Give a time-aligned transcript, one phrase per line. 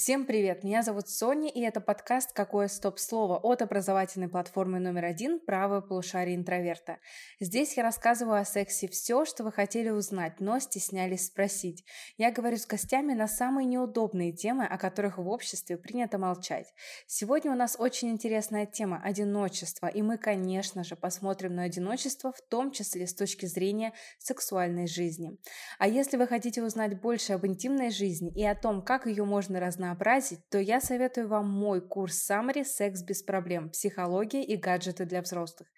[0.00, 5.38] Всем привет, меня зовут Соня, и это подкаст «Какое стоп-слово» от образовательной платформы номер один
[5.38, 6.96] «Правое полушарие интроверта».
[7.38, 11.84] Здесь я рассказываю о сексе все, что вы хотели узнать, но стеснялись спросить.
[12.16, 16.72] Я говорю с гостями на самые неудобные темы, о которых в обществе принято молчать.
[17.06, 22.40] Сегодня у нас очень интересная тема– одиночество, и мы, конечно же, посмотрим на одиночество, в
[22.40, 25.36] том числе с точки зрения сексуальной жизни.
[25.78, 29.60] А если вы хотите узнать больше об интимной жизни и о том, как ее можно
[29.60, 33.70] разнообразить, разнообразить, то я советую вам мой курс Summary «Секс без проблем.
[33.70, 35.68] Психология и гаджеты для взрослых».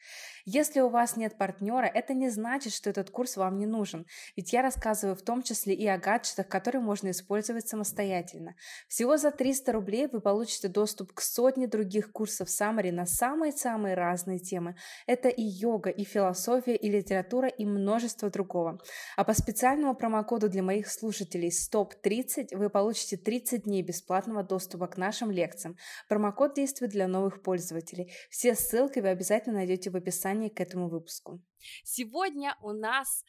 [0.45, 4.07] Если у вас нет партнера, это не значит, что этот курс вам не нужен,
[4.37, 8.57] ведь я рассказываю в том числе и о гаджетах, которые можно использовать самостоятельно.
[8.89, 14.41] Всего за 300 рублей вы получите доступ к сотне других курсов Summary на самые-самые разные
[14.41, 14.75] темы.
[15.07, 18.81] Это и йога, и философия, и литература, и множество другого.
[19.17, 24.97] А по специальному промокоду для моих слушателей STOP30 вы получите 30 дней бесплатного доступа к
[24.97, 25.77] нашим лекциям.
[26.09, 28.13] Промокод действует для новых пользователей.
[28.31, 31.41] Все ссылки вы обязательно найдете в описании к этому выпуску.
[31.85, 33.25] Сегодня у нас,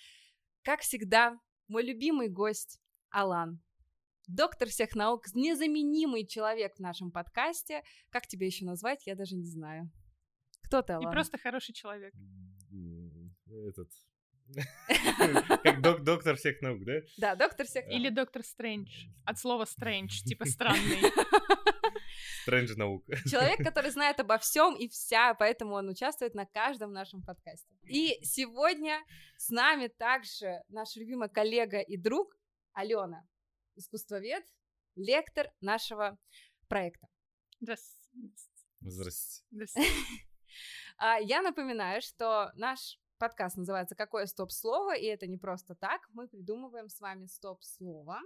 [0.63, 3.61] как всегда, мой любимый гость Алан.
[4.27, 7.83] Доктор всех наук, незаменимый человек в нашем подкасте.
[8.09, 9.91] Как тебя еще назвать, я даже не знаю.
[10.63, 11.09] Кто ты, Алан?
[11.09, 12.13] И просто хороший человек.
[13.45, 13.89] Этот,
[15.63, 16.93] как док доктор всех наук, да?
[17.17, 19.07] Да, доктор всех Или доктор Стрэндж.
[19.25, 21.01] От слова стрэндж, типа странный.
[22.43, 23.15] Стрэндж наука.
[23.29, 27.73] Человек, который знает обо всем и вся, поэтому он участвует на каждом нашем подкасте.
[27.87, 28.99] И сегодня
[29.37, 32.35] с нами также наш любимый коллега и друг
[32.73, 33.25] Алена,
[33.75, 34.43] искусствовед,
[34.95, 36.17] лектор нашего
[36.67, 37.07] проекта.
[37.59, 38.03] Здравствуйте.
[38.81, 39.89] Здравствуйте.
[40.97, 46.02] А, я напоминаю, что наш подкаст называется «Какое стоп-слово?» И это не просто так.
[46.11, 48.19] Мы придумываем с вами стоп-слово,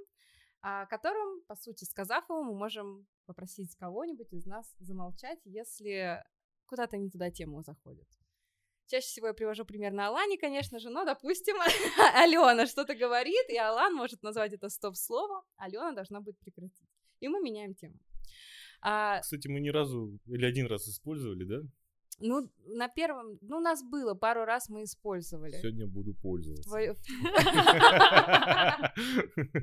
[0.62, 6.24] о котором, по сути, сказав его, мы можем попросить кого-нибудь из нас замолчать, если
[6.66, 8.08] куда-то не туда тему заходит.
[8.88, 11.58] Чаще всего я привожу пример на Алане, конечно же, но, допустим,
[12.16, 16.90] Алена что-то говорит, и Алан может назвать это стоп-слово, Алена должна будет прекратить.
[17.20, 18.00] И мы меняем тему.
[18.82, 19.20] А...
[19.20, 21.60] Кстати, мы ни разу или один раз использовали, да?
[22.20, 25.52] Ну, на первом, ну, у нас было, пару раз мы использовали.
[25.52, 26.70] Сегодня буду пользоваться.
[26.70, 26.96] Твое...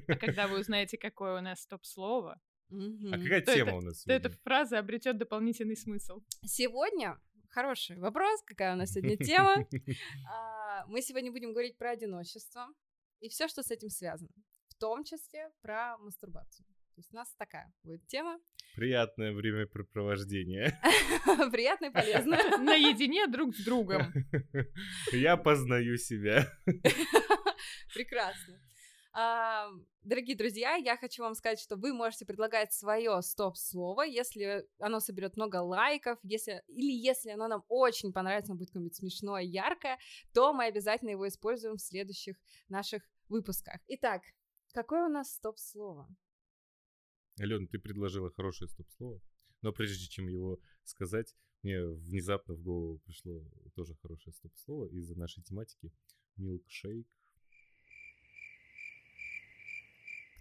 [0.08, 4.04] А когда вы узнаете, какое у нас стоп-слово, а какая тема у нас?
[4.04, 6.22] То эта фраза обретет дополнительный смысл.
[6.44, 9.66] Сегодня хороший вопрос, какая у нас сегодня тема.
[10.30, 12.66] А, мы сегодня будем говорить про одиночество
[13.20, 14.30] и все, что с этим связано,
[14.68, 16.66] в том числе про мастурбацию.
[16.94, 18.38] То есть у нас такая будет тема.
[18.76, 20.80] Приятное времяпрепровождение.
[21.50, 22.38] Приятное и полезное.
[22.58, 24.12] Наедине друг с другом.
[25.12, 26.46] Я познаю себя.
[27.92, 28.60] Прекрасно.
[29.12, 29.70] А,
[30.02, 35.36] дорогие друзья, я хочу вам сказать, что вы можете предлагать свое стоп-слово, если оно соберет
[35.36, 39.98] много лайков, если, или если оно нам очень понравится, оно будет какое-нибудь смешное, яркое,
[40.32, 42.36] то мы обязательно его используем в следующих
[42.68, 43.80] наших выпусках.
[43.86, 44.22] Итак,
[44.72, 46.08] какое у нас стоп-слово?
[47.38, 49.20] Алена, ты предложила хорошее стоп-слово,
[49.62, 53.42] но прежде чем его сказать, мне внезапно в голову пришло
[53.74, 55.90] тоже хорошее стоп-слово из-за нашей тематики.
[56.36, 57.06] Милкшейк.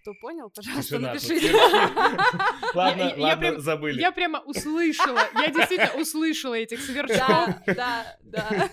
[0.01, 1.53] Кто понял, пожалуйста, Тишина, напишите.
[2.73, 4.01] Ладно, ладно, забыли.
[4.01, 7.55] Я прямо услышала, я действительно услышала этих сверчков.
[7.67, 8.69] Да, да, да.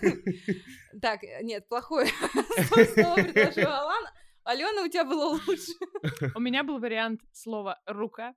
[1.01, 2.09] Так, нет, плохое
[2.95, 4.05] слово предложил Алан.
[4.50, 5.72] Алена, у тебя было лучше.
[6.34, 8.34] У меня был вариант слова «рука».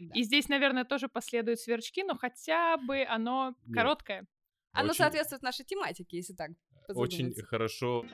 [0.00, 0.14] Да.
[0.14, 3.74] И здесь, наверное, тоже последуют сверчки, но хотя бы оно Нет.
[3.74, 4.26] короткое.
[4.72, 4.98] Оно Очень...
[4.98, 6.50] соответствует нашей тематике, если так
[6.88, 8.04] Очень хорошо.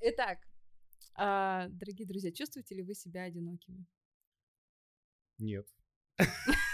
[0.00, 0.38] Итак,
[1.16, 3.84] а, дорогие друзья, чувствуете ли вы себя одинокими?
[5.36, 5.66] Нет.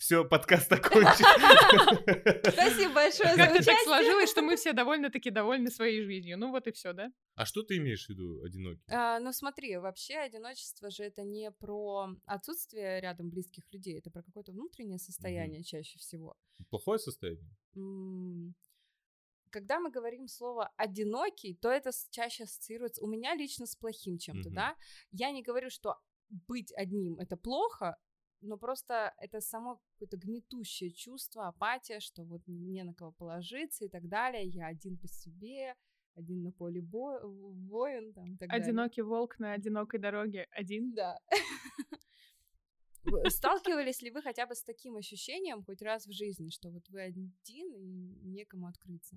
[0.00, 1.26] Все, подкаст окончен.
[2.52, 3.64] Спасибо большое за участие.
[3.64, 6.38] так сложилось, что мы все довольно-таки довольны своей жизнью.
[6.38, 7.12] Ну вот и все, да?
[7.34, 8.82] А что ты имеешь в виду одинокий?
[8.88, 14.22] А, ну смотри, вообще одиночество же это не про отсутствие рядом близких людей, это про
[14.22, 16.34] какое-то внутреннее состояние чаще всего.
[16.70, 17.50] Плохое состояние?
[19.50, 24.48] когда мы говорим слово одинокий, то это чаще ассоциируется у меня лично с плохим чем-то,
[24.48, 24.76] mm да.
[25.10, 25.96] Я не говорю, что
[26.30, 27.96] быть одним это плохо,
[28.40, 33.88] но просто это само какое-то гнетущее чувство, апатия, что вот не на кого положиться и
[33.88, 35.74] так далее, я один по себе,
[36.14, 39.10] один на поле бо- воин, там, так Одинокий далее.
[39.10, 40.92] волк на одинокой дороге, один?
[40.94, 41.18] Да.
[43.28, 47.02] Сталкивались ли вы хотя бы с таким ощущением хоть раз в жизни, что вот вы
[47.02, 47.32] один
[47.72, 49.16] и некому открыться?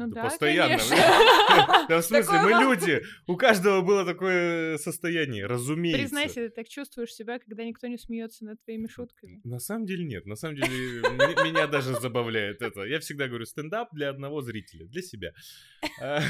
[0.00, 0.78] Ну Да да, постоянно.
[0.78, 0.96] конечно.
[1.88, 3.02] Да в смысле, мы люди.
[3.26, 6.00] У каждого было такое состояние, разумеется.
[6.00, 9.40] Признайся, ты так чувствуешь себя, когда никто не смеется над твоими шутками.
[9.44, 10.24] На самом деле нет.
[10.24, 12.84] На самом деле м- меня даже забавляет это.
[12.84, 15.32] Я всегда говорю, стендап для одного зрителя, для себя.
[16.00, 16.20] А,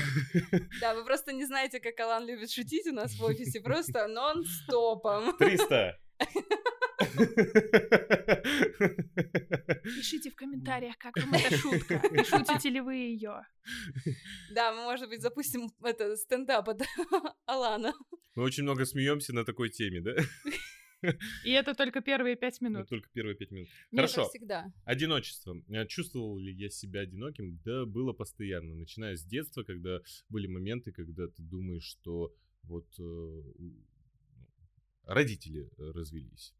[0.80, 5.36] Да, вы просто не знаете, как Алан любит шутить у нас в офисе, просто нон-стопом.
[5.38, 5.96] 300.
[9.82, 11.94] Пишите в комментариях, как вам эта шутка.
[12.12, 13.42] И шутите ли вы ее?
[14.54, 16.82] Да, мы, может быть, запустим это стендап от
[17.46, 17.92] Алана.
[18.34, 20.14] Мы очень много смеемся на такой теме, да?
[21.44, 22.88] И это только первые пять минут.
[22.88, 23.68] только первые пять минут.
[23.90, 24.28] Нет, Хорошо.
[24.28, 24.70] всегда.
[24.84, 25.56] Одиночество.
[25.70, 27.58] А Чувствовал ли я себя одиноким?
[27.64, 28.74] Да, было постоянно.
[28.74, 32.34] Начиная с детства, когда были моменты, когда ты думаешь, что
[32.64, 33.42] вот э,
[35.04, 36.54] родители э, развелись.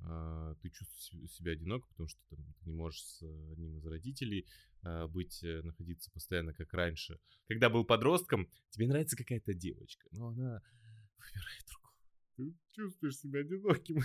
[0.00, 3.76] А, Ты чувствуешь се- себя одиноко, потому что там, ты не можешь с э, одним
[3.78, 4.46] из родителей
[4.82, 7.18] а, быть, э, находиться постоянно как раньше.
[7.48, 10.62] Когда был подростком, тебе нравится какая-то девочка, но она
[11.18, 11.88] выбирает другого.
[12.36, 13.98] Ты чувствуешь себя одиноким.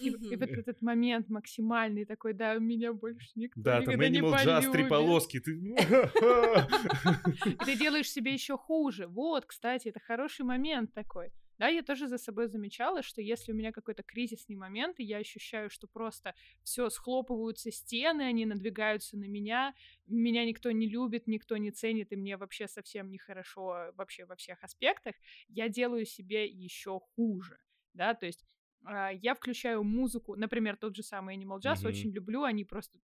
[0.00, 4.18] И, и вот этот момент максимальный такой, да, меня больше никто Да, там никогда не
[4.18, 4.88] Animal Jazz, три полюбит.
[4.88, 5.38] полоски.
[5.38, 5.76] Ты
[7.78, 9.06] делаешь себе еще хуже.
[9.06, 11.30] Вот, кстати, это хороший момент такой.
[11.62, 15.18] Да, я тоже за собой замечала, что если у меня какой-то кризисный момент, и я
[15.18, 19.72] ощущаю, что просто все схлопываются стены, они надвигаются на меня,
[20.08, 24.64] меня никто не любит, никто не ценит, и мне вообще совсем нехорошо вообще во всех
[24.64, 25.14] аспектах,
[25.46, 27.58] я делаю себе еще хуже,
[27.94, 28.44] да, то есть
[28.84, 31.86] а, я включаю музыку, например, тот же самый Animal Jazz, Мгм.
[31.86, 32.98] очень люблю, они просто,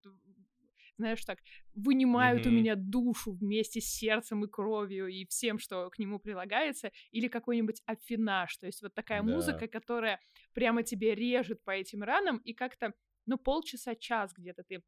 [0.99, 1.39] знаешь, так,
[1.75, 2.59] вынимают у Мгм.
[2.59, 7.83] меня душу вместе с сердцем и кровью и всем, что к нему прилагается, или какой-нибудь
[7.87, 9.33] афинаж, то есть вот такая Да.
[9.33, 10.21] музыка, которая
[10.55, 12.93] прямо тебе режет по этим ранам, и как-то,
[13.27, 14.83] ну, полчаса, час где-то ты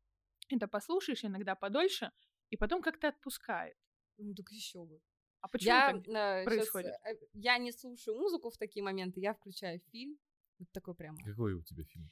[0.48, 2.10] это послушаешь, иногда подольше,
[2.50, 3.76] и потом как-то отпускает.
[4.18, 5.00] Ну, так еще бы.
[5.40, 6.08] А почему Я, так?
[6.08, 6.94] э, происходит?
[7.04, 10.18] э, я не слушаю музыку в такие моменты, я включаю фильм.
[10.58, 11.18] Вот такой прямо.
[11.24, 12.10] Какой у тебя фильм?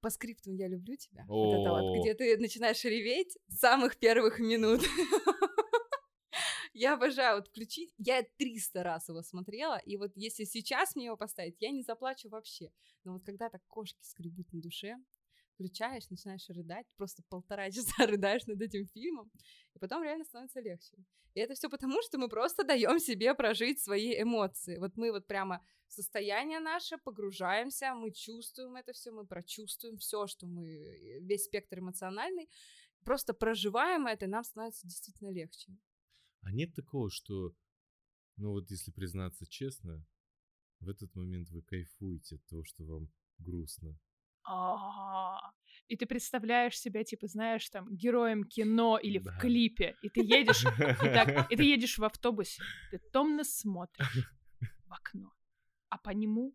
[0.00, 1.24] По скрипту «Я люблю тебя».
[1.26, 4.82] Вот это вот, где ты начинаешь реветь с самых первых минут.
[6.78, 7.92] Я обожаю вот включить.
[7.98, 12.28] Я 300 раз его смотрела, и вот если сейчас мне его поставить, я не заплачу
[12.28, 12.70] вообще.
[13.02, 14.96] Но вот когда так кошки скребут на душе,
[15.58, 19.30] включаешь, начинаешь рыдать, просто полтора часа рыдаешь над этим фильмом,
[19.74, 20.96] и потом реально становится легче.
[21.34, 24.78] И это все потому, что мы просто даем себе прожить свои эмоции.
[24.78, 30.26] Вот мы вот прямо в состояние наше погружаемся, мы чувствуем это все, мы прочувствуем все,
[30.26, 32.48] что мы, э, весь спектр эмоциональный,
[33.04, 35.76] просто проживаем это, и нам становится действительно легче.
[36.42, 37.52] А нет такого, что,
[38.36, 40.06] ну вот если признаться честно,
[40.80, 43.08] в этот момент вы кайфуете от того, что вам
[43.38, 43.98] грустно.
[44.50, 45.52] А,
[45.88, 49.30] И ты представляешь себя, типа, знаешь, там, героем кино или Да.
[49.30, 50.64] в клипе, и ты едешь,
[51.02, 54.18] и, так, и ты едешь в автобусе, ты томно смотришь
[54.86, 55.32] в окно,
[55.88, 56.54] а по нему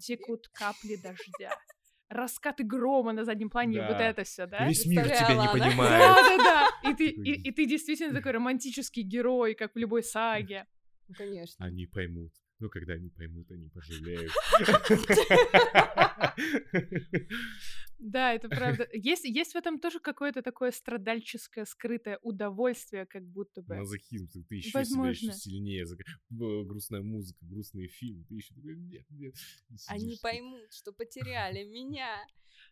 [0.00, 1.56] текут капли дождя,
[2.08, 4.04] раскаты грома на заднем плане, и вот Да.
[4.04, 4.66] это все, да?
[4.66, 6.00] Весь мир тебя не понимает.
[6.00, 6.90] Да, да, да.
[6.90, 10.66] И ты, и, и ты действительно такой романтический герой, как в любой саге.
[11.08, 11.64] Ну, конечно.
[11.66, 12.32] Они поймут.
[12.60, 14.32] Ну, когда они поймут, они пожалеют.
[18.00, 18.88] Да, это правда.
[18.92, 23.74] Есть, есть в этом тоже какое-то такое страдальческое, скрытое удовольствие, как будто бы.
[23.74, 25.32] Мазохизм, ты, ты еще себя еще Возможно.
[25.32, 25.84] сильнее.
[26.30, 28.24] Грустная музыка, грустные фильмы.
[28.28, 29.34] Ты еще такой, нет, нет.
[29.88, 32.24] Они поймут, что потеряли меня.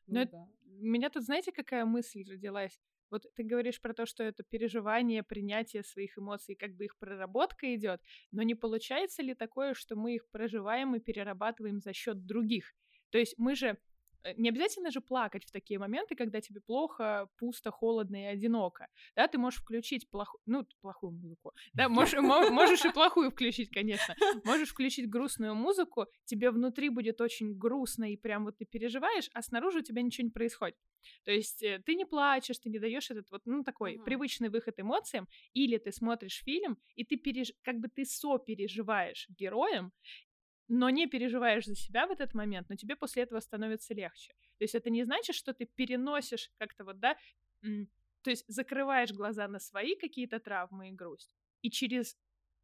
[0.07, 0.49] Но Ну это- да.
[0.79, 2.79] У меня тут, знаете, какая мысль родилась?
[3.11, 7.75] Вот ты говоришь про то, что это переживание, принятие своих эмоций, как бы их проработка
[7.75, 8.01] идет,
[8.33, 12.75] но не получается ли такое, что мы их проживаем и перерабатываем за счет других?
[13.11, 13.79] То есть мы же
[14.37, 18.89] не обязательно же плакать в такие моменты, когда тебе плохо, пусто, холодно и одиноко.
[19.15, 21.53] Да, ты можешь включить плохую, ну, плохую музыку.
[21.75, 24.17] Да, можешь, мо- можешь и плохую включить, конечно.
[24.45, 29.43] Можешь включить грустную музыку, тебе внутри будет очень грустно, и прям вот ты переживаешь, а
[29.43, 30.77] снаружи у тебя ничего не происходит.
[31.25, 34.05] То есть э, ты не плачешь, ты не даешь этот вот, ну, такой Мгм.
[34.05, 37.53] привычный выход эмоциям, или ты смотришь фильм, и ты переж...
[37.63, 39.93] как бы ты сопереживаешь героям,
[40.69, 44.33] но не переживаешь за себя в этот момент, но тебе после этого становится легче.
[44.59, 47.17] То есть это не значит, что ты переносишь как-то вот, да,
[48.23, 51.31] то есть закрываешь глаза на свои какие-то травмы и грусть,
[51.63, 52.17] и через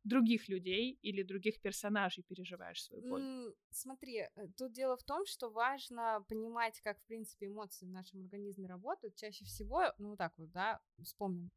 [0.04, 3.54] других людей или других персонажей переживаешь свою боль.
[3.70, 8.20] Смотри, э, тут дело в том, что важно понимать, как, в принципе, эмоции в нашем
[8.20, 9.14] организме работают.
[9.14, 11.50] Чаще всего, ну, вот так вот, да, вспомним,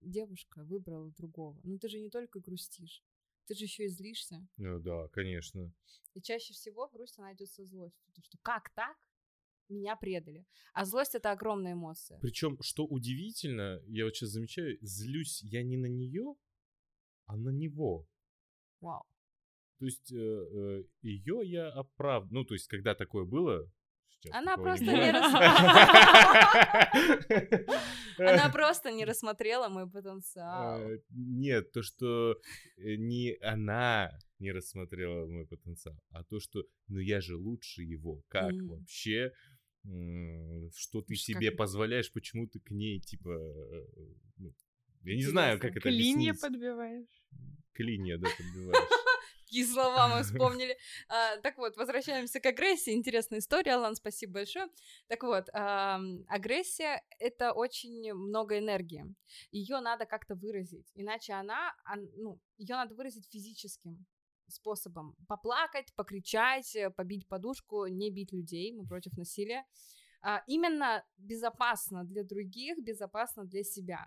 [0.00, 1.60] девушка выбрала другого.
[1.62, 3.02] Ну, ты же не только грустишь,
[3.46, 4.46] ты же еще и злишься.
[4.56, 5.72] Ну да, конечно.
[6.14, 8.12] И чаще всего грусть, она идет со злостью.
[8.14, 8.96] То, что как так?
[9.68, 10.46] Меня предали.
[10.74, 12.18] А злость— это огромная эмоция.
[12.20, 16.34] Причем, что удивительно, я вот сейчас замечаю, злюсь я не на нее,
[17.24, 18.06] а на него.
[18.80, 19.04] Вау.
[19.78, 22.30] То есть ее я оправ...
[22.30, 23.70] Ну, то есть, когда такое было,
[24.22, 25.10] сейчас Она просто не
[28.18, 30.80] Она просто не рассмотрела мой потенциал.
[30.80, 32.38] Э, Нет, то, что
[32.76, 38.22] э, не она не рассмотрела мой потенциал, а то, что, ну я же лучше его.
[38.28, 39.32] Как вообще?
[39.84, 43.30] Что ты себе позволяешь, почему ты к ней, типа...
[43.30, 43.84] э,
[44.36, 44.54] ну,
[45.02, 46.40] Я не знаю, как это Клинья объяснить.
[46.40, 47.22] подбиваешь.
[47.72, 48.88] Клинья, да, подбиваешь.
[49.52, 50.78] Какие слова мы вспомнили.
[51.08, 52.94] А, так вот, возвращаемся к агрессии.
[52.94, 54.68] Интересная история, Алан, спасибо большое.
[55.08, 59.04] Так вот, ам, агрессия— это очень много энергии.
[59.50, 64.06] Ее надо как-то выразить, иначе она, ан- ну, ее надо выразить физическим
[64.48, 65.14] способом.
[65.28, 69.66] Поплакать, покричать, э, побить подушку, не бить людей, мы против насилия.
[70.22, 74.06] А, именно безопасно для других, безопасно для себя.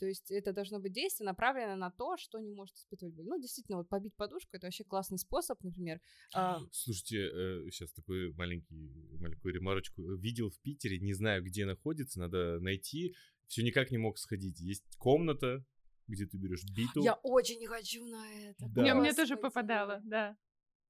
[0.00, 3.26] То есть это должно быть действие, направленное на то, что не может испытывать боль.
[3.26, 6.00] Ну, действительно, вот побить подушку это вообще классный способ, например.
[6.34, 10.02] а, Слушайте, сейчас такой маленький, маленькую ремарочку.
[10.16, 13.14] Видел в Питере, не знаю, где находится, надо найти.
[13.46, 14.58] Все никак не мог сходить.
[14.58, 15.62] Есть комната,
[16.06, 17.02] где ты берешь биту.
[17.02, 18.66] Я очень хочу на это.
[18.70, 18.82] Да.
[18.82, 20.34] Не, мне тоже попадало, да.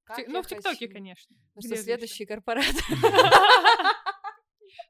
[0.05, 1.35] Как я Ну, в ТикТоке, конечно.
[1.55, 2.63] Ну что, следующий корпорат.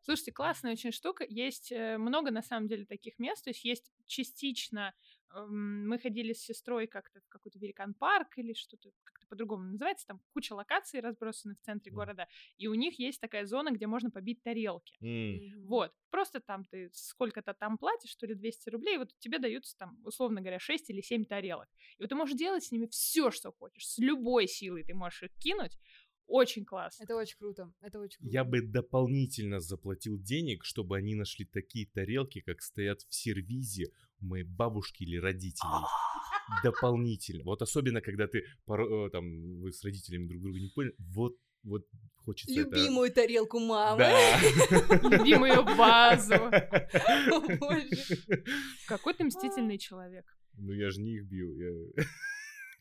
[0.04, 1.26] Слушайте, классная очень штука.
[1.28, 3.44] Есть э, много, на самом деле, таких мест.
[3.44, 4.94] То есть есть частично...
[5.34, 10.08] эм, Мы ходили с сестрой как-то в какой-то великан-парк или что-то как-то по-другому называется.
[10.08, 12.28] Там куча локаций разбросаны в центре города.
[12.58, 14.96] И у них есть такая зона, где можно побить тарелки.
[15.56, 15.94] М, Вот.
[16.10, 19.98] Просто там ты сколько-то там платишь, что ли, 200 рублей, и вот тебе даются там,
[20.04, 21.70] условно говоря, 6 или 7 тарелок.
[21.98, 23.88] И вот ты можешь делать с ними все, что хочешь.
[23.88, 25.78] С любой силой ты можешь их кинуть.
[26.32, 27.04] Очень классно.
[27.04, 27.74] Это очень круто.
[27.82, 28.34] Это очень круто.
[28.34, 34.26] Я бы дополнительно заплатил денег, чтобы они нашли такие тарелки, как стоят в сервизе у
[34.28, 35.86] моей бабушки или родителей.
[36.64, 37.44] Дополнительно.
[37.44, 41.86] Вот особенно, когда ты э, там вы с родителями друг друга не поняли, вот, вот
[42.16, 44.00] хочется это- Любимую тарелку мамы.
[44.00, 44.40] Да.
[45.10, 46.40] Любимую боже.
[48.88, 50.26] Какой ты мстительный человек.
[50.54, 51.94] Ну я же не их бью.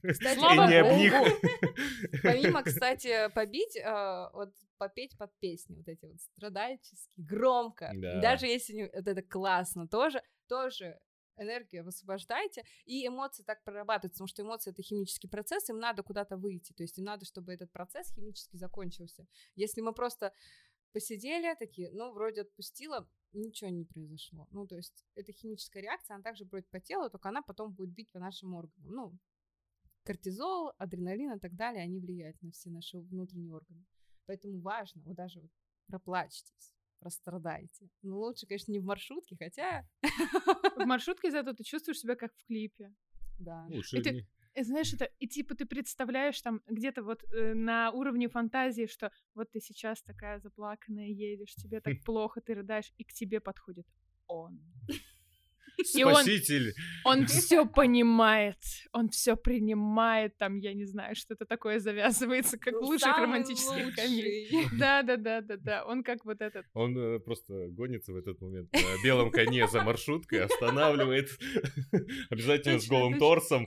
[0.03, 1.13] Кстати, Слава И не об них.
[2.23, 7.93] Помимо, кстати, побить, а, вот попеть под песни вот эти вот страдальческие, громко.
[7.95, 8.21] Да.
[8.21, 10.99] Даже если не- вот это классно, тоже, тоже
[11.37, 16.37] энергию высвобождайте, и эмоции так прорабатываются, потому что эмоции— это химический процесс, им надо куда-то
[16.37, 19.27] выйти, то есть им надо, чтобы этот процесс химически закончился.
[19.55, 20.33] Если мы просто
[20.93, 24.47] посидели такие, ну, вроде отпустила, ничего не произошло.
[24.51, 27.91] Ну, то есть это химическая реакция, она также будет по телу, только она потом будет
[27.91, 28.93] бить по нашим органам.
[28.93, 29.19] Ну,
[30.05, 33.85] кортизол, адреналин и так далее, они влияют на все наши внутренние органы.
[34.27, 35.51] Поэтому важно, вот даже вот
[35.87, 37.89] проплачьтесь, прострадайте.
[38.03, 40.03] Ну, лучше, конечно, не в маршрутке, хотя, В
[40.87, 42.93] маршрутке зато ты чувствуешь себя как в клипе.
[43.39, 43.67] да.
[43.69, 43.99] Лучше
[44.55, 49.13] И знаешь, это и типа ты представляешь там где-то вот э, на уровне фантазии, что
[49.35, 53.87] вот ты сейчас такая заплаканная едешь, тебе так плохо, ты рыдаешь, и к тебе подходит
[54.27, 54.61] он.
[56.05, 56.75] Он, Спаситель.
[57.05, 58.57] он все понимает,
[58.93, 63.87] он все принимает, там, я не знаю, что-то такое завязывается, как в Ну, лучших романтических
[63.87, 64.69] лучший.
[64.79, 65.85] Да, да, да, да, да.
[65.85, 66.67] Он как вот этот.
[66.75, 71.31] Он э, просто гонится в этот момент на белом коне за маршруткой, останавливает.
[72.31, 73.67] Обязательно с голым торсом.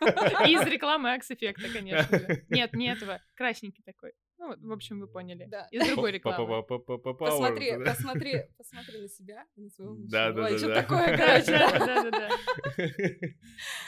[0.00, 2.44] Из рекламы Акс-эффекта, конечно же.
[2.50, 3.20] Нет, не этого.
[3.34, 4.12] Красненький такой.
[4.38, 5.46] Ну, вот, в общем, вы поняли.
[5.46, 5.66] Да.
[5.72, 6.62] Из другой рекламы.
[6.62, 10.10] Посмотри, посмотри, посмотри на себя и на своего мужчину.
[10.10, 11.78] Да, да, да, что такое, короче, да.
[11.78, 12.28] да, да, да.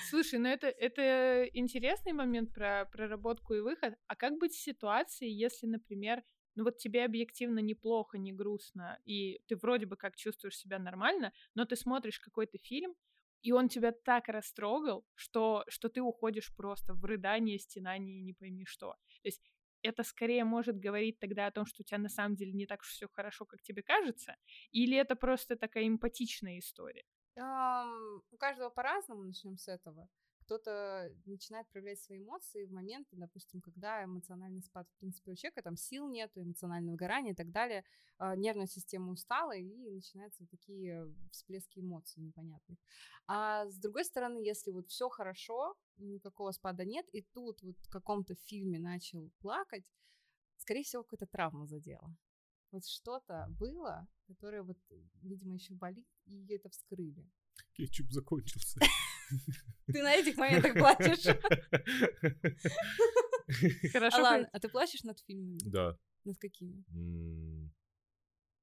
[0.08, 3.94] Слушай, ну это, это интересный момент про проработку и выход.
[4.08, 6.24] А как быть в ситуации, если, например,
[6.56, 11.32] ну вот тебе объективно неплохо, не грустно, и ты вроде бы как чувствуешь себя нормально,
[11.54, 12.96] но ты смотришь какой-то фильм,
[13.42, 18.34] и он тебя так растрогал, что, что ты уходишь просто в рыдание, стенание и не
[18.34, 18.96] пойми что.
[19.22, 19.40] То есть
[19.82, 22.80] это скорее может говорить тогда о том, что у тебя на самом деле не так
[22.82, 24.36] уж все хорошо, как тебе кажется,
[24.72, 27.04] или это просто такая эмпатичная история?
[27.36, 30.08] Ам, У каждого по-разному, начнем с этого.
[30.50, 35.62] Кто-то начинает проявлять свои эмоции в моменты, допустим, когда эмоциональный спад, в принципе, у человека
[35.62, 37.84] там сил нету, эмоциональное выгорание и так далее,
[38.18, 42.80] а, нервная система устала, и начинаются вот такие всплески эмоций непонятных.
[43.28, 47.88] А с другой стороны, если вот все хорошо, никакого спада нет, и тут вот в
[47.88, 49.84] каком-то фильме начал плакать,
[50.56, 52.12] скорее всего, какая-то травма задела.
[52.72, 54.78] Вот что-то было, которое вот,
[55.22, 57.30] видимо, еще болит, и это вскрыли.
[57.74, 58.80] Кетчуп закончился.
[59.86, 61.26] Ты на этих моментах плачешь.
[63.92, 65.58] Хорошо, Алан, а ты плачешь над фильмами?
[65.64, 65.96] Да.
[66.24, 66.84] Над какими?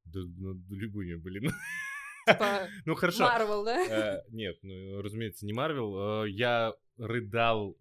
[0.06, 1.52] Да, ну, любыми, блин.
[2.28, 3.26] Типа Ну хорошо.
[3.26, 3.86] Марвел, да?
[3.86, 6.24] Э, Нет, ну, разумеется, не Марвел.
[6.24, 7.78] Э, Я рыдал,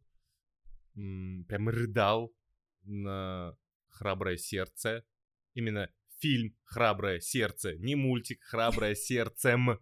[0.95, 2.35] прям рыдал
[2.83, 3.57] на
[3.89, 5.05] «Храброе сердце».
[5.55, 7.77] Именно фильм «Храброе сердце».
[7.77, 9.79] Не мультик «Храброе сердцем»,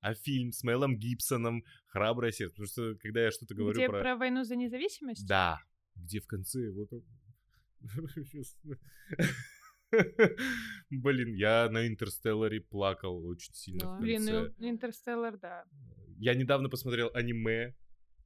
[0.00, 2.52] а фильм с Мелом Гибсоном «Храброе сердце».
[2.52, 4.00] Потому что когда я что-то говорю Где про...
[4.00, 5.26] про войну за независимость?
[5.26, 5.60] Да,
[5.94, 6.90] где в конце вот...
[10.90, 15.64] Блин, я на Интерстелларе плакал очень сильно Блин, ну Интерстеллар, да.
[16.18, 17.74] Я недавно посмотрел аниме,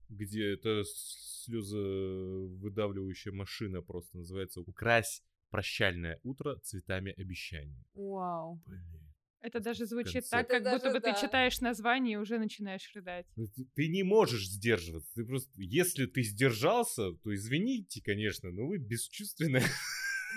[0.09, 7.85] где это слезовыдавливающая машина просто называется «Укрась прощальное утро цветами обещаний».
[7.95, 8.61] Вау.
[8.67, 9.04] Блин.
[9.45, 10.31] Это даже звучит конце.
[10.31, 11.21] так, Это как будто даже бы ты да.
[11.21, 13.27] читаешь название и уже начинаешь рыдать.
[13.37, 15.13] Ну, Ты ты не можешь сдерживаться.
[15.15, 19.65] Ты просто, если ты сдержался, то извините, конечно, но вы бесчувственные.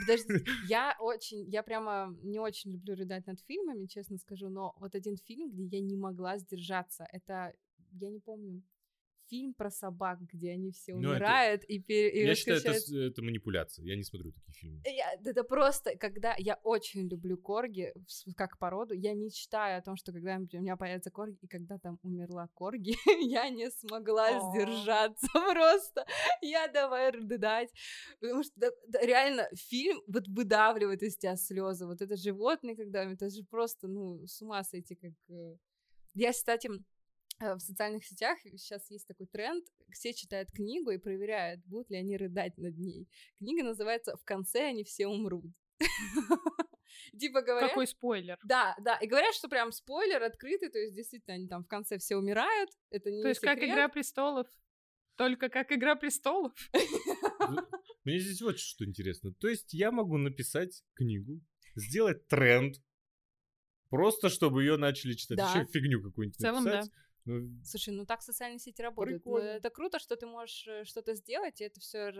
[0.01, 4.93] Подожди, я очень, я прямо не очень люблю рыдать над фильмами, честно скажу, но вот
[4.93, 7.53] один фильм, где я не могла сдержаться, это,
[7.93, 8.61] я не помню,
[9.29, 12.73] фильм про собак, где они все Ну, это- умирают и, пере- и Я считаю, это,
[12.73, 13.85] с- это манипуляция.
[13.85, 14.81] Я не смотрю такие фильмы.
[14.85, 19.95] Я- это просто, когда я очень люблю корги с- как породу, я мечтаю о том,
[19.97, 22.95] что когда у меня появится корги, и когда там умерла корги,
[23.39, 26.05] я не смогла сдержаться просто.
[26.41, 27.69] Я давай рыдать.
[28.19, 31.85] Потому что да- да, реально фильм вот выдавливает из тебя слезы.
[31.85, 35.11] Вот это животное, когда это же просто, ну, с ума сойти, как...
[35.29, 35.55] э.
[36.13, 36.79] Я, кстати, э,
[37.39, 42.17] в социальных сетях сейчас есть такой тренд, все читают книгу и проверяют, будут ли они
[42.17, 43.07] рыдать над ней.
[43.37, 45.53] Книга называется «В конце они все умрут».
[47.19, 47.69] Типа говорят...
[47.69, 48.37] Какой спойлер?
[48.43, 51.97] Да, да, и говорят, что прям спойлер открытый, то есть действительно они там в конце
[51.97, 53.59] все умирают, это не То есть как.
[53.59, 54.47] Игра престолов?
[55.15, 56.53] Только как Игра престолов?
[58.03, 59.33] Мне здесь вот что интересно.
[59.33, 61.41] То есть я могу написать книгу,
[61.75, 62.75] сделать тренд,
[63.89, 65.37] просто чтобы ее начали читать.
[65.37, 65.51] Да.
[65.51, 66.91] Еще фигню какую-нибудь В целом, написать.
[67.27, 69.23] Ну, Слушай, ну так социальные сети работают.
[69.25, 69.49] Ну, Прикольно.
[69.57, 72.11] Это круто, что ты можешь э, что-то сделать, и это все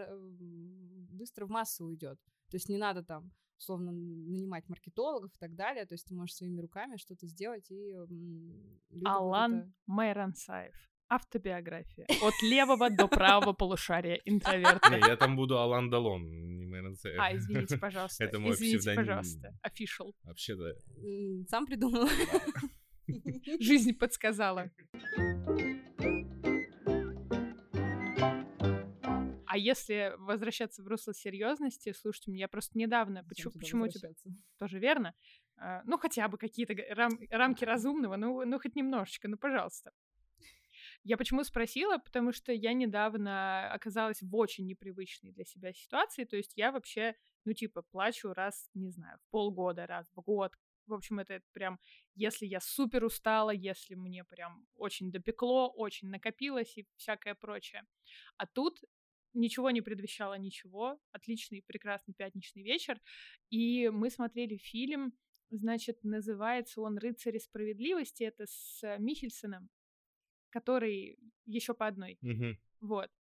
[1.12, 2.20] быстро в массу уйдет.
[2.52, 5.86] То есть не надо там условно нанимать маркетологов и так далее.
[5.86, 7.96] То есть ты можешь своими руками что-то сделать и
[9.06, 10.76] Алан это- Майранцаев.
[11.10, 12.06] Автобиография.
[12.22, 14.90] От левого до правого полушария интроверта.
[14.90, 18.24] не, я там буду Алан Далон, не Сэ- А, извините, пожалуйста.
[18.26, 18.98] Это мой Извините, псевдоним.
[18.98, 19.54] пожалуйста.
[19.66, 20.14] Official.
[20.24, 20.76] Вообще-то.
[21.50, 22.08] Сам придумал.
[23.62, 24.70] Жизнь подсказала.
[29.46, 34.30] А если возвращаться в русло серьезности, слушайте, меня просто недавно, почему, почему возвращаться?
[34.60, 35.16] тоже верно,
[35.56, 39.92] а, ну хотя бы какие-то рам- рамки разумного, ну, ну хоть немножечко, ну пожалуйста.
[41.04, 41.98] Я почему спросила?
[41.98, 46.26] Потому что я недавно оказалась в очень непривычной для себя ситуации.
[46.26, 50.54] То есть я вообще, ну, типа, плачу раз, не знаю, в полгода, раз в год.
[50.88, 51.80] В общем, это прям,
[52.16, 57.84] если я супер устала, если мне прям очень допекло, очень накопилось и всякое прочее.
[58.38, 58.80] А тут
[59.34, 61.00] ничего не предвещало ничего.
[61.12, 63.00] Отличный, прекрасный пятничный вечер.
[63.50, 65.14] И мы смотрели фильм,
[65.50, 68.24] значит, называется он «Рыцари справедливости».
[68.24, 69.70] Это с э, Михельсоном,
[70.50, 72.18] который еще по одной.
[72.22, 72.58] Мгм.
[72.80, 73.12] Вот.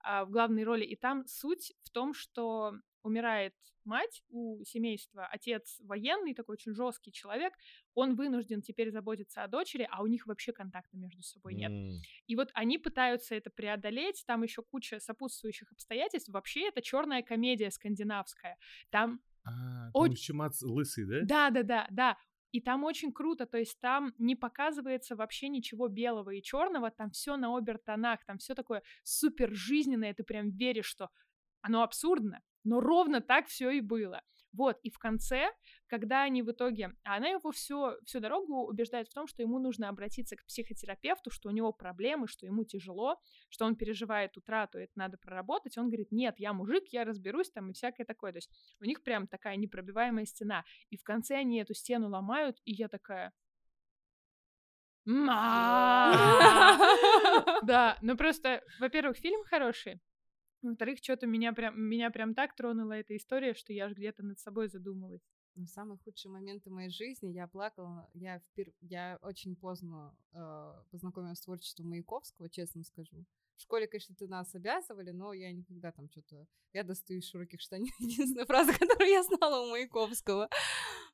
[0.00, 0.84] А, в главной роли.
[0.84, 7.12] И там суть в том, что умирает мать у семейства, отец военный, такой очень жесткий
[7.12, 7.54] человек,
[7.94, 11.70] он вынужден теперь заботиться о дочери, а у них вообще контакта между собой нет.
[11.70, 11.90] М.
[12.26, 16.28] И вот они пытаются это преодолеть, там еще куча сопутствующих обстоятельств.
[16.28, 18.58] Вообще это черная комедия скандинавская.
[18.90, 21.20] Там А, О- там еще Мац лысый, да?
[21.24, 22.16] да, да, да, да.
[22.52, 27.10] И там очень круто, то есть там не показывается вообще ничего белого и черного, там
[27.12, 31.10] все на обертонах, там все такое супер жизненное, ты прям веришь, что
[31.62, 34.20] оно абсурдно, но ровно так все и было.
[34.52, 35.52] Вот, и в конце,
[35.86, 36.92] когда они в итоге...
[37.04, 41.30] А она его всю, всю дорогу убеждает в том, что ему нужно обратиться к психотерапевту,
[41.30, 45.78] что у него проблемы, что ему тяжело, что он переживает утрату, это надо проработать.
[45.78, 48.32] Он говорит, нет, я мужик, я разберусь там и всякое такое.
[48.32, 50.64] То есть у них прям такая непробиваемая стена.
[50.88, 53.32] И в конце они эту стену ломают, и я такая...
[57.62, 60.00] Да, ну просто, во-первых, фильм хороший,
[60.62, 64.38] во-вторых, что-то меня прям, меня прям так тронула эта история, что я аж где-то над
[64.38, 65.22] собой задумалась.
[65.54, 68.08] В самые худшие моменты моей жизни я плакала.
[68.14, 68.72] Я, впер...
[68.80, 73.26] я очень поздно э, познакомилась с творчеством Маяковского, честно скажу.
[73.56, 76.46] В школе, конечно, ты нас обязывали, но я никогда там что-то...
[76.72, 77.92] Я достаю из широких штанин.
[77.98, 80.48] Единственная фраза, которую я знала у Маяковского.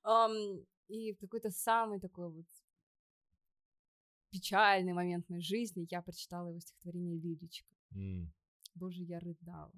[0.03, 2.47] Ам, и в какой-то самый такой вот
[4.31, 7.75] печальный момент моей жизни я прочитала его стихотворение «Лиричка».
[7.95, 8.33] М.
[8.77, 9.73] Боже, я рыдала.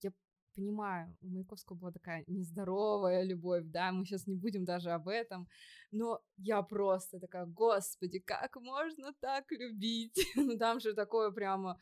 [0.00, 0.12] Я
[0.54, 5.48] понимаю, у Маяковского была такая нездоровая любовь, да, мы сейчас не будем даже об этом,
[5.90, 10.18] но я просто такая, господи, как можно так любить?
[10.36, 11.80] ну там же такое прямо,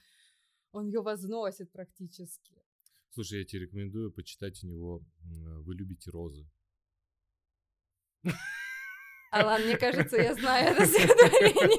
[0.73, 2.55] он ее возносит практически.
[3.11, 6.49] Слушай, я тебе рекомендую почитать у него «Вы любите розы».
[9.31, 11.79] Алан, мне кажется, я знаю это стихотворение.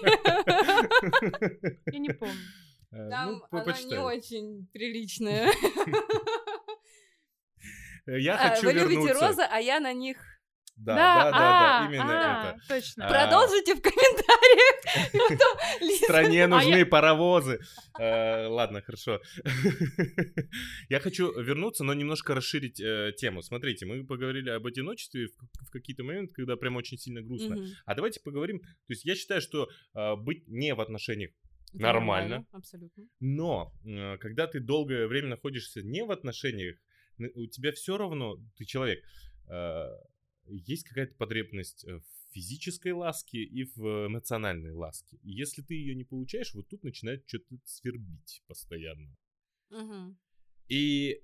[1.91, 2.64] Я не помню.
[2.95, 5.51] Э, Там ну, оно не очень приличное.
[8.07, 9.27] Э, Я А, хочу Вы любите вернуться.
[9.27, 10.17] розы, а я на них.
[10.77, 12.67] Да, да, да, да, а, именно а, это.
[12.67, 13.07] Точно.
[13.07, 14.75] А, Продолжите в комментариях.
[16.03, 17.59] стране нужны паровозы.
[17.97, 19.21] Э, Ладно, хорошо.
[20.89, 23.41] Я хочу вернуться, но немножко расширить э, тему.
[23.41, 25.29] Смотрите, мы поговорили об одиночестве
[25.61, 27.57] в какие-то моменты, когда прям очень сильно грустно.
[27.85, 28.59] А давайте поговорим.
[28.59, 31.31] То есть я считаю, что э, быть не в отношениях
[31.75, 32.47] Это Нормально.
[32.51, 33.07] Абсолютно.
[33.19, 36.77] Но э, когда ты долгое время находишься не в отношениях,
[37.17, 39.03] у тебя все равно, ты человек,
[39.49, 39.87] э,
[40.45, 45.17] есть какая-то потребность э, в физической ласке и в эмоциональной ласке.
[45.21, 49.17] И если ты ее не получаешь, вот тут начинает что-то свербить постоянно.
[49.69, 50.17] Мгм.
[50.69, 51.21] И...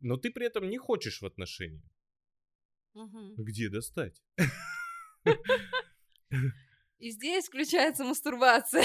[0.00, 1.90] Но ты при этом не хочешь в отношениях.
[2.92, 3.36] Мгм.
[3.36, 4.22] Где достать?
[6.98, 8.84] И здесь включается мастурбация.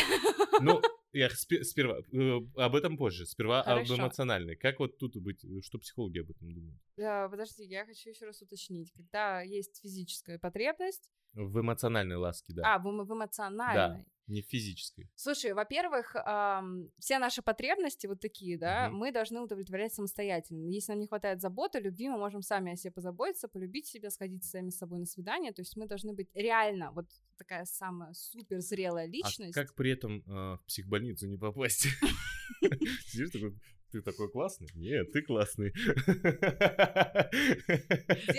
[0.59, 0.81] Ну,
[1.13, 3.25] я спе- сперва э, об этом позже.
[3.25, 3.93] Сперва Хорошо.
[3.93, 4.55] об эмоциональной.
[4.55, 6.81] Как вот тут быть, э, что психологи об этом думают?
[6.97, 8.91] Да, Подожди, я хочу еще раз уточнить.
[8.93, 12.75] Когда есть физическая потребность, В эмоциональной ласке, да.
[12.75, 14.05] а, в, в эмоциональной.
[14.31, 15.09] Не в физической.
[15.15, 18.97] Слушай, во-первых, ам, все наши потребности вот такие, да, Мгм.
[18.97, 20.67] мы должны удовлетворять самостоятельно.
[20.69, 24.45] Если нам не хватает заботы, любви, мы можем сами о себе позаботиться, полюбить себя, сходить
[24.45, 25.51] сами с собой на свидание.
[25.51, 29.57] То есть мы должны быть реально вот такая самая супер зрелая личность.
[29.57, 31.87] А как при этом э, в психбольницу не попасть?
[33.07, 33.53] Сидишь такой,
[33.91, 34.67] ты такой классный?
[34.75, 35.73] Нет, ты классный.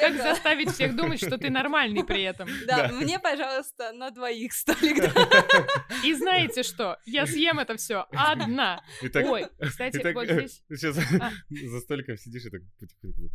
[0.01, 2.49] Как заставить всех думать, что ты нормальный при этом?
[2.67, 5.05] Да, мне, пожалуйста, на двоих столик.
[6.05, 6.97] И знаете что?
[7.05, 8.83] Я съем это все одна.
[9.03, 10.63] Ой, кстати, вот э, здесь...
[10.71, 11.31] Сейчас А.
[11.51, 13.31] за столиком сидишь и так потихоньку.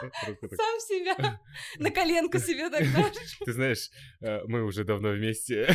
[0.00, 1.40] Сам себя
[1.78, 2.84] на коленку себе так.
[3.44, 3.90] Ты знаешь,
[4.20, 5.68] э, мы уже давно вместе.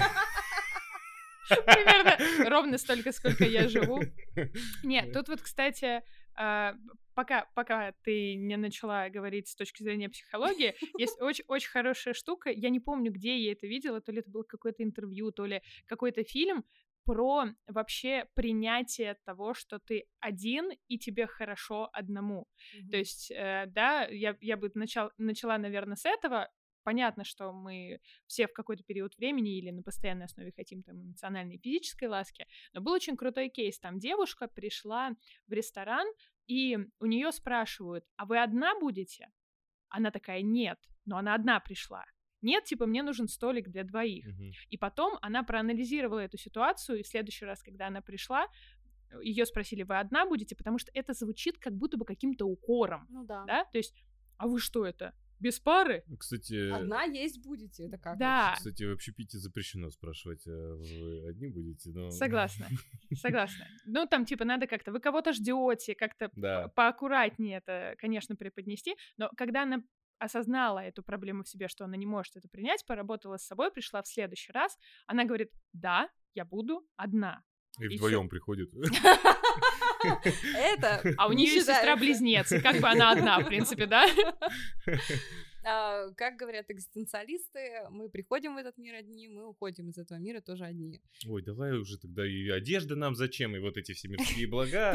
[1.49, 4.01] Примерно ровно столько, сколько я живу.
[4.83, 6.03] Нет, тут вот, кстати,
[6.35, 6.75] а,
[7.13, 12.49] пока, пока ты не начала говорить с точки зрения психологии, есть очень, очень хорошая штука.
[12.49, 15.61] Я не помню, где я это видела, то ли это было какое-то интервью, то ли
[15.85, 16.63] какой-то фильм
[17.03, 22.47] про вообще принятие того, что ты один и тебе хорошо одному.
[22.91, 26.49] То есть, э, да, я, я бы начал, начала, наверное, с этого.
[26.83, 31.55] Понятно, что мы все в какой-то период времени или на постоянной основе хотим там эмоциональной
[31.55, 33.79] и физической ласки, но был очень крутой кейс.
[33.79, 35.11] Там девушка пришла
[35.47, 36.07] в ресторан,
[36.47, 39.29] и у нее спрашивают, а вы одна будете?
[39.89, 42.03] Она такая, нет, но она одна пришла.
[42.41, 44.25] Нет, типа, мне нужен столик для двоих.
[44.25, 44.51] Мгм.
[44.69, 48.47] И потом она проанализировала эту ситуацию, и в следующий раз, когда она пришла,
[49.21, 53.25] ее спросили, вы одна будете, потому что это звучит как будто бы каким-то укором, Ну
[53.25, 53.43] да.
[53.45, 53.65] да?
[53.65, 53.93] То есть,
[54.37, 56.03] а вы что это, без пары?
[56.19, 58.17] Кстати, Одна есть будете, это как?
[58.17, 62.11] Да, кстати, в общепите запрещено спрашивать, а вы одни будете, но...
[62.11, 62.67] согласна,
[63.15, 63.65] согласна.
[63.85, 66.67] Ну, там, типа, надо как-то, вы кого-то ждете, как-то Да.
[66.69, 69.83] поаккуратнее это, конечно, преподнести, но когда она
[70.19, 74.03] осознала эту проблему в себе, что она не может это принять, поработала с собой, пришла
[74.03, 74.77] в следующий раз,
[75.07, 77.43] она говорит, да, я буду одна.
[77.79, 78.69] И И вдвоем приходят.
[80.55, 84.05] Это А у не нее сестра-близнец, как бы она одна, в принципе, да?
[85.63, 90.41] А, Как говорят экзистенциалисты, мы приходим в этот мир одни, мы уходим из этого мира
[90.41, 91.01] тоже одни.
[91.27, 94.93] Ой, давай уже тогда и одежда нам зачем, и вот эти все мирские блага.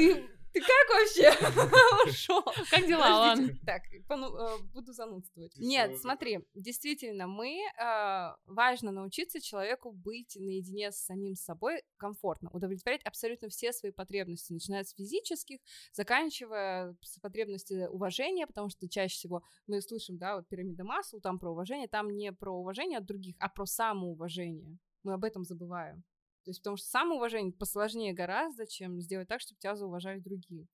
[0.57, 2.43] Ты, как вообще ушел?
[2.71, 3.59] Как дела, Алан?
[3.67, 5.53] Так, э, буду занудствовать.
[5.59, 13.03] Нет, смотри, действительно, мы э, важно научиться человеку быть наедине с самим собой комфортно, удовлетворять
[13.05, 15.59] абсолютно все свои потребности, начиная с физических,
[15.93, 21.39] заканчивая с потребности уважения, потому что чаще всего мы слышим, да, вот пирамида Маслоу, там
[21.39, 24.79] про уважение, там не про уважение от других, а про самоуважение.
[25.03, 26.03] Мы об этом забываем.
[26.45, 30.67] То есть потому что самоуважение посложнее гораздо, чем сделать так, чтобы тебя зауважали другие.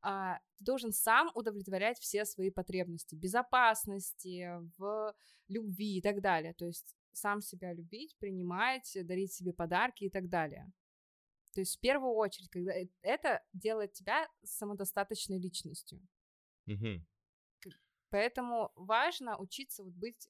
[0.00, 5.14] А, ты должен сам удовлетворять все свои потребности безопасности, в
[5.48, 6.54] любви и так далее.
[6.54, 10.72] То есть сам себя любить, принимать, дарить себе подарки и так далее.
[11.54, 16.00] То есть в первую очередь, когда э- это делает тебя самодостаточной личностью.
[16.66, 17.04] Мгм.
[18.10, 20.28] Поэтому важно учиться вот быть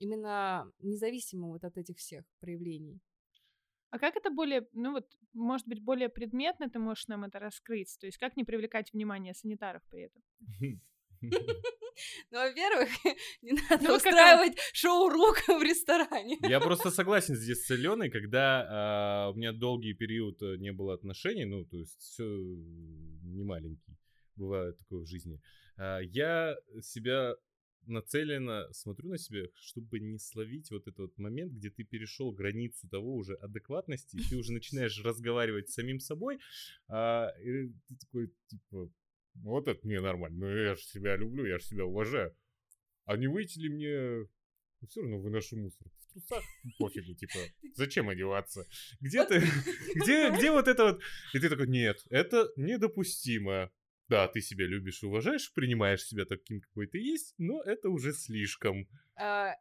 [0.00, 3.00] именно независимым вот от этих всех проявлений.
[3.90, 7.96] А как это более, ну вот, может быть, более предметно ты можешь нам это раскрыть?
[8.00, 10.22] То есть как не привлекать внимание санитаров при этом?
[12.32, 12.88] Ну, во-первых,
[13.42, 16.38] не надо ну, устраивать шоу рук в ресторане.
[16.42, 21.44] Я просто согласен здесь с Аленой, когда у меня долгий период э, не было отношений,
[21.44, 23.96] ну, то есть все не маленький,
[24.34, 25.36] бывает такое в жизни.
[25.36, 27.34] А, я себя
[27.86, 32.88] нацеленно смотрю на себя, чтобы не словить вот этот вот момент, где ты перешел границу
[32.88, 36.38] того уже адекватности, ты уже начинаешь разговаривать с самим собой,
[36.88, 38.90] а, и ты такой, типа,
[39.34, 42.34] вот это мне нормально, ну я же себя люблю, я же себя уважаю.
[43.04, 44.28] А не выйти ли мне
[44.84, 45.86] ну, все равно выношу мусор.
[45.98, 46.44] В трусах
[46.78, 47.38] пофигу, типа,
[47.74, 48.66] зачем одеваться?
[49.00, 49.40] Где ты,
[49.94, 51.02] где, где вот это вот?
[51.32, 53.70] И ты такой, нет, это недопустимо.
[54.08, 58.12] Да, ты себя любишь и уважаешь, принимаешь себя таким, какой ты есть, но это уже
[58.12, 58.86] слишком.
[59.16, 59.54] А,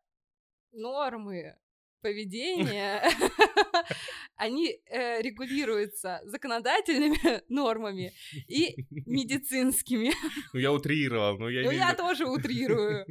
[0.72, 1.58] нормы
[2.02, 3.02] поведения,
[4.36, 8.14] они э, регулируются законодательными нормами
[8.48, 10.12] и медицинскими.
[10.54, 13.06] Ну, я утрировал, но я Ну, я тоже утрирую.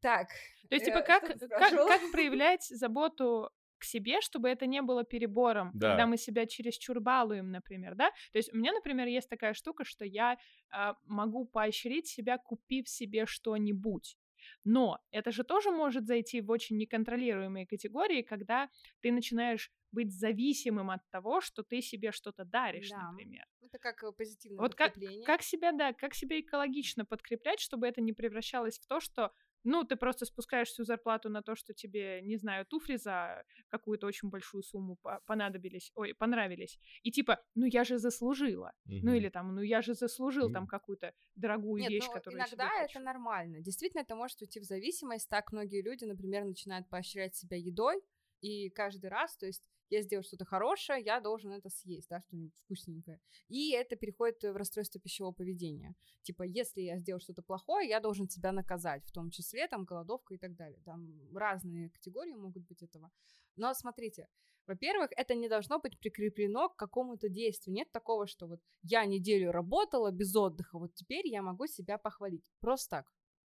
[0.00, 0.28] Так.
[0.68, 5.04] То есть, типа, э, как, как, как проявлять заботу к себе, чтобы это не было
[5.04, 5.90] перебором, да.
[5.90, 8.10] когда мы себя чересчур балуем, например, да?
[8.32, 10.38] То есть у меня, например, есть такая штука, что я
[10.72, 14.16] э, могу поощрить себя, купив себе что-нибудь.
[14.64, 18.68] Но это же тоже может зайти в очень неконтролируемые категории, когда
[19.00, 23.10] ты начинаешь быть зависимым от того, что ты себе что-то даришь, да.
[23.10, 23.44] например.
[23.62, 25.24] Это как э, позитивное вот подкрепление.
[25.24, 29.32] Как, как себя, да, как себя экологично подкреплять, чтобы это не превращалось в то, что
[29.66, 34.06] ну, ты просто спускаешь всю зарплату на то, что тебе, не знаю, туфли за какую-то
[34.06, 36.78] очень большую сумму понадобились, ой, понравились.
[37.02, 38.72] И типа, ну я же заслужила.
[38.84, 39.00] Угу.
[39.02, 42.72] Ну или там, ну я же заслужил там какую-то дорогую Нет, вещь, ну, которую иногда
[42.76, 43.60] я это нормально.
[43.60, 45.28] Действительно, это может уйти в зависимость.
[45.28, 48.00] Так многие люди, например, начинают поощрять себя едой,
[48.40, 52.56] и каждый раз, то есть я сделал что-то хорошее, я должен это съесть, да, что-нибудь
[52.64, 53.20] вкусненькое.
[53.48, 55.94] И это переходит в расстройство пищевого поведения.
[56.22, 60.34] Типа, если я сделал что-то плохое, я должен себя наказать, в том числе там голодовка
[60.34, 60.80] и так далее.
[60.84, 63.10] Там разные категории могут быть этого.
[63.56, 64.28] Но смотрите,
[64.66, 67.74] во-первых, это не должно быть прикреплено к какому-то действию.
[67.74, 72.50] Нет такого, что вот я неделю работала без отдыха, вот теперь я могу себя похвалить.
[72.60, 73.12] Просто так.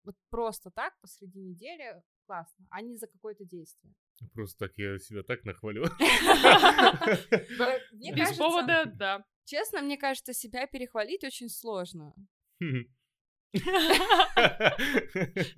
[0.04, 3.94] Вот просто так посреди недели классно, а не за какое-то действие.
[4.32, 5.84] Просто так я себя так нахвалю.
[7.92, 9.24] Без повода, да.
[9.44, 12.14] Честно, мне кажется, себя перехвалить очень сложно.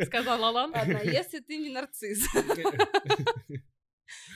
[0.07, 0.73] Сказал Алан.
[0.73, 2.25] Ладно, если ты не нарцисс.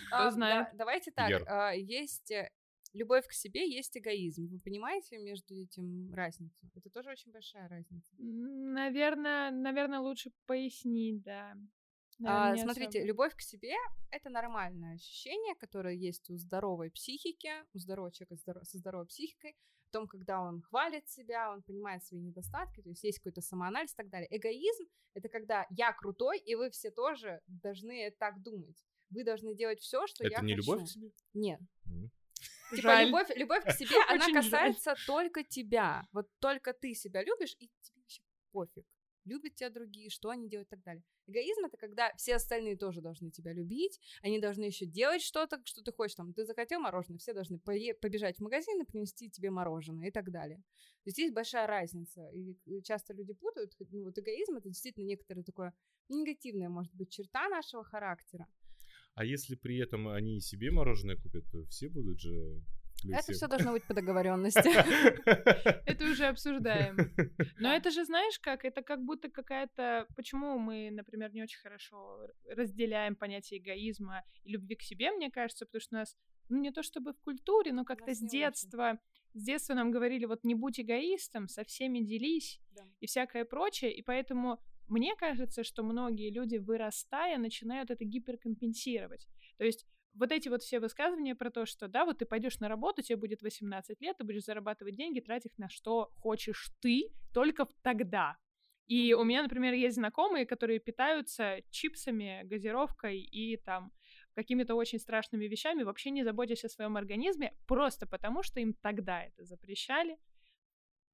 [0.09, 0.69] Кто знает.
[0.75, 2.51] Давайте так, а, есть э,
[2.93, 4.49] любовь к себе, есть эгоизм.
[4.49, 6.71] Вы понимаете между этим разницу?
[6.75, 8.15] Это тоже очень большая разница.
[8.19, 11.57] Наверное, наверное, лучше пояснить, да.
[12.25, 13.07] А, смотрите, особо.
[13.07, 13.75] любовь к себе—
[14.11, 19.57] это нормальное ощущение, которое есть у здоровой психики, у здорового человека со здоровой психикой,
[19.89, 23.93] в том, когда он хвалит себя, он понимает свои недостатки, то есть есть какой-то самоанализ
[23.93, 24.29] и так далее.
[24.31, 28.85] Эгоизм— это когда я крутой, и вы все тоже должны так думать.
[29.11, 30.47] Вы должны делать все, что это я хочу.
[30.47, 31.11] Это не любовь к себе?
[31.35, 31.61] Нет.
[31.87, 32.09] Mm.
[32.71, 33.07] Типа жаль.
[33.07, 36.07] любовь, любовь к себе, она касается только тебя.
[36.13, 38.23] Вот только ты себя любишь, и тебе вообще
[38.53, 38.87] пофиг
[39.25, 41.03] любят тебя другие, что они делают и так далее.
[41.27, 45.83] Эгоизм это когда все остальные тоже должны тебя любить, они должны еще делать что-то, что
[45.83, 46.15] ты хочешь.
[46.17, 50.31] Там, ты захотел мороженое, все должны побежать в магазин и принести тебе мороженое и так
[50.31, 50.59] далее.
[50.59, 52.29] То есть есть большая разница.
[52.29, 53.75] И часто люди путают.
[53.91, 55.75] Ну, вот эгоизм это действительно некоторое такое
[56.09, 58.47] негативная, может быть, черта нашего характера.
[59.15, 62.63] А если при этом они себе мороженое купят, то все будут же
[63.13, 64.71] это все должно быть по договоренности.
[65.87, 66.97] Это уже обсуждаем.
[67.59, 70.07] Но это же, знаешь как, это как будто какая-то...
[70.17, 75.67] Почему мы, например, не очень хорошо разделяем понятие эгоизма и любви к себе, мне кажется,
[75.67, 76.17] потому что у нас,
[76.49, 78.99] ну не то чтобы в культуре, но как-то с детства...
[79.35, 82.61] С детства нам говорили, вот не будь эгоистом, со всеми делись
[83.01, 89.27] и всякое прочее, и поэтому мне кажется, что многие люди, вырастая, начинают это гиперкомпенсировать.
[89.59, 92.69] То есть вот эти вот все высказывания про то, что, да, вот ты пойдешь на
[92.69, 97.13] работу, тебе будет 18 лет, ты будешь зарабатывать деньги, тратить их на что хочешь ты,
[97.33, 98.37] только тогда.
[98.87, 103.93] И у меня, например, есть знакомые, которые питаются чипсами, газировкой и там
[104.35, 109.23] какими-то очень страшными вещами, вообще не заботясь о своем организме, просто потому, что им тогда
[109.23, 110.19] это запрещали.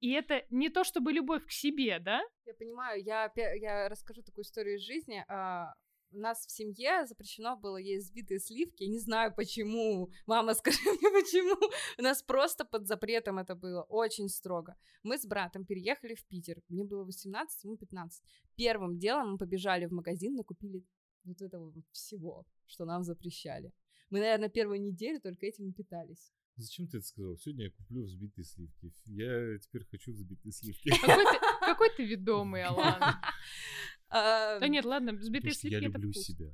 [0.01, 2.21] И это не то чтобы любовь к себе, да?
[2.45, 5.23] Я понимаю, я, я расскажу такую историю из жизни.
[6.13, 8.83] У нас в семье запрещено было есть сбитые сливки.
[8.83, 10.09] Я не знаю почему.
[10.25, 11.55] Мама, скажи мне почему.
[11.97, 13.83] У нас просто под запретом это было.
[13.83, 14.75] Очень строго.
[15.03, 16.61] Мы с братом переехали в Питер.
[16.67, 18.23] Мне было 18, ему 15.
[18.55, 20.83] Первым делом мы побежали в магазин, накупили
[21.23, 23.71] вот этого всего, что нам запрещали.
[24.09, 26.33] Мы, наверное, первую неделю только этим и питались.
[26.57, 27.37] Зачем ты это сказал?
[27.37, 28.93] Сегодня я куплю взбитые сливки.
[29.05, 30.89] Я теперь хочу взбитые сливки.
[30.89, 31.39] Какой ты,
[31.73, 33.01] какой ты ведомый, Алан.
[34.13, 36.47] А, Да нет, ладно, взбитые я сливки это люблю себя.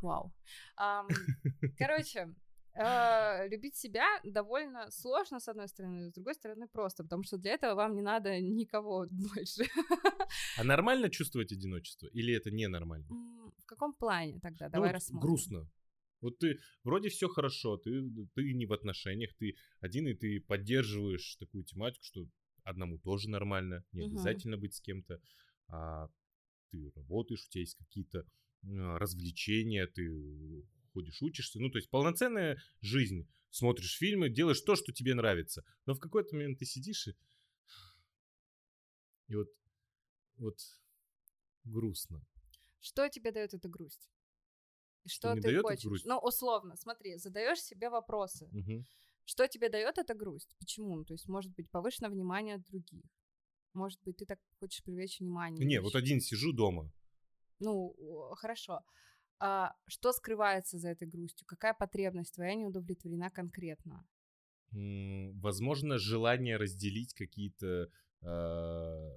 [0.00, 0.32] Вау.
[0.76, 1.08] Ам,
[1.78, 2.34] Короче,
[2.74, 7.54] э, любить себя довольно сложно, с одной стороны, с другой стороны, просто, потому что для
[7.54, 9.64] этого вам не надо никого больше.
[10.56, 12.06] А нормально чувствовать одиночество?
[12.14, 13.06] Или это ненормально?
[13.58, 14.66] В каком плане тогда?
[14.66, 15.28] Ну Давай вот рассмотрим.
[15.28, 15.68] грустно.
[16.20, 17.90] Вот ты вроде все хорошо, ты,
[18.34, 22.26] ты не в отношениях, ты один, и ты поддерживаешь такую тематику, что
[22.68, 24.10] одному тоже нормально, не Мгм.
[24.10, 25.20] обязательно быть с кем-то,
[25.68, 26.08] а
[26.70, 28.24] ты работаешь, у тебя есть какие-то
[28.64, 30.10] а, развлечения, ты
[30.92, 35.94] ходишь, учишься, ну то есть полноценная жизнь, смотришь фильмы, делаешь то, что тебе нравится, но
[35.94, 37.14] в какой-то момент ты сидишь и,
[39.28, 39.48] и вот,
[40.36, 40.58] вот
[41.64, 42.24] грустно.
[42.80, 44.08] Что тебе дает эта грусть?
[45.06, 46.02] Что, не ты хочешь?
[46.04, 48.48] Ну, условно, смотри, задаешь себе вопросы.
[48.52, 48.84] Мгм.
[49.28, 50.56] Что тебе дает эта грусть?
[50.58, 50.96] Почему?
[50.96, 53.04] Ну, То есть, может быть, повышенное внимание от других.
[53.74, 55.66] Может быть, ты так хочешь привлечь внимание.
[55.66, 56.90] Не, вот один сижу дома,
[57.60, 57.94] Ну,
[58.36, 58.80] хорошо.
[59.38, 61.46] А что скрывается за этой грустью?
[61.46, 64.08] Какая потребность твоя не удовлетворена конкретно?
[64.72, 67.90] Возможно, желание разделить какие-то
[68.22, 69.12] а,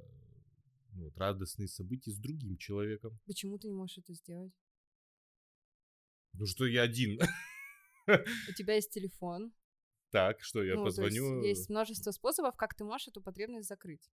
[0.92, 3.18] ну, вот, радостные события с другим человеком.
[3.26, 4.54] Почему ты не можешь это сделать?
[6.34, 7.18] Ну что я один.
[8.08, 9.54] У тебя есть телефон.
[10.12, 13.68] Так, что я ну, то есть позвоню, есть множество способов, как ты можешь эту потребность
[13.70, 14.12] закрыть.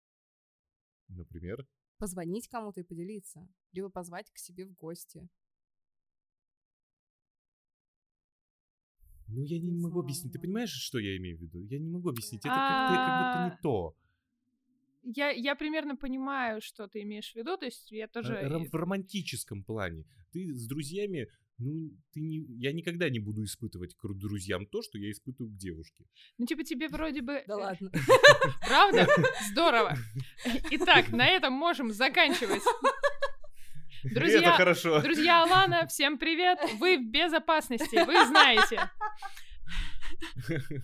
[1.09, 1.67] например.
[1.99, 3.49] Позвонить кому-то и поделиться.
[3.73, 5.27] Либо позвать к себе в гости.
[9.29, 10.33] Ну, я не Не могу объяснить.
[10.33, 11.63] Ты понимаешь, что я имею в виду?
[11.63, 12.43] Я не могу объяснить.
[12.45, 12.89] Это А.
[12.89, 13.97] как-то, как будто не то.
[15.03, 18.37] Я, я примерно понимаю, что ты имеешь в виду, то есть я тоже...
[18.37, 20.05] А, ром- В романтическом плане.
[20.33, 24.99] Ты с друзьями, ну, ты не, я никогда не буду испытывать к друзьям то, что
[24.99, 26.05] я испытываю к девушке.
[26.39, 27.43] Ну, типа, тебе вроде бы...
[27.47, 27.91] Да э, ладно.
[28.67, 29.07] Правда?
[29.51, 29.97] Здорово.
[30.71, 32.63] Итак, на этом можем заканчивать.
[34.05, 35.01] И это Друзья, хорошо.
[35.01, 36.59] друзья Алана, всем привет.
[36.79, 38.89] Вы в безопасности, вы знаете.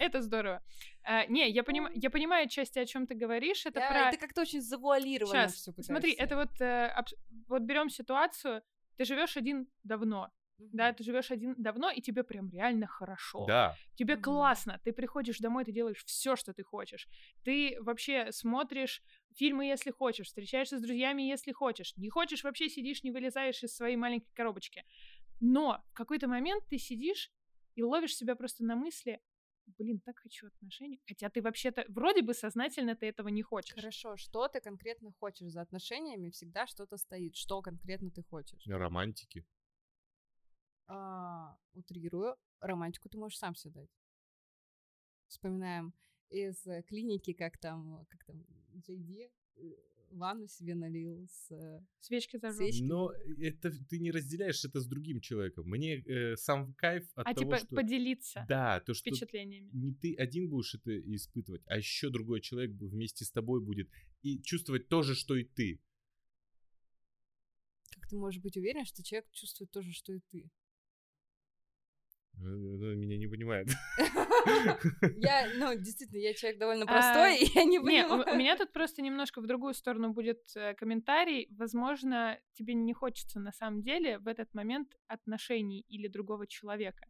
[0.01, 0.63] Это здорово.
[1.05, 3.67] А, не, я, поним, я понимаю части, о чем ты говоришь.
[3.67, 4.11] Это Я- про...
[4.11, 7.15] Ты как-то очень завуалированно Сейчас, все смотри, это вот, э, абс-
[7.49, 8.63] вот берем ситуацию,
[8.97, 10.31] ты живешь один давно,
[10.73, 13.45] да, ты живешь один давно, и тебе прям реально хорошо.
[13.47, 13.77] Да.
[13.95, 17.09] Тебе классно, ты приходишь домой, ты делаешь все, что ты хочешь.
[17.45, 19.03] Ты вообще смотришь
[19.35, 21.95] фильмы, если хочешь, встречаешься с друзьями, если хочешь.
[21.97, 24.85] Не хочешь, вообще сидишь, не вылезаешь из своей маленькой коробочки.
[25.41, 27.33] Но в какой-то момент ты сидишь
[27.75, 29.21] и ловишь себя просто на мысли,
[29.79, 31.01] блин, так хочу отношений.
[31.07, 33.75] Хотя ты вообще-то, вроде бы сознательно ты этого не хочешь.
[33.75, 36.31] Хорошо, что ты конкретно хочешь за отношениями?
[36.31, 37.37] Всегда что-то стоит.
[37.37, 38.67] Что конкретно ты хочешь?
[38.67, 39.45] Романтики.
[40.95, 43.91] А, утрирую, романтику ты можешь сам себе дать.
[45.27, 45.95] Вспоминаем
[46.29, 49.75] из э, клиники, как там, как там, Джейди э,
[50.11, 52.83] ванну себе налил с э, Свечки свечки.
[52.83, 55.67] Но это ты не разделяешь это с другим человеком.
[55.67, 57.75] Мне э, сам кайф от А того, типа что...
[57.75, 59.71] поделиться Да, то, что впечатлениями.
[59.73, 63.89] не ты один будешь это испытывать, а еще другой человек вместе с тобой будет
[64.21, 65.81] и чувствовать то же, что и ты.
[67.95, 70.51] Как ты можешь быть уверен, что человек чувствует то же, что и ты?
[72.43, 73.69] Э, э, Меня не понимает.
[75.17, 78.39] Я, ну, действительно, я человек довольно А, простой, и я не Не, у, у понимаю.
[78.39, 81.47] меня тут просто немножко в другую сторону будет э, комментарий.
[81.51, 87.07] Возможно, тебе не хочется на самом деле в этот момент отношений или другого человека.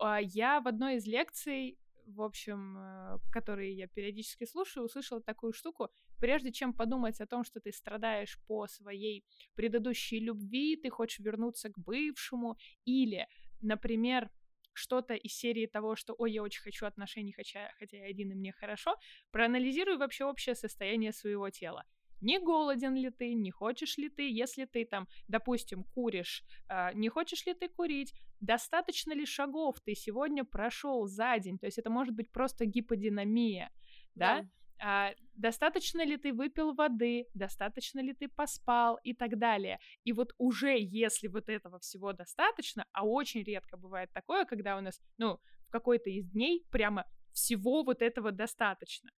[0.00, 5.52] А, Я в одной из лекций, в общем, э, которые я периодически слушаю, услышала такую
[5.52, 5.90] штуку.
[6.18, 11.68] Прежде чем подумать о том, что ты страдаешь по своей предыдущей любви, ты хочешь вернуться
[11.68, 12.56] к бывшему,
[12.86, 13.26] или,
[13.60, 14.30] например,
[14.74, 18.34] что-то из серии того, что «Ой, я очень хочу отношений, хотя, хотя я один, и
[18.34, 18.96] мне хорошо»,
[19.30, 21.84] проанализируй вообще общее состояние своего тела.
[22.20, 27.08] Не голоден ли ты, не хочешь ли ты, если ты там, допустим, куришь, а, не
[27.08, 31.90] хочешь ли ты курить, достаточно ли шагов ты сегодня прошел за день, то есть это
[31.90, 33.72] может быть просто гиподинамия,
[34.14, 34.44] да?
[34.84, 39.78] А, достаточно ли ты выпил воды, достаточно ли ты поспал и так далее.
[40.02, 44.80] И вот уже если вот этого всего достаточно, а очень редко бывает такое, когда у
[44.80, 49.10] нас, ну, в какой-то из дней прямо всего вот этого достаточно,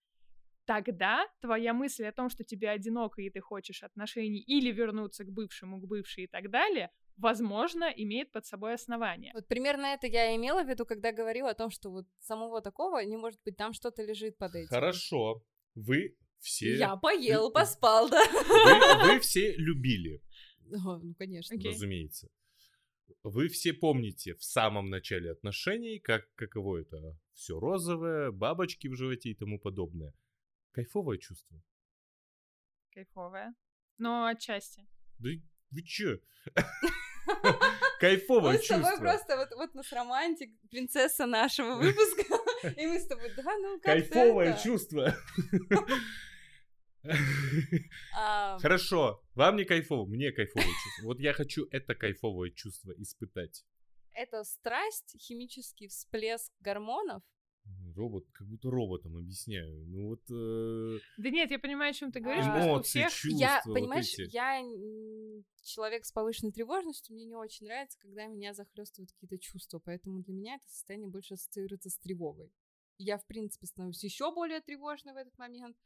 [0.65, 5.31] тогда твоя мысль о том, что тебе одиноко и ты хочешь отношений или вернуться к
[5.31, 9.31] бывшему, к бывшей и так далее, возможно, имеет под собой основание.
[9.33, 12.99] Вот примерно это я имела в виду, когда говорила о том, что вот самого такого
[12.99, 14.67] не может быть, там что-то лежит под этим.
[14.67, 15.41] Хорошо.
[15.75, 16.75] Вы все...
[16.77, 18.21] Я поел, Лю- поспал, да.
[18.31, 20.21] Вы, вы все любили,
[20.85, 21.55] О, Ну, конечно.
[21.55, 21.71] Окей.
[21.71, 22.29] разумеется.
[23.23, 29.29] Вы все помните в самом начале отношений, как каково это все розовое, бабочки в животе
[29.29, 30.13] и тому подобное.
[30.71, 31.61] Кайфовое чувство.
[32.93, 33.53] Кайфовое.
[33.97, 34.87] Но отчасти.
[35.19, 35.29] Да
[35.71, 36.19] вы чё?
[37.99, 39.01] Кайфовое Мы с тобой чувство.
[39.01, 42.23] просто вот, вот нас романтик, принцесса нашего выпуска,
[42.77, 45.15] и мы с тобой, да, ну как Кайфовое чувство.
[48.17, 51.03] А, Хорошо, вам не кайфово, мне кайфовое чувство.
[51.03, 53.63] Вот я хочу это кайфовое чувство испытать.
[54.11, 57.21] Это страсть, химический всплеск гормонов.
[57.95, 59.85] Робот, как будто роботом объясняю.
[59.87, 62.43] Ну вот э, Да нет, я понимаю, о чем ты говоришь.
[62.43, 64.33] Эмоции, всех чувства, я, вот понимаешь, эти.
[64.33, 64.61] я
[65.63, 70.33] человек с повышенной тревожностью, мне не очень нравится, когда меня захлестывают какие-то чувства, поэтому для
[70.33, 72.51] меня это состояние больше ассоциируется с тревогой.
[72.97, 75.77] Я, в принципе, становлюсь еще более тревожной в этот момент.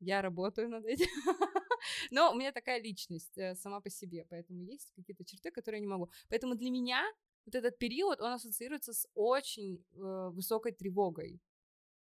[0.00, 1.06] Я работаю над этим.
[2.10, 5.86] Но у меня такая личность э, сама по себе, поэтому есть какие-то черты, которые я
[5.86, 6.10] не могу.
[6.28, 7.04] Поэтому для меня
[7.44, 11.40] вот этот период, он ассоциируется с очень э, высокой тревогой.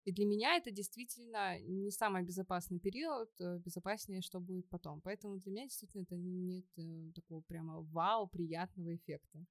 [0.06, 5.02] И для меня это действительно не самый безопасный период, э, безопаснее, что будет потом.
[5.02, 9.46] Поэтому для меня действительно это нет э, такого прямо вау, приятного эффекта.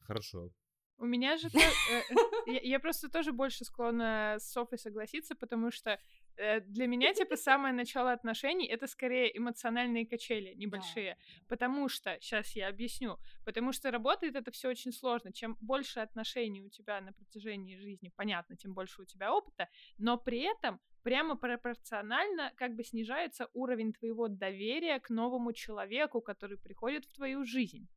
[0.00, 0.50] Хорошо.
[0.98, 1.48] У меня же...
[1.54, 2.02] э,
[2.46, 5.98] э, Я просто тоже больше склонна с Софой согласиться, потому что
[6.36, 11.16] для меня, типа, самое начало отношений— это скорее эмоциональные качели небольшие.
[11.48, 15.32] Потому что, сейчас я объясню, потому что работает это все очень сложно.
[15.32, 19.68] Чем больше отношений у тебя на протяжении жизни, понятно, тем больше у тебя опыта,
[19.98, 26.58] но при этом прямо пропорционально как бы снижается уровень твоего доверия к новому человеку, который
[26.58, 27.88] приходит в твою жизнь.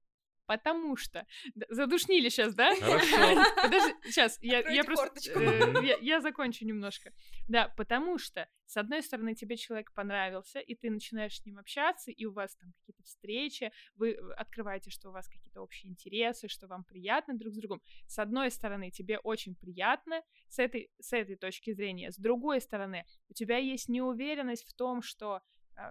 [0.47, 1.27] Потому что...
[1.67, 2.73] Задушнили сейчас, да?
[2.75, 3.17] Хорошо.
[3.61, 5.11] Подожди, сейчас, я, я просто...
[5.29, 7.11] э, я, я закончу немножко.
[7.49, 12.11] Да, потому что, с одной стороны, тебе человек понравился, и ты начинаешь с ним общаться,
[12.11, 16.47] и у вас там какие-то встречи, вы э, открываете, что у вас какие-то общие интересы,
[16.47, 17.81] что вам приятно друг с другом.
[18.07, 22.09] С одной стороны, тебе очень приятно с этой, с этой точки зрения.
[22.09, 25.41] С другой стороны, у тебя есть неуверенность в том, что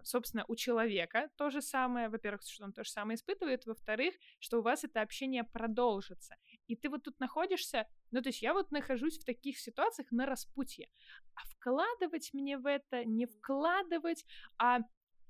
[0.02, 4.58] собственно, у человека то же самое, во-первых, что он то же самое испытывает, во-вторых, что
[4.58, 6.36] у вас это общение продолжится.
[6.66, 10.26] И ты вот тут находишься, ну, то есть я вот нахожусь в таких ситуациях на
[10.26, 10.88] распутье.
[11.34, 14.24] А вкладывать мне в это, не вкладывать,
[14.58, 14.80] а...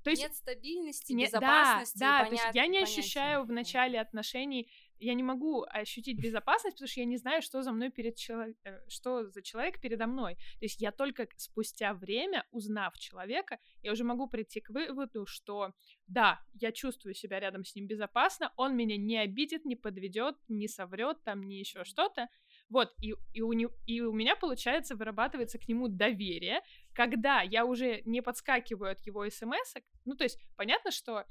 [0.04, 1.98] То есть Нет стабильности, не- безопасности.
[1.98, 3.00] Да, да, то есть понят- я не понятия.
[3.00, 7.62] ощущаю в начале отношений, я не могу ощутить безопасность, потому что я не знаю, что
[7.62, 10.34] за мной перед человеком, что за человек передо мной.
[10.34, 15.72] То есть я только спустя время, узнав человека, я уже могу прийти к выводу, что
[16.06, 20.68] да, я чувствую себя рядом с ним безопасно, он меня не обидит, не подведет, не
[20.68, 22.28] соврет, там, не еще что-то.
[22.68, 26.62] Вот, и, и, у, не- и у меня, получается, вырабатывается к нему доверие,
[26.94, 29.74] когда я уже не подскакиваю от его смс
[30.04, 31.24] ну, то есть, понятно, что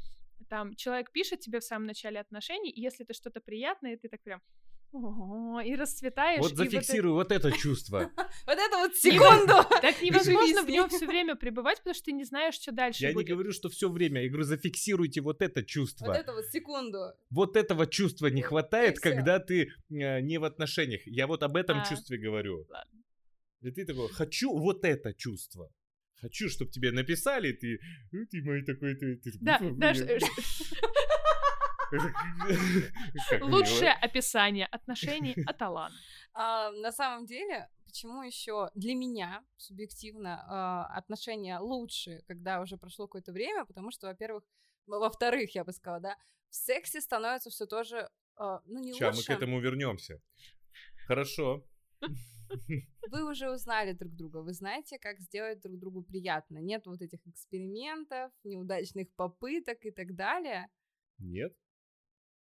[0.47, 4.21] там человек пишет тебе в самом начале отношений, и если это что-то приятное, ты так
[4.23, 4.41] прям
[5.65, 6.39] и расцветаешь.
[6.39, 8.09] Вот это- зафиксируй вот это чувство.
[8.47, 9.53] Вот это вот секунду!
[9.81, 13.13] Так невозможно в нем все время пребывать, потому что ты не знаешь, что дальше Я
[13.13, 14.21] не говорю, что все время.
[14.21, 16.13] Я говорю, зафиксируйте вот это Вот чувство.
[16.13, 16.97] это вот секунду.
[17.29, 21.01] Вот этого чувства не хватает, когда ты э, не в отношениях.
[21.05, 22.65] Я вот об этом А, чувстве говорю.
[23.61, 25.69] И ты такой, хочу вот это чувство.
[26.21, 27.79] Хочу, чтобы тебе написали, ты,
[28.11, 29.59] «Ну, ты мой такой, ты, ты Да,
[33.41, 35.95] лучшее описание отношений от Алана.
[36.33, 43.31] На самом деле, почему еще для меня субъективно а, отношения лучше, когда уже прошло какое-то
[43.31, 44.43] время, потому что, во-первых,
[44.87, 46.17] во- во-вторых, я бы сказала, да,
[46.49, 49.27] в сексе становится все тоже, а, ну не Сейчас мы лучше.
[49.27, 50.19] к этому вернемся.
[51.07, 51.65] Хорошо.
[53.11, 56.57] Вы уже узнали друг друга, вы знаете, как сделать друг другу приятно.
[56.59, 60.67] Нет вот этих экспериментов, неудачных попыток и так далее.
[61.19, 61.55] Нет?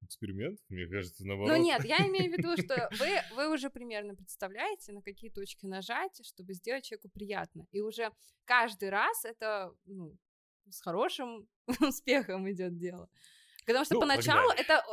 [0.03, 0.59] Эксперимент?
[0.69, 1.57] Мне кажется, наоборот.
[1.57, 5.67] Ну нет, я имею в виду, что вы, вы уже примерно представляете, на какие точки
[5.67, 7.67] нажать, чтобы сделать человеку приятно.
[7.73, 8.11] И уже
[8.45, 10.17] каждый раз это ну,
[10.69, 11.49] с хорошим
[11.81, 13.09] успехом идет дело.
[13.67, 14.61] Потому что Ну, поначалу погнали.
[14.61, 14.85] это...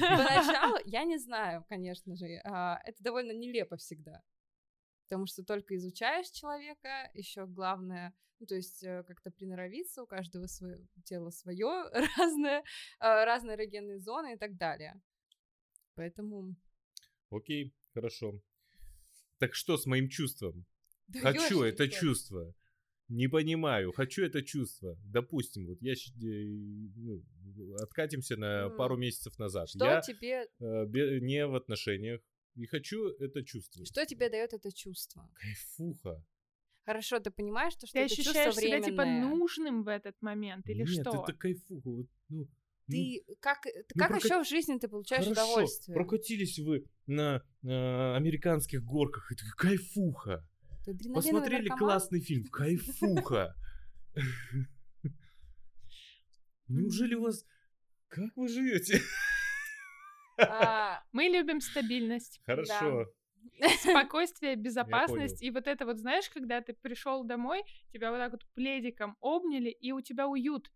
[0.00, 4.22] Поначалу, я не знаю, конечно же, а, это довольно нелепо всегда.
[5.08, 10.46] Потому что только изучаешь человека, еще главное, ну, то есть э, как-то приноровиться, у каждого
[10.46, 12.64] свое тело свое, разное,
[12.98, 15.00] а, разные эрогенные зоны и так далее.
[15.94, 16.56] Поэтому...
[17.30, 18.40] Окей, хорошо.
[19.38, 20.64] Так что с моим чувством?
[21.08, 22.54] Да Хочу это чувство.
[23.08, 24.96] Не понимаю, хочу это чувство.
[25.04, 25.96] Допустим, вот я э,
[26.96, 27.22] ну,
[27.82, 29.68] откатимся на пару месяцев назад.
[29.68, 32.20] Что я тебе, э, не в отношениях
[32.54, 33.88] и хочу это чувствовать.
[33.88, 35.28] что тебе дает это чувство?
[35.34, 36.24] Кайфуха.
[36.84, 40.68] Хорошо, ты понимаешь, то, что Ты это чувство ощущаешь себя типа нужным в этот момент
[40.68, 41.24] или Нет, что?
[41.24, 41.88] это кайфуха.
[41.88, 42.46] Вот, ну,
[42.86, 45.94] ты как, ну, как прокат- еще в жизни ты получаешь Хорошо, удовольствие?
[45.94, 50.46] прокатились вы на э, американских горках, и ты кайфуха.
[50.84, 51.78] Посмотрели наркоман?
[51.78, 53.54] классный фильм, кайфуха.
[56.68, 57.44] Неужели у вас...
[58.08, 59.00] Как вы живете?
[60.38, 63.06] А, Мы любим стабильность, Хорошо.
[63.80, 65.42] спокойствие, безопасность.
[65.42, 67.62] И вот это вот, знаешь, когда ты пришел домой,
[67.92, 70.70] тебя вот так вот пледиком обняли, и у тебя уют.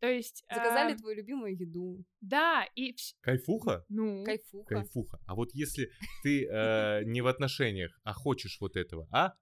[0.00, 0.44] То есть...
[0.52, 2.04] Заказали а, твою любимую еду.
[2.20, 2.94] Да, и...
[3.20, 3.84] Кайфуха?
[3.88, 4.74] Ну, Кайфуха.
[4.74, 5.18] Кайфуха.
[5.26, 5.90] А вот если
[6.22, 9.34] ты э, не в отношениях, а хочешь вот этого, а?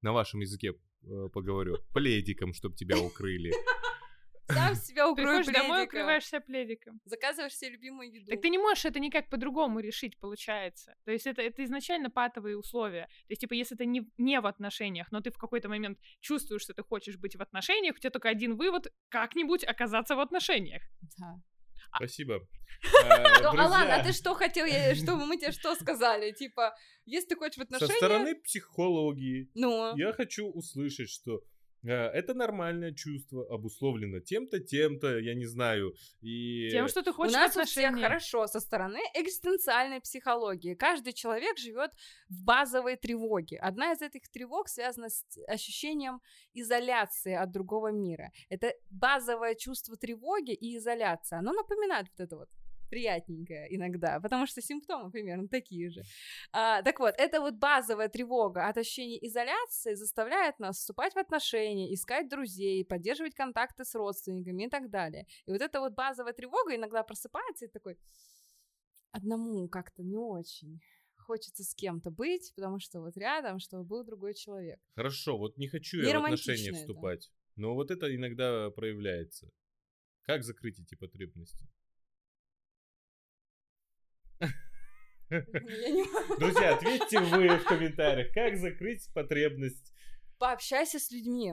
[0.00, 1.76] На вашем языке э, поговорю.
[1.92, 3.52] Пледиком, чтобы тебя укрыли.
[4.48, 7.00] Сам себя укрой приходишь домой, укрываешься пледиком.
[7.04, 8.30] Заказываешь себе любимую еду.
[8.30, 10.94] Так ты не можешь это никак по-другому решить, получается.
[11.04, 13.06] То есть это, это изначально патовые условия.
[13.06, 16.62] То есть, типа, если ты не, не в отношениях, но ты в какой-то момент чувствуешь,
[16.62, 20.82] что ты хочешь быть в отношениях, у тебя только один вывод— как-нибудь оказаться в отношениях.
[21.18, 21.34] Да.
[21.96, 22.40] Спасибо.
[23.04, 26.32] Э, Ну, Алан, а ты что хотел, что мы тебе что сказали?
[26.32, 26.76] Типа,
[27.06, 27.96] если ты хочешь в Со отношениях...
[27.96, 31.40] стороны психологии Ну, я хочу услышать, что
[31.84, 35.94] это нормальное чувство, обусловлено тем-то, тем-то, я не знаю.
[36.20, 40.74] И Тем, что ты у хочешь нас в у всех хорошо со стороны экзистенциальной психологии.
[40.74, 41.92] Каждый человек живет
[42.28, 43.58] в базовой тревоге.
[43.58, 46.20] Одна из этих тревог связана с ощущением
[46.54, 48.32] изоляции от другого мира.
[48.48, 51.38] Это базовое чувство тревоги и изоляция.
[51.38, 52.48] Оно напоминает вот это вот
[52.88, 56.02] приятненькое иногда, потому что симптомы примерно такие же.
[56.52, 61.92] А, так вот, это вот базовая тревога от ощущения изоляции заставляет нас вступать в отношения,
[61.94, 65.26] искать друзей, поддерживать контакты с родственниками и так далее.
[65.46, 67.98] И вот эта вот базовая тревога иногда просыпается и такой,
[69.12, 70.80] одному как-то не очень.
[71.16, 74.80] Хочется с кем-то быть, потому что вот рядом, чтобы был другой человек.
[74.94, 76.78] Хорошо, вот не хочу я в отношения романтично это.
[76.78, 79.50] вступать, но вот это иногда проявляется.
[80.22, 81.66] Как закрыть эти потребности?
[84.40, 84.54] Я не могу.
[85.30, 89.92] Друзья, ответьте вы в комментариях, как закрыть потребность.
[90.38, 91.52] Пообщайся с людьми.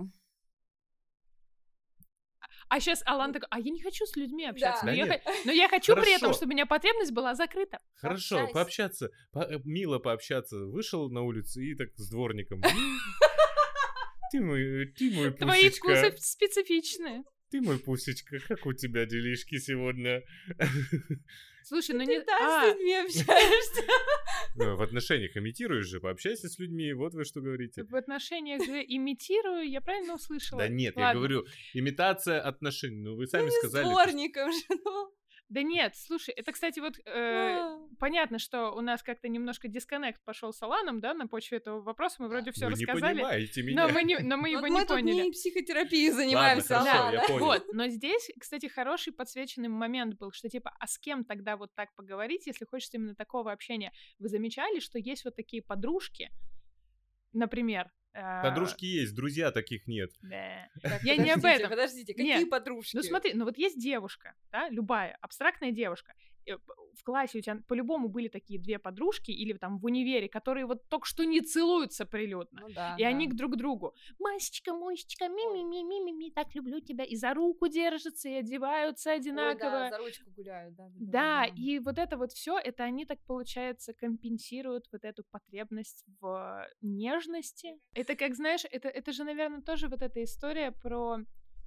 [2.68, 4.86] А сейчас Алан такой, а я не хочу с людьми общаться.
[4.86, 4.92] Да.
[4.92, 5.24] Но, Да я, нет.
[5.46, 6.38] но я хочу при этом, Хорошо.
[6.38, 7.80] чтобы у меня потребность была закрыта.
[7.96, 8.54] Хорошо, Пообщайся.
[8.54, 10.58] пообщаться, по- э, мило пообщаться.
[10.66, 12.62] Вышел на улицу и так с дворником.
[14.32, 17.24] Ты мой, ты мой Твои пусечка, вкусы специфичные.
[17.52, 20.24] ты мой пусечка, как у тебя делишки сегодня?
[21.66, 22.22] Слушай, ну не...
[22.22, 23.82] да, а, с людьми общаешься.
[24.58, 27.84] Ну, В отношениях имитируешь же, пообщайся с людьми, вот вы что говорите.
[27.84, 30.62] в отношениях же имитирую, я правильно услышала?
[30.62, 33.02] Да нет, я говорю, имитация отношений.
[33.02, 33.84] Ну, вы сами с сказали.
[33.84, 35.12] дворником же, ну.
[35.48, 37.80] Да нет, слушай, это, кстати, вот э, А.
[38.00, 42.16] понятно, что у нас как-то немножко дисконнект пошел с Аланом, да, на почве этого вопроса,
[42.24, 43.86] мы вроде все Вы не рассказали, понимаете меня.
[43.88, 45.22] но мы, не, но мы его Вот не мы тут поняли.
[45.26, 47.14] не психотерапией занимаемся, хорошо, Алан.
[47.14, 47.46] я понял.
[47.46, 51.70] Вот, но здесь, кстати, хороший подсвеченный момент был, что типа, а с кем тогда вот
[51.76, 53.94] так поговорить, если хочется именно такого общения?
[54.18, 56.32] Вы замечали, что есть вот такие подружки,
[57.34, 57.92] например?
[58.44, 60.12] Подружки есть, друзья таких нет.
[60.22, 60.70] да.
[60.82, 61.70] Так, Я не об этом.
[61.70, 62.50] Подождите, какие Нет.
[62.50, 62.96] подружки?
[62.96, 66.14] Ну смотри, ну вот есть девушка, да, любая, абстрактная девушка.
[66.48, 66.58] Э,
[66.94, 70.88] В классе у тебя по-любому были такие две подружки или там в универе, которые вот
[70.90, 72.62] только что не целуются прилюдно.
[72.62, 73.10] Ну да, И да.
[73.10, 73.94] они к друг другу.
[74.20, 77.04] Масечка, Мосечка, ми-ми-ми-ми-ми, так люблю тебя.
[77.04, 79.72] И за руку держатся, и одеваются Ой, одинаково.
[79.72, 80.90] да, за ручку гуляют, да.
[80.96, 86.68] Да, и вот это вот все, это они так, получается, компенсируют вот эту потребность в
[86.82, 87.80] нежности.
[87.94, 91.18] Это как, знаешь, это, это же, наверное, тоже вот эта история про,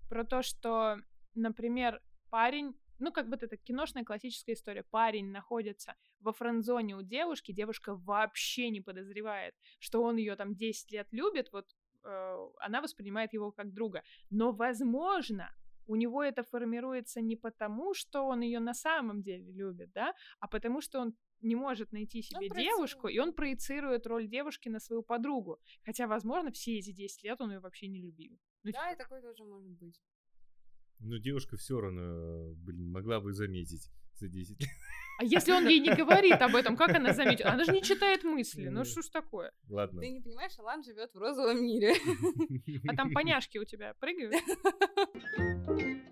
[0.08, 0.96] про то, что,
[1.34, 2.00] например,
[2.30, 7.94] парень, ну, как бы это киношная классическая история, парень находится во френдзоне у девушки, девушка
[7.94, 11.66] вообще не подозревает, что он ее там 10 лет любит, вот
[12.04, 14.02] э, она воспринимает его как друга.
[14.30, 15.50] Но, возможно,
[15.88, 20.46] у него это формируется не потому, что он ее на самом деле любит, да, а
[20.46, 22.64] потому что он не может найти себе проецирует.
[22.64, 25.58] девушку, и он проецирует роль девушки на свою подругу.
[25.84, 28.38] Хотя, возможно, все эти 10 лет он ее вообще не любил.
[28.64, 30.00] Ну, Да, и такое тоже может быть.
[31.00, 34.68] Ну, девушка все равно, блин, могла бы заметить за 10 лет.
[35.20, 37.46] А если он ей не говорит об этом, как она заметит?
[37.46, 38.68] Она же не читает мысли.
[38.68, 39.52] Ну что ж такое?
[39.68, 40.00] Ладно.
[40.00, 41.94] Ты не понимаешь, Алан живет в розовом мире.
[42.88, 44.34] А там поняшки у тебя прыгают?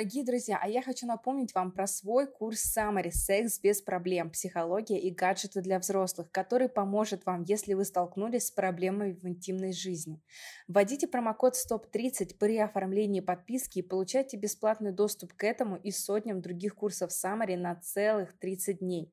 [0.00, 4.30] Дорогие друзья, а я хочу напомнить вам про свой курс Summary «Секс без проблем.
[4.30, 9.74] Психология и гаджеты для взрослых», который поможет вам, если вы столкнулись с проблемами в интимной
[9.74, 10.22] жизни.
[10.68, 16.76] Вводите промокод STOP30 при оформлении подписки и получайте бесплатный доступ к этому и сотням других
[16.76, 19.12] курсов Summary на целых 30 дней.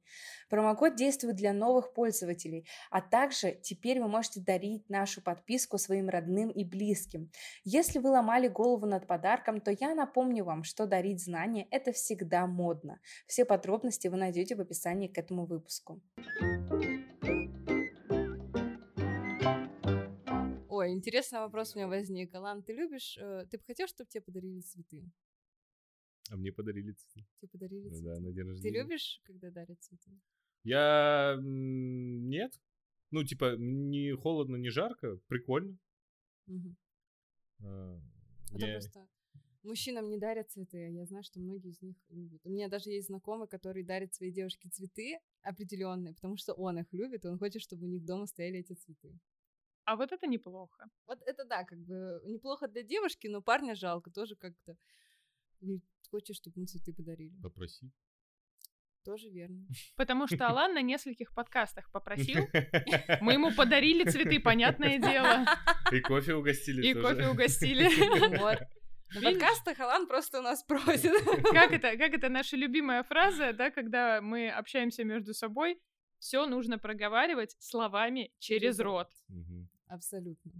[0.49, 6.49] Промокод действует для новых пользователей, а также теперь вы можете дарить нашу подписку своим родным
[6.49, 7.29] и близким.
[7.65, 12.45] Если вы ломали голову над подарком, то я напомню вам, что дарить знания– это всегда
[12.47, 12.99] модно.
[13.25, 16.01] Все подробности вы найдете в описании к этому выпуску.
[20.69, 22.33] Ой, интересный вопрос у меня возник.
[22.35, 25.03] Алан, ты любишь, э, ты бы хотел, чтобы тебе подарили цветы?
[26.29, 27.25] А мне подарили цветы.
[27.41, 28.03] Тебе подарили Ну цветы?
[28.05, 28.83] Да, на день Ты рождения.
[28.83, 30.11] любишь, когда дарят цветы?
[30.63, 31.35] Я...
[31.41, 32.53] Нет.
[33.11, 35.17] Ну, типа, не холодно, не жарко.
[35.27, 35.77] Прикольно.
[36.45, 36.75] Мгм.
[37.63, 37.99] А,
[38.53, 39.07] Это я- просто
[39.63, 42.41] мужчинам не дарят цветы, а я знаю, что многие из них любят.
[42.43, 46.93] У меня даже есть знакомый, который дарит своей девушке цветы определенные, потому что он их
[46.93, 49.19] любит, и он хочет, чтобы у них дома стояли эти цветы.
[49.85, 50.89] А вот это неплохо.
[51.05, 54.75] Вот это да, как бы неплохо для девушки, но парня жалко тоже как-то.
[56.11, 57.35] Хочешь, чтобы мы цветы подарили?
[57.41, 57.89] Попроси.
[59.03, 59.65] Тоже верно.
[59.95, 62.45] Потому что Алан на нескольких подкастах попросил,
[63.21, 65.45] мы ему подарили цветы, понятное дело,
[65.93, 67.15] И кофе угостили и тоже.
[67.15, 67.87] кофе угостили.
[68.39, 68.59] Вот.
[69.13, 69.39] На Видишь?
[69.39, 71.11] подкастах Алан просто у нас просит.
[71.53, 75.79] Как это, как это наша любимая фраза, да, когда мы общаемся между собой,
[76.19, 79.09] все нужно проговаривать словами через рот.
[79.87, 80.51] Абсолютно.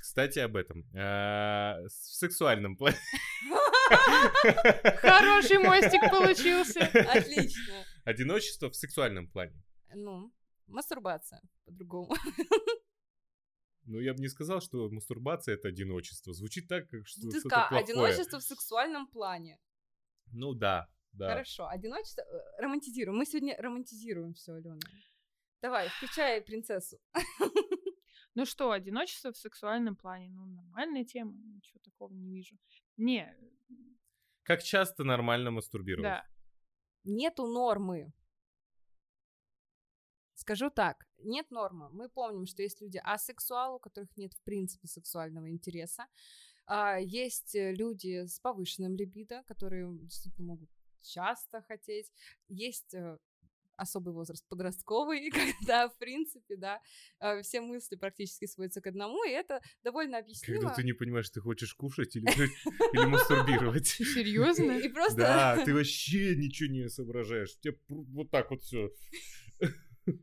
[0.00, 0.84] Кстати, об этом.
[0.96, 2.96] А, В сексуальном плане.
[4.96, 6.80] Хороший мостик получился.
[7.10, 7.74] Отлично.
[8.04, 9.62] Одиночество в сексуальном плане.
[9.94, 10.32] Ну,
[10.66, 12.14] мастурбация по-другому.
[13.86, 16.32] Ну, я бы не сказал, что мастурбация— это одиночество.
[16.32, 17.84] Звучит так, как что Ты что-то сказал, плохое.
[17.84, 19.58] одиночество в сексуальном плане.
[20.32, 21.30] Ну да, да.
[21.30, 22.22] Хорошо, одиночество...
[22.22, 23.18] э, Романтизируем.
[23.18, 24.78] Мы сегодня романтизируем все, Алена.
[25.62, 26.98] Давай, включай принцессу.
[28.36, 32.56] Ну что, одиночество в сексуальном плане, ну нормальная тема, ничего такого не вижу.
[32.96, 33.36] Не,
[34.44, 36.04] Как часто нормально мастурбировать?
[36.04, 36.24] да,
[37.02, 38.12] Нету нормы.
[40.34, 41.88] Скажу так, нет нормы.
[41.90, 46.06] Мы помним, что есть люди асексуалы, у которых нет в принципе сексуального интереса.
[46.66, 50.70] А, Есть э, люди с повышенным либидо, которые действительно могут
[51.02, 52.12] часто хотеть.
[52.48, 53.18] Есть э,
[53.80, 56.80] особый возраст подростковый, когда, в принципе, да,
[57.20, 60.60] э, все мысли практически сводятся к одному, и это довольно объяснимо.
[60.60, 62.24] Когда ты не понимаешь, ты хочешь кушать или,
[62.92, 63.88] или мастурбировать.
[63.88, 64.72] серьезно?
[64.72, 65.16] И просто...
[65.16, 67.56] Да, ты вообще ничего не соображаешь.
[67.56, 68.90] У тебя пр- вот так вот все.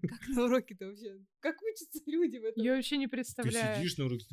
[0.10, 1.18] Как на уроке-то вообще?
[1.40, 2.64] Как учатся люди в этом?
[2.64, 3.78] Я вообще не Ты представляю.
[3.78, 4.26] сидишь на уроке.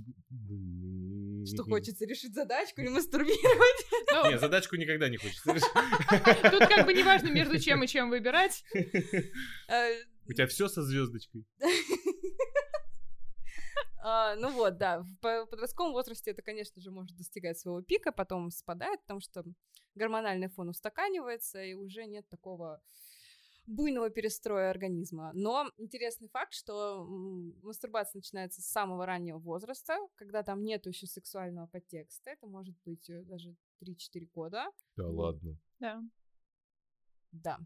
[1.47, 3.87] Что хочется решить задачку или мастурбировать?
[4.13, 5.53] Ну, Не, задачку никогда не хочется.
[6.51, 8.65] тут как бы неважно между чем и чем выбирать.
[9.69, 11.45] Э, У тебя все со звездочкой.
[14.03, 18.13] а, Ну вот, да, в по- подростковом возрасте это, конечно же, может достигать своего пика,
[18.13, 19.45] потом спадает, потому что
[19.95, 22.81] гормональный фон устаканивается, и уже нет такого
[23.67, 25.31] буйного перестроя организма.
[25.35, 27.05] Но интересный факт, что
[27.63, 32.31] мастурбация начинается с самого раннего возраста, когда там нет еще сексуального подтекста.
[32.31, 34.67] Это может быть э, даже 3-4 года.
[34.97, 35.59] Да ладно.
[35.79, 36.03] Да.
[37.33, 37.59] Да.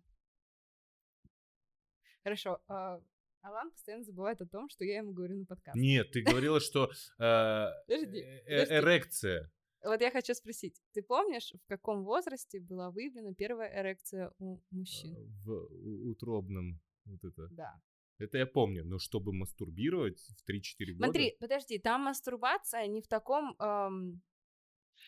[2.22, 2.60] Хорошо.
[2.68, 3.00] а,
[3.42, 5.80] Алан постоянно забывает о том, что я ему говорю на подкасте.
[5.80, 8.20] Нет, ты говорила, что э, э, подожди.
[8.48, 9.50] эрекция.
[9.84, 14.60] Вот я хочу спросить, ты помнишь, в каком возрасте была выявлена первая эрекция у э,
[14.70, 15.14] мужчин?
[15.44, 16.80] В у- утробном.
[17.04, 17.48] Вот это.
[17.50, 17.80] Да.
[18.18, 18.84] Это я помню.
[18.84, 21.04] Но чтобы мастурбировать в 3-4 года...
[21.04, 23.54] Смотри, подожди, там мастурбация не в таком...
[23.60, 24.20] эм,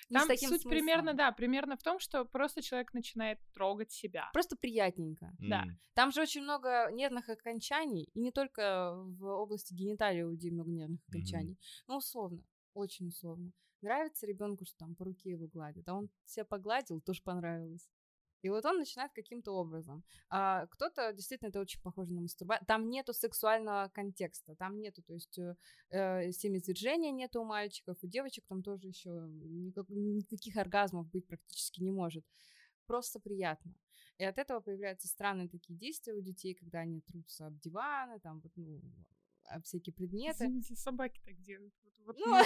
[0.08, 0.70] не с Там таким суть смыслом.
[0.70, 4.30] примерно, да, примерно в том, что просто человек начинает трогать себя.
[4.32, 5.32] Просто приятненько.
[5.38, 5.64] да.
[5.64, 5.80] М.
[5.94, 10.70] Там же очень много нервных окончаний, и не только в области гениталии у людей много
[10.70, 11.58] нервных окончаний.
[11.88, 12.44] Ну, условно,
[12.74, 13.52] очень условно.
[13.82, 17.88] Нравится ребенку, что там по руке его гладят, а он себя погладил, тоже понравилось.
[18.42, 20.02] И вот он начинает каким-то образом.
[20.30, 22.66] А кто-то действительно это очень похоже на мастурбацию.
[22.66, 25.56] Там нету сексуального контекста, там нету, то есть э,
[25.90, 31.82] э, семяизвержения нету у мальчиков, у девочек там тоже еще никак- никаких оргазмов быть практически
[31.82, 32.24] не может.
[32.86, 33.74] Просто приятно.
[34.18, 38.40] И от этого появляются странные такие действия у детей, когда они трутся об диваны, там
[38.40, 38.80] вот, ну,
[39.50, 40.44] об всякие предметы.
[40.44, 41.74] Извините, собаки так делают.
[42.06, 42.34] Вот- вот, Ну, ну,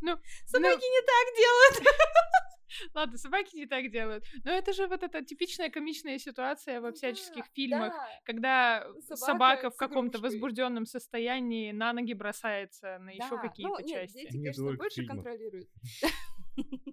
[0.00, 1.96] ну, собаки не так делают.
[2.94, 4.24] ладно, собаки не так делают.
[4.44, 8.08] Но это же вот эта типичная комичная ситуация во всяческих фильмах, Да.
[8.24, 13.78] когда Собака собака в каком-то возбужденном состоянии на ноги бросается на еще Да, какие-то ну,
[13.86, 14.16] нет, части.
[14.18, 15.68] дети, Не конечно, больше контролируют.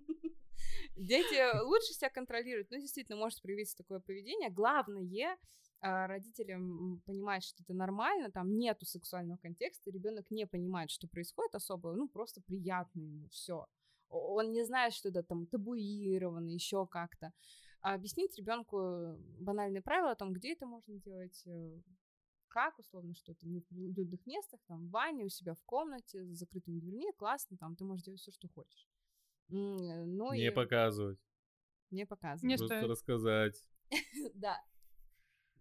[0.96, 4.50] Дети лучше себя контролируют, но действительно может проявиться такое поведение.
[4.50, 5.38] Главное а,
[5.82, 11.94] родителям понимать, что это нормально, там нету сексуального контекста, ребенок не понимает, что происходит особо,
[11.94, 13.66] ну просто приятно ему все.
[14.10, 17.32] Он не знает, что это там табуировано, еще как-то.
[17.82, 21.80] А объяснить ребенку банальные правила о том, где это можно делать, э,
[22.50, 26.26] как, условно, что это не в людных местах, там, в ванне, у себя в комнате,
[26.26, 28.88] с закрытыми дверьми, классно, там, ты можешь делать все, что хочешь.
[29.48, 30.52] Ну, не и...
[30.52, 31.20] показывать.
[31.92, 32.44] Не показывать.
[32.44, 32.90] Не Просто стоит.
[32.90, 33.66] рассказать.
[34.36, 34.62] Да.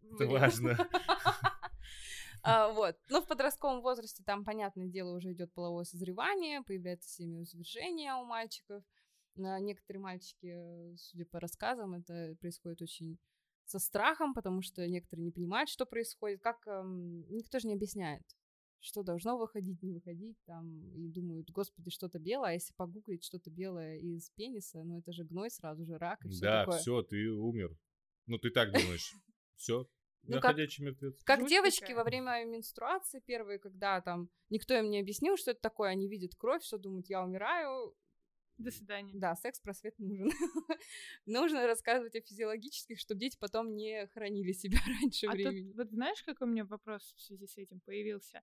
[0.02, 0.76] Это важно.
[2.44, 2.96] А, вот.
[3.10, 8.84] Но в подростковом возрасте там, понятное дело, уже идет половое созревание, появляется семяизвержение у мальчиков.
[9.34, 13.18] Некоторые мальчики, судя по рассказам, это происходит очень
[13.64, 16.40] со страхом, потому что некоторые не понимают, что происходит.
[16.40, 18.24] Как эм, никто же не объясняет,
[18.80, 23.50] что должно выходить, не выходить, там, и думают, господи, что-то белое, а если погуглить что-то
[23.50, 26.78] белое из пениса, ну это же гной сразу же, рак и все да, такое.
[26.78, 27.76] все, ты умер.
[28.26, 29.12] Ну ты так думаешь,
[29.58, 29.86] все,
[30.22, 31.22] ну, как, мертвец.
[31.24, 31.96] Как Жуть девочки такая.
[31.96, 36.34] во время менструации первые, когда там никто им не объяснил, что это такое, они видят
[36.34, 37.94] кровь, что думают, я умираю,
[38.58, 39.12] до свидания.
[39.14, 40.30] Да, секс-просвет нужен.
[41.26, 45.68] Нужно рассказывать о физиологических, чтобы дети потом не хранили себя раньше а времени.
[45.68, 48.42] Тут, вот знаешь, какой у меня вопрос в связи с этим появился?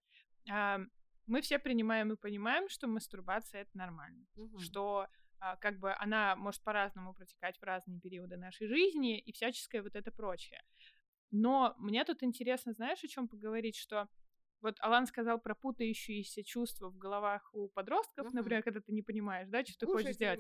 [0.49, 0.79] А,
[1.27, 4.57] мы все принимаем и понимаем, что мастурбация это нормально, угу.
[4.59, 5.07] что
[5.39, 9.95] а, как бы она может по-разному протекать в разные периоды нашей жизни и всяческое вот
[9.95, 10.63] это прочее.
[11.37, 14.07] Но мне тут интересно, знаешь, о чем поговорить, что
[14.65, 18.33] вот Алан сказал про путающиеся чувства в головах у подростков, uh-huh.
[18.33, 20.39] например, когда ты не понимаешь, да, что ты хочешь сделать.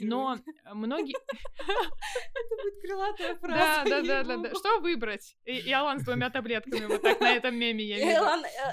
[0.00, 0.36] Но
[0.72, 1.14] многие...
[1.58, 3.90] Это будет крылатая фраза.
[3.90, 4.50] Да, да, да, да.
[4.50, 5.36] Что выбрать?
[5.44, 8.22] И Алан с двумя таблетками вот так на этом меме я вижу.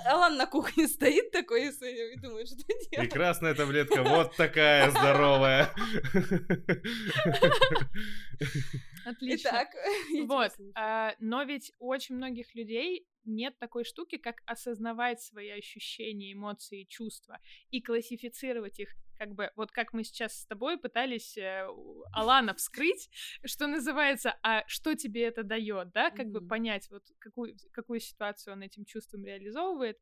[0.05, 3.09] Алан на кухне стоит такой и думает, что делать.
[3.09, 5.73] Прекрасная таблетка, вот такая здоровая.
[9.05, 9.49] Отлично.
[9.49, 9.69] Итак,
[10.27, 10.51] вот.
[10.75, 16.83] А, но ведь у очень многих людей нет такой штуки, как осознавать свои ощущения, эмоции,
[16.83, 21.67] чувства и классифицировать их как бы, вот как мы сейчас с тобой пытались э,
[22.11, 23.07] Алана вскрыть,
[23.45, 26.31] что называется, а что тебе это дает, да, как mm-hmm.
[26.31, 29.99] бы понять, вот какую, какую ситуацию он этим чувством реализовывает,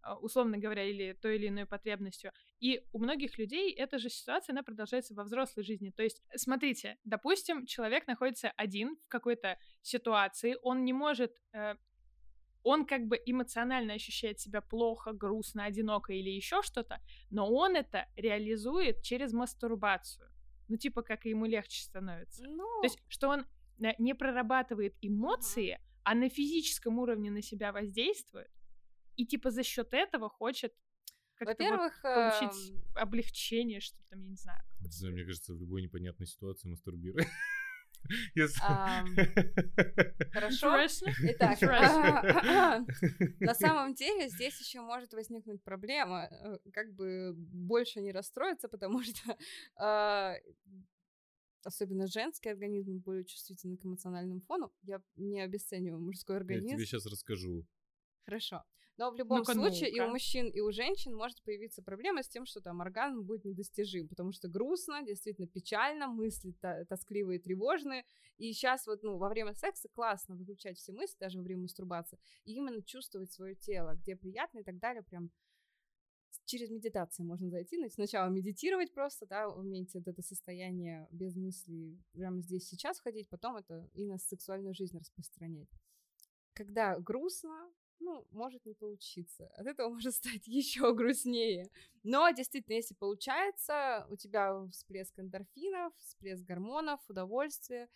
[0.00, 2.32] а, условно говоря, или той или иной потребностью.
[2.60, 5.90] И у многих людей эта же ситуация, она продолжается во взрослой жизни.
[5.90, 11.74] То есть, смотрите, допустим, человек находится один в какой-то ситуации, он не может э,
[12.64, 17.00] он как бы эмоционально ощущает себя плохо, грустно, одиноко или еще что-то,
[17.30, 20.28] но он это реализует через мастурбацию.
[20.68, 22.44] Ну, типа, как ему легче становится.
[22.44, 22.64] Ну...
[22.80, 23.46] То есть, что он
[23.80, 26.00] э, не прорабатывает эмоции, uh-huh.
[26.04, 28.50] а на физическом уровне на себя воздействует,
[29.16, 30.72] и типа за счет этого хочет
[31.44, 32.82] во-первых, вот получить эм...
[32.94, 34.62] облегчение, что там, я не знаю.
[34.80, 37.24] Не знаю, мне кажется, в любой непонятной ситуации мастурбируй.
[40.32, 41.04] Хорошо.
[41.22, 42.80] Итак, а,
[43.40, 49.02] на самом деле здесь еще может возникнуть проблема, э, как бы больше не расстроиться, потому
[49.02, 49.36] что
[49.76, 50.34] а,
[51.64, 54.72] особенно женский организм более чувствительный к эмоциональному фону.
[54.82, 56.68] Я не обесцениваю мужской организм.
[56.68, 57.66] Я тебе сейчас расскажу.
[58.24, 58.64] Хорошо.
[58.98, 62.28] Но в любом ну случае и у мужчин, и у женщин может появиться проблема с
[62.28, 66.54] тем, что там оргазм будет недостижим, потому что грустно, действительно печально, мысли
[66.88, 68.04] тоскливые, тревожные.
[68.36, 72.18] И сейчас вот, ну, во время секса классно выключать все мысли, даже во время мастурбации,
[72.44, 75.30] и именно чувствовать свое тело, где приятно и так далее, прям
[76.44, 81.98] через медитацию можно зайти, но сначала медитировать просто, да, уметь вот это состояние без мыслей
[82.12, 85.68] прямо здесь сейчас входить, потом это и на сексуальную жизнь распространять.
[86.52, 87.70] Когда грустно,
[88.02, 89.46] ну, может не получиться.
[89.56, 91.70] От этого может стать еще грустнее.
[92.02, 97.88] Но действительно, если получается, у тебя всплеск эндорфинов, всплеск гормонов, удовольствие,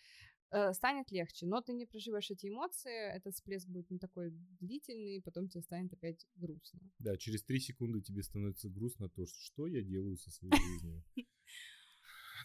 [0.50, 1.46] э, станет легче.
[1.46, 4.30] Но ты не проживаешь эти эмоции, этот всплеск будет не такой
[4.60, 6.80] длительный, потом тебе станет опять грустно.
[6.98, 11.02] Да, через три секунды тебе становится грустно то, что я делаю со своей жизнью.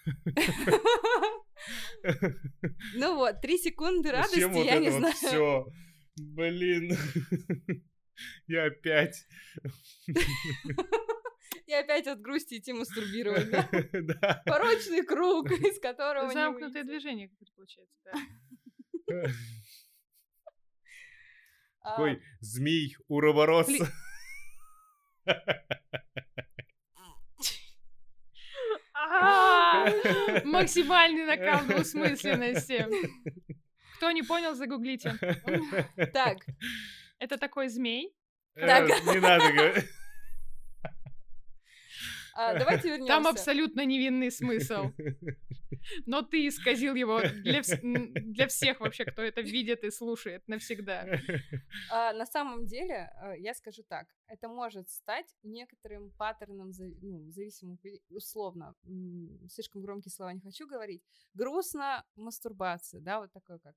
[2.95, 5.71] Ну вот, три секунды радости, я не знаю.
[6.17, 6.97] Блин.
[8.47, 9.27] Я опять.
[11.65, 13.69] И опять от грусти идти мастурбировать, да?
[13.93, 14.41] Да.
[14.45, 18.13] Порочный круг, из которого Замкнутое движение, как это получается, да.
[21.81, 22.19] Какой а.
[22.41, 23.67] змей уроборос.
[30.43, 32.85] Максимальный накал двусмысленности.
[34.01, 35.13] Кто не понял, загуглите.
[36.13, 36.37] Так.
[37.19, 38.11] Это такой змей.
[38.55, 38.87] Э, так.
[39.05, 39.85] Не надо говорить.
[42.33, 43.13] А, давайте вернемся.
[43.13, 44.91] Там абсолютно невинный смысл.
[46.05, 51.05] Но ты исказил его для, для всех вообще, кто это видит и слушает навсегда.
[51.91, 56.71] А, на самом деле, э, я скажу так, это может стать некоторым паттерном,
[57.01, 57.77] ну, зависимым,
[58.09, 58.73] условно,
[59.49, 63.75] слишком громкие слова не хочу говорить, грустно мастурбация, да, вот такое как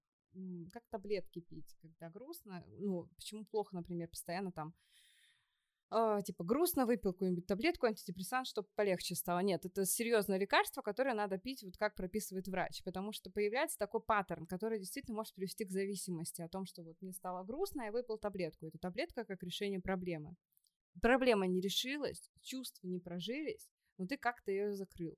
[0.72, 4.74] как таблетки пить, когда грустно, ну, почему плохо, например, постоянно там
[5.90, 9.40] э, типа грустно, выпил какую-нибудь таблетку, антидепрессант, чтобы полегче стало.
[9.40, 14.00] Нет, это серьезное лекарство, которое надо пить, вот как прописывает врач, потому что появляется такой
[14.02, 17.92] паттерн, который действительно может привести к зависимости, о том, что вот мне стало грустно, я
[17.92, 18.66] выпил таблетку.
[18.66, 20.34] Эта таблетка как решение проблемы.
[21.00, 23.68] Проблема не решилась, чувства не прожились,
[23.98, 25.16] но ты как-то ее закрыл.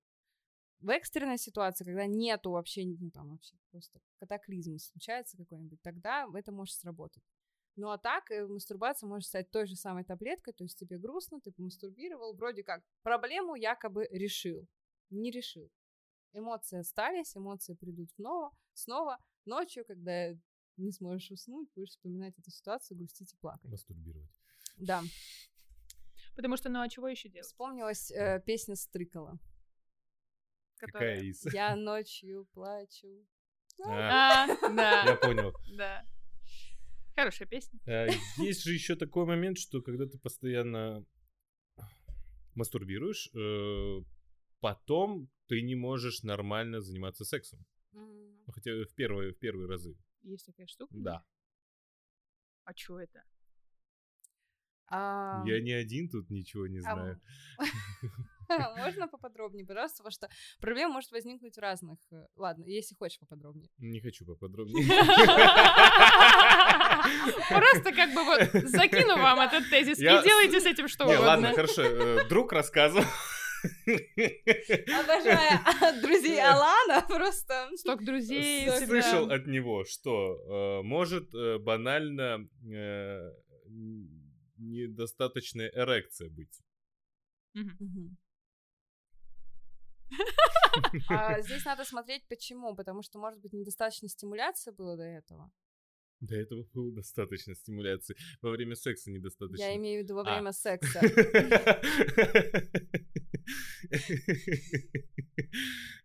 [0.87, 6.53] В экстренной ситуации, когда нету вообще, ну там вообще просто катаклизм случается какой-нибудь, тогда это
[6.53, 7.25] может сработать.
[7.75, 11.41] Ну а так, э, мастурбация может стать той же самой таблеткой, то есть тебе грустно,
[11.41, 14.69] ты помастурбировал, вроде как проблему якобы решил.
[15.11, 15.69] Не решил.
[16.33, 20.35] Эмоции остались, эмоции придут снова, снова ночью, когда
[20.77, 23.69] не сможешь уснуть, будешь вспоминать эту ситуацию, грустить и плакать.
[23.69, 24.31] Мастурбировать.
[24.77, 25.03] Да.
[26.37, 27.49] Потому что, ну а чего еще делать?
[27.49, 29.41] Вспомнилась э, песня Стрыкала.
[30.79, 31.45] Какая из?
[31.53, 33.27] Я ночью плачу.
[33.85, 35.05] А, да.
[35.05, 35.55] Я понял.
[35.77, 36.05] Да.
[37.15, 37.81] Хорошая песня.
[37.87, 38.07] А,
[38.39, 41.05] есть же еще такой момент, что когда ты постоянно
[42.55, 44.03] мастурбируешь, э,
[44.61, 47.65] потом ты не можешь нормально заниматься сексом.
[48.53, 49.97] Хотя в первые, в первые разы.
[50.23, 50.95] Есть такая штука?
[50.97, 51.25] Да.
[52.65, 53.25] А что это?
[54.89, 55.43] А...
[55.47, 57.21] Я не один тут ничего не знаю.
[58.77, 60.29] Можно поподробнее, пожалуйста, потому что
[60.61, 61.99] проблема может возникнуть в разных...
[62.13, 63.69] Э, ладно, если хочешь поподробнее.
[63.79, 64.87] Не хочу поподробнее.
[67.49, 71.27] Просто как бы вот закину вам этот тезис и делайте с этим что угодно.
[71.27, 71.83] Ладно, хорошо.
[71.83, 73.05] Э, друг рассказывал.
[73.65, 77.69] Обожаю друзей Алана, просто...
[77.77, 78.71] Сток друзей.
[78.87, 81.31] Слышал от него, что э, может
[81.63, 82.49] банально
[84.59, 86.63] недостаточная эрекция быть.
[91.09, 95.51] А здесь надо смотреть почему, потому что, может быть, недостаточно стимуляции было до этого.
[96.21, 98.17] До этого было достаточно стимуляции.
[98.41, 99.63] Во время секса недостаточно.
[99.63, 100.35] Я имею в виду во а.
[100.35, 101.01] время секса.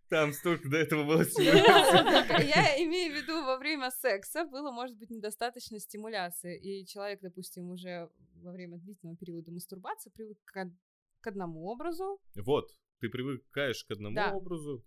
[0.10, 2.46] Там столько до этого было стимуляции.
[2.46, 6.60] Я имею в виду во время секса было, может быть, недостаточно стимуляции.
[6.60, 12.20] И человек, допустим, уже во время длительного периода мастурбации привык к одному образу.
[12.36, 12.70] Вот,
[13.02, 14.34] ты привыкаешь к одному да.
[14.34, 14.86] образу.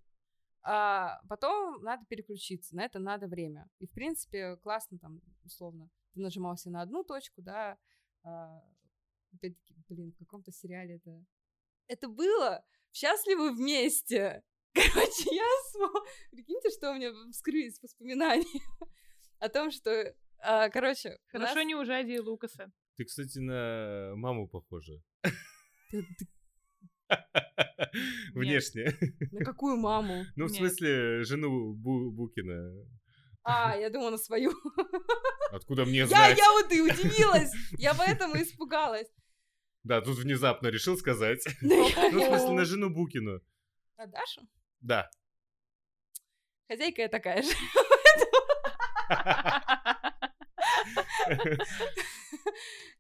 [0.62, 3.69] А потом надо переключиться, на это надо время.
[3.81, 7.77] И, в принципе, классно там, условно, ты нажимался на одну точку, да,
[8.23, 8.62] а,
[9.35, 11.27] опять-таки, блин, в каком-то сериале это...
[11.87, 14.43] Это было «Счастливы вместе».
[14.73, 15.45] Короче, я.
[16.31, 18.47] Прикиньте, что у меня вскрылись воспоминания
[19.39, 20.15] о том, что...
[20.39, 21.19] А, короче...
[21.27, 21.67] Хорошо нас...
[21.67, 22.73] не у Жади и Лукаса.
[22.97, 25.03] Ты, кстати, на маму похожа.
[28.35, 28.97] Внешне.
[29.33, 30.25] На какую маму?
[30.37, 32.71] Ну, в смысле, жену Букина.
[33.43, 34.53] А, я думала на свою.
[35.51, 36.37] Откуда мне знать?
[36.37, 37.53] Я, я вот и удивилась.
[37.79, 39.09] Я поэтому испугалась.
[39.83, 41.45] Да, тут внезапно решил сказать.
[41.61, 43.41] Ну, в смысле, на жену Букину.
[43.99, 44.41] На Дашу?
[44.81, 45.11] Да.
[46.69, 47.51] Хозяйка я такая же.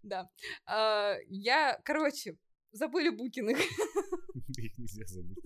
[0.02, 0.28] Да.
[0.66, 2.36] А, я, короче,
[2.74, 3.58] забыли Букиных.
[4.58, 5.38] Их нельзя забыть.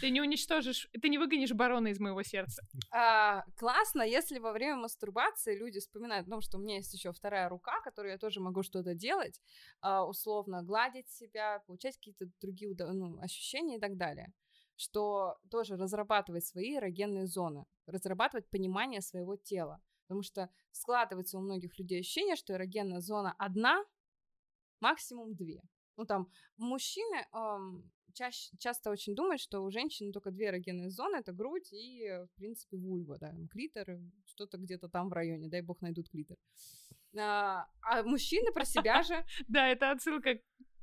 [0.00, 2.62] Ты не уничтожишь, ты не выгонишь барона из моего сердца.
[2.90, 7.12] А, классно, если во время мастурбации люди вспоминают о том, что у меня есть еще
[7.12, 9.40] вторая рука, которой я тоже могу что-то делать,
[9.80, 14.32] а, условно гладить себя, получать какие-то другие ну, ощущения и так далее
[14.80, 19.82] что тоже разрабатывать свои эрогенные зоны, разрабатывать понимание своего тела.
[20.06, 23.84] Потому что складывается у многих людей ощущение, что эрогенная зона одна,
[24.80, 25.62] максимум две.
[25.98, 31.16] Ну, там, мужчины эм, чаще, часто очень думают, что у женщины только две эрогенные зоны,
[31.16, 35.80] это грудь и, в принципе, вульва, да, клитор, что-то где-то там в районе, дай бог
[35.80, 36.36] найдут клитор.
[37.18, 39.24] А, а мужчины про себя же...
[39.48, 40.38] Да, это отсылка.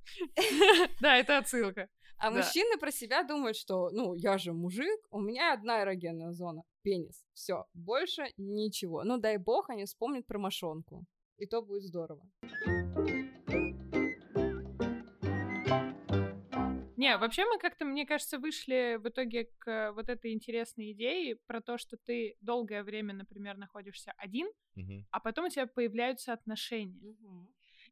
[1.02, 1.90] Да, это отсылка.
[2.18, 6.64] А мужчины про себя думают, что, ну, я же мужик, у меня одна эрогенная зона,
[6.82, 9.04] пенис, все, больше ничего.
[9.04, 11.06] Ну, дай бог, они вспомнят про мошонку,
[11.38, 12.22] и то будет здорово.
[16.98, 21.62] Не, вообще мы как-то, мне кажется, вышли в итоге к вот этой интересной идее про
[21.62, 25.06] то, что ты долгое время, например, находишься один, угу.
[25.12, 27.12] а потом у тебя появляются отношения.
[27.12, 27.48] Угу.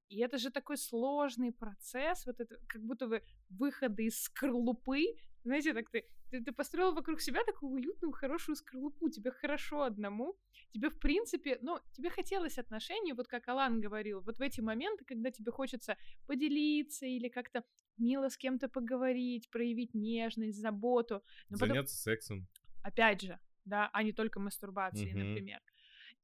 [0.09, 5.15] И это же такой сложный процесс, вот это как будто бы выходы из скорлупы.
[5.43, 10.35] Знаете, так ты, ты, ты построил вокруг себя такую уютную, хорошую скорлупу, тебе хорошо одному,
[10.71, 15.05] тебе в принципе, ну, тебе хотелось отношений, вот как Алан говорил, вот в эти моменты,
[15.05, 17.63] когда тебе хочется поделиться или как-то
[17.97, 21.21] мило с кем-то поговорить, проявить нежность, заботу.
[21.49, 22.13] Но Заняться потом...
[22.13, 22.47] сексом.
[22.83, 25.19] Опять же, да, а не только мастурбацией, угу.
[25.19, 25.61] например.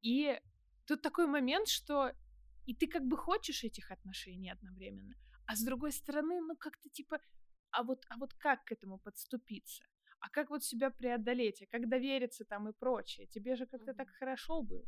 [0.01, 0.39] И
[0.88, 2.14] тут такой момент, что
[2.66, 5.14] и ты как бы хочешь этих отношений одновременно,
[5.45, 7.20] а с другой стороны, ну как-то типа,
[7.70, 9.84] а вот, а вот как к этому подступиться?
[10.20, 11.61] А как вот себя преодолеть?
[11.61, 13.28] А как довериться там и прочее?
[13.28, 14.86] Тебе же как-то так хорошо было.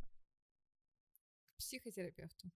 [1.55, 2.49] К психотерапевту.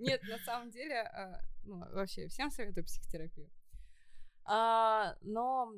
[0.00, 3.50] Нет, на самом деле, а, ну, вообще, всем советую психотерапию.
[4.44, 5.72] А, но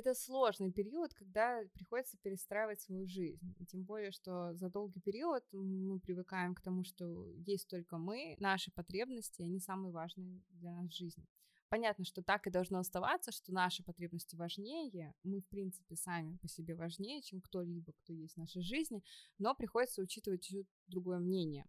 [0.00, 3.54] это сложный период, когда приходится перестраивать свою жизнь.
[3.58, 8.36] И тем более, что за долгий период мы привыкаем к тому, что есть только мы,
[8.40, 11.26] наши потребности, они самые важные для нас в жизни.
[11.68, 16.48] Понятно, что так и должно оставаться, что наши потребности важнее, мы, в принципе, сами по
[16.48, 19.04] себе важнее, чем кто-либо, кто есть в нашей жизни,
[19.38, 21.64] но приходится учитывать чуть другое мнение.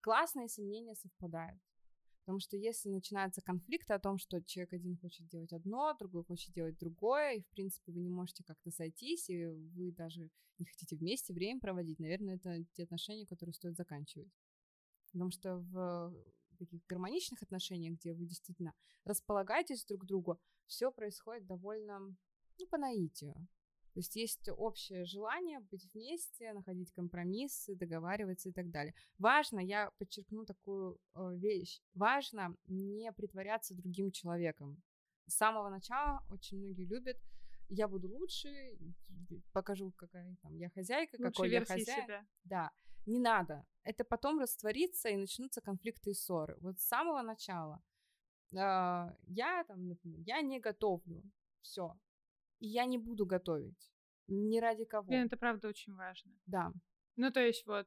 [0.00, 1.60] Классно, если мнения совпадают.
[2.26, 6.52] Потому что если начинаются конфликты о том, что человек один хочет делать одно, другой хочет
[6.52, 10.96] делать другое, и, в принципе, вы не можете как-то сойтись, и вы даже не хотите
[10.96, 14.28] вместе время проводить, наверное, это те отношения, которые стоит заканчивать.
[15.12, 16.12] Потому что в
[16.58, 18.74] таких гармоничных отношениях, где вы действительно
[19.04, 23.36] располагаетесь друг к другу, все происходит довольно, ну, по наитию.
[23.96, 28.92] То есть есть общее желание быть вместе, находить компромиссы, договариваться и так далее.
[29.16, 34.82] Важно, я подчеркну такую э, вещь, важно не притворяться другим человеком.
[35.26, 37.16] С самого начала очень многие любят
[37.70, 38.76] я буду лучше,
[39.54, 42.04] покажу, какая там я хозяйка, какой я хозяин.
[42.04, 42.26] Себя.
[42.44, 42.72] Да,
[43.06, 43.64] не надо.
[43.82, 46.58] Это потом растворится и начнутся конфликты и ссоры.
[46.60, 47.82] Вот с самого начала
[48.52, 51.22] э, я там, например, я не готовлю,
[51.62, 51.98] все,
[52.58, 53.92] и я не буду готовить.
[54.28, 55.08] Ни ради кого.
[55.08, 56.32] Блин, это правда очень важно.
[56.46, 56.72] Да.
[57.16, 57.86] Ну, то есть вот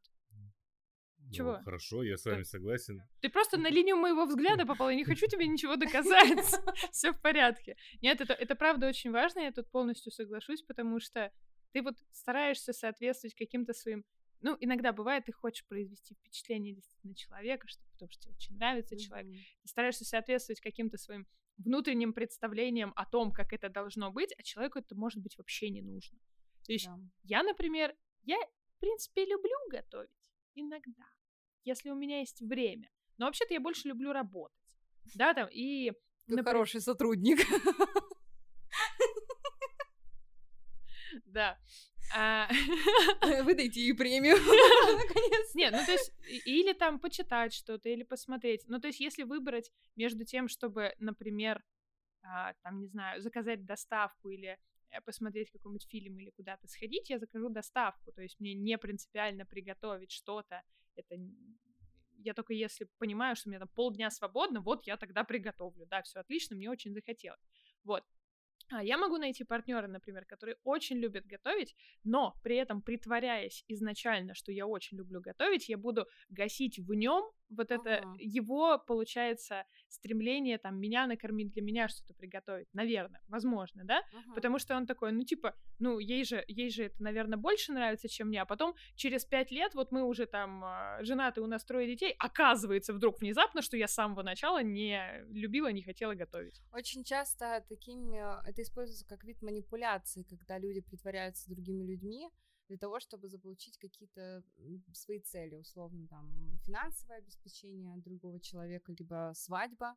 [1.30, 1.60] ну, Чего?
[1.64, 3.04] Хорошо, я с вами согласен.
[3.22, 6.40] Ты просто на линию моего взгляда попал, я не хочу тебе ничего доказать.
[6.92, 7.78] Все в порядке.
[8.02, 11.32] Нет, это, это правда очень важно, я тут полностью соглашусь, потому что
[11.72, 14.06] ты вот стараешься соответствовать каким-то своим...
[14.42, 18.98] Ну, иногда бывает, ты хочешь произвести впечатление действительно человека, что, потому что тебе очень нравится
[18.98, 19.36] человек.
[19.62, 21.28] Ты стараешься соответствовать каким-то своим
[21.60, 25.82] внутренним представлением о том, как это должно быть, а человеку это может быть вообще не
[25.82, 26.18] нужно.
[26.66, 26.98] То есть да.
[27.24, 30.10] я, например, я, в принципе, люблю готовить
[30.56, 31.06] иногда,
[31.64, 32.90] если у меня есть время.
[33.18, 34.58] Но вообще-то я больше люблю работать.
[35.16, 35.92] Да, там, и...
[35.92, 36.46] Ты например...
[36.46, 37.40] хороший сотрудник.
[41.26, 41.60] Да.
[42.16, 42.50] А...
[43.44, 45.54] Выдайте ей премию, наконец.
[45.56, 46.12] Нет, ну то есть,
[46.46, 48.64] или там почитать что-то, или посмотреть.
[48.68, 51.64] Ну то есть, если выбрать между тем, чтобы, например,
[52.22, 54.58] а, там, не знаю, заказать доставку или
[54.92, 58.12] э, посмотреть какой-нибудь фильм или куда-то сходить, я закажу доставку.
[58.12, 60.64] То есть мне не принципиально приготовить что-то.
[60.96, 61.16] Это
[62.24, 65.86] я только если понимаю, что у меня там полдня свободно, вот я тогда приготовлю.
[65.86, 67.40] Да, все отлично, мне очень захотелось.
[67.84, 68.04] Вот.
[68.72, 74.34] А я могу найти партнера, например, который очень любит готовить, но при этом притворяясь изначально,
[74.34, 78.16] что я очень люблю готовить, я буду гасить в нем вот это ага.
[78.20, 82.68] его, получается, стремление там меня накормить, для меня что-то приготовить.
[82.74, 84.04] Наверное, возможно, да?
[84.14, 84.36] Ага.
[84.36, 88.08] Потому что он такой, ну, типа, ну, ей же, ей же это, наверное, больше нравится,
[88.08, 88.42] чем мне.
[88.42, 92.16] А потом через пять лет, вот мы уже там а, женаты, у нас трое детей,
[92.20, 96.62] оказывается вдруг внезапно, что я с самого начала не любила, не хотела готовить.
[96.72, 98.20] Очень часто такими
[98.60, 102.30] это используется как вид манипуляции, когда люди притворяются другими людьми
[102.68, 104.44] для того, чтобы заполучить какие-то
[104.94, 109.96] свои цели, условно, там, финансовое обеспечение другого человека, либо свадьба,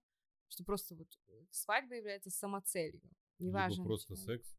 [0.49, 3.03] что просто вот э, свадьба является самоцелью.
[3.39, 3.83] Неважно.
[3.83, 4.57] Либо просто секс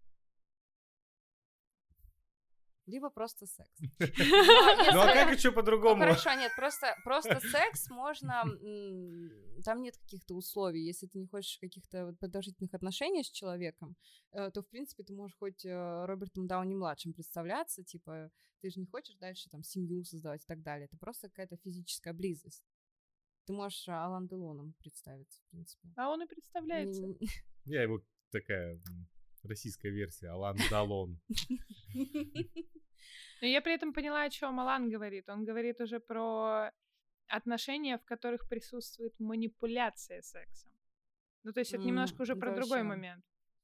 [2.85, 3.79] либо просто секс.
[4.93, 6.01] Ну а как еще по-другому?
[6.01, 8.43] Хорошо, нет, просто просто секс можно,
[9.63, 10.85] там нет каких-то условий.
[10.85, 13.95] Если ты не хочешь каких-то продолжительных отношений с человеком,
[14.31, 18.31] э, то в принципе ты можешь хоть э, Робертом Дауни младшим представляться, типа
[18.61, 20.85] ты же не хочешь дальше там семью создавать и так далее.
[20.85, 22.63] Это просто какая-то физическая близость.
[23.45, 25.89] Ты можешь Алан Делоном представиться, в принципе.
[25.97, 27.03] А он и представляется.
[27.65, 28.81] Я его такая
[29.43, 31.19] российская версия, Алан Далон.
[33.41, 35.27] Но я при этом поняла, о чем Алан говорит.
[35.29, 36.71] Он говорит уже про
[37.27, 40.71] отношения, в которых присутствует манипуляция сексом.
[41.43, 43.23] Ну, то есть это немножко уже про другой момент.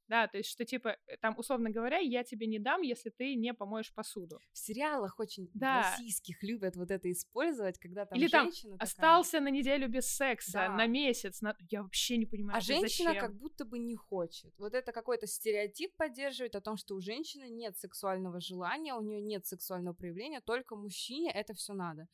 [0.09, 3.35] Да, то есть, что типа, э, там, условно говоря, я тебе не дам, если ты
[3.35, 4.39] не помоешь посуду.
[4.51, 5.83] В сериалах очень Да.
[5.83, 10.07] российских любят вот это использовать, когда там Или там женщина такая- Остался на неделю без
[10.07, 10.75] секса, Да.
[10.75, 11.41] на месяц.
[11.41, 11.55] На...
[11.69, 13.21] Я вообще не понимаю, А женщина зачем?
[13.21, 14.51] как будто бы не хочет.
[14.57, 19.21] Вот это какой-то стереотип поддерживает о том, что у женщины нет сексуального желания, у нее
[19.21, 22.07] нет сексуального проявления, только мужчине это все надо.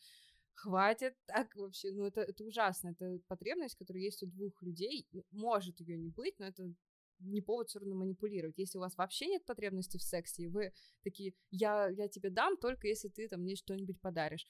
[0.54, 5.80] Хватит так вообще, ну это, это ужасно, это потребность, которая есть у двух людей, может
[5.82, 6.74] ее не быть, но это
[7.20, 8.58] не повод все равно манипулировать.
[8.58, 12.58] Если у вас вообще нет потребности в сексе, и вы такие, я, я тебе дам,
[12.58, 14.46] только если ты там мне что-нибудь подаришь.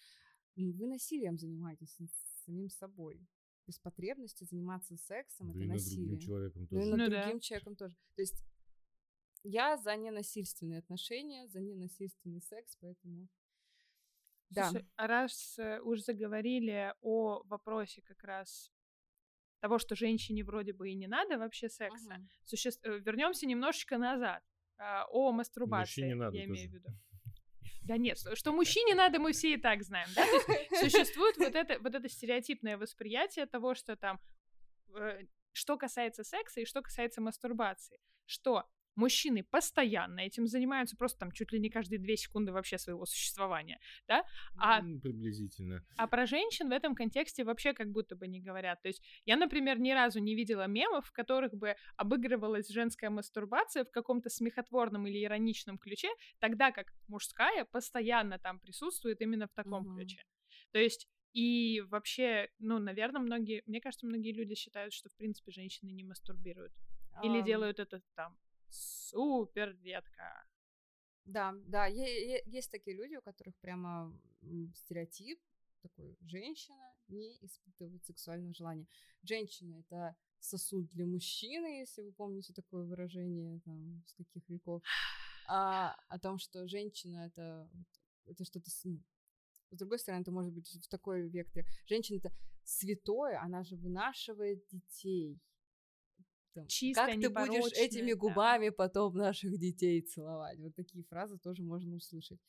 [0.55, 2.09] Вы насилием занимаетесь над
[2.45, 3.27] самим собой.
[3.67, 6.07] Без потребности заниматься сексом Да это и над насилие.
[6.07, 6.91] другим человеком Ну и тоже.
[6.91, 7.21] над Ну да.
[7.23, 7.95] другим человеком тоже.
[8.15, 8.45] То есть
[9.43, 13.27] я за ненасильственные отношения, за ненасильственный секс, поэтому...
[14.51, 14.69] Да.
[14.69, 18.71] Слушай, а раз э, уж заговорили о вопросе как раз
[19.61, 22.29] того, что женщине вроде бы и не надо вообще секса, Мгм.
[23.03, 24.43] вернемся немножечко назад.
[24.77, 26.83] а, о мастурбации, Мужчине надо я имею в тоже.
[26.83, 26.99] виду.
[27.83, 30.25] Да нет, что- мужчине надо, мы все и так знаем, да?
[30.25, 30.25] То
[30.81, 34.19] есть существует вот это, вот это стереотипное восприятие того, что там,
[34.97, 35.21] э,
[35.53, 38.65] что касается секса и что касается мастурбации, что
[38.95, 43.79] мужчины постоянно этим занимаются, просто там чуть ли не каждые две секунды вообще своего существования,
[44.07, 44.23] да?
[44.57, 45.83] А Приблизительно.
[45.97, 48.81] а про женщин в этом контексте вообще как будто бы не говорят.
[48.81, 53.85] То есть я, например, ни разу не видела мемов, в которых бы обыгрывалась женская мастурбация
[53.85, 59.85] в каком-то смехотворном или ироничном ключе, тогда как мужская постоянно там присутствует именно в таком
[59.85, 59.95] Мгм.
[59.95, 60.21] ключе.
[60.71, 65.51] То есть и вообще, ну, наверное, многие, мне кажется, многие люди считают, что, в принципе,
[65.51, 66.73] женщины не мастурбируют.
[67.21, 68.37] Или делают это там
[68.75, 70.45] супер редко.
[71.25, 74.13] Да, да, есть такие люди, у которых прямо
[74.75, 75.39] стереотип
[75.81, 78.87] такой, женщина не испытывает сексуального желания.
[79.23, 84.83] Женщина— это сосуд для мужчины, если вы помните такое выражение там, с каких веков,
[85.47, 87.69] а, о том, что женщина— это,
[88.25, 88.69] это что-то...
[88.83, 88.99] ну,
[89.71, 91.65] с другой стороны, это может быть в такой векторе.
[91.85, 92.31] Женщина— это
[92.63, 95.39] святое, она же вынашивает детей.
[96.55, 98.19] Там, Чистая, как ты будешь этими непорочная, да.
[98.19, 100.57] губами потом наших детей целовать?
[100.59, 102.39] Вот такие фразы тоже можно услышать.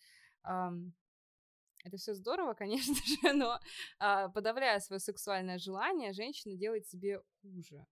[0.45, 3.59] Это все здорово, конечно же, но
[3.99, 7.85] а, подавляя свое сексуальное желание, женщина делает себе хуже.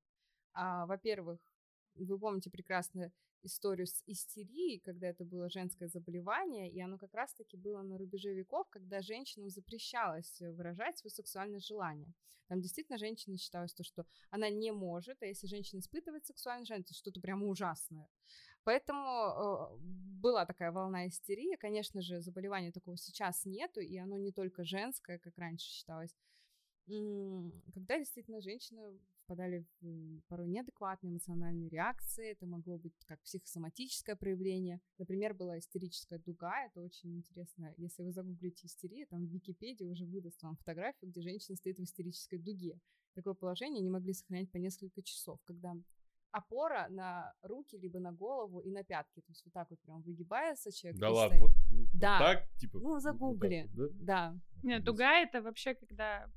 [0.53, 1.41] А, во-первых,
[1.95, 3.13] вы помните прекрасно
[3.45, 8.35] историю с истерией, когда это было женское заболевание, и оно как раз-таки было на рубеже
[8.35, 12.15] веков, когда женщинам запрещалось э, выражать свое сексуальное желание.
[12.49, 16.85] Там действительно женщина считалось то, что она не может, а если женщина испытывает сексуальное желание,
[16.85, 18.09] то что-то прямо ужасное.
[18.65, 21.57] Поэтому э, была такая волна истерии.
[21.57, 26.15] Конечно же, заболевания такого сейчас нету, и оно не только женское, как раньше считалось.
[26.87, 34.81] Когда действительно женщины впадали в порой неадекватные эмоциональные реакции, это могло быть как психосоматическое проявление.
[34.99, 37.75] Например, была истерическая дуга, это очень интересно.
[37.77, 41.83] Если вы загуглите истерия, там в Википедии уже выдаст вам фотографию, где женщина стоит в
[41.83, 42.79] истерической дуге.
[43.15, 45.75] Такое положение они могли сохранять по несколько часов, когда
[46.33, 49.21] опора на руки, либо на голову и на пятки.
[49.21, 51.01] То есть вот так вот прям выгибается человек.
[51.01, 52.19] Да ладно, вот, вот Да.
[52.19, 52.79] так, типа.
[52.79, 53.71] Ну, вот так загугли.
[53.73, 54.33] вот, да?
[54.33, 54.39] Да.
[54.65, 56.29] Нет, дуга это вообще когда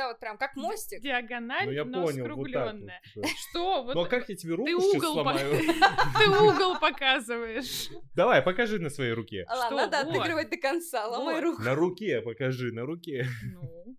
[0.00, 1.02] Да, вот прям как мостик.
[1.02, 3.02] диагональ, Ну я но понял, вот скругленная.
[3.16, 3.24] вот.
[3.26, 3.36] типа.
[3.50, 3.82] Что?
[3.82, 5.56] Вот Ну а как я тебе руку ты сейчас угол, сломаю?
[6.18, 7.88] ты угол показываешь.
[8.14, 9.44] Давай, покажи на своей руке.
[9.46, 10.16] А Ладно, надо Вот.
[10.16, 11.06] отыгрывать до конца.
[11.06, 11.44] Ломай Вот.
[11.44, 11.62] руку.
[11.62, 13.26] На руке покажи, на руке.
[13.52, 13.96] Ну,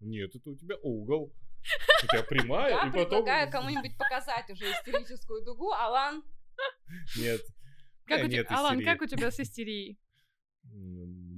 [0.00, 1.34] Нет, это у тебя угол.
[2.02, 2.92] У тебя прямая, Я и потом...
[2.92, 5.72] предлагаю кому-нибудь показать уже истерическую дугу.
[5.72, 6.22] Алан,
[7.16, 7.40] Нет.
[8.04, 9.98] как Э, у тебя, Алан, как у тебя с истерией?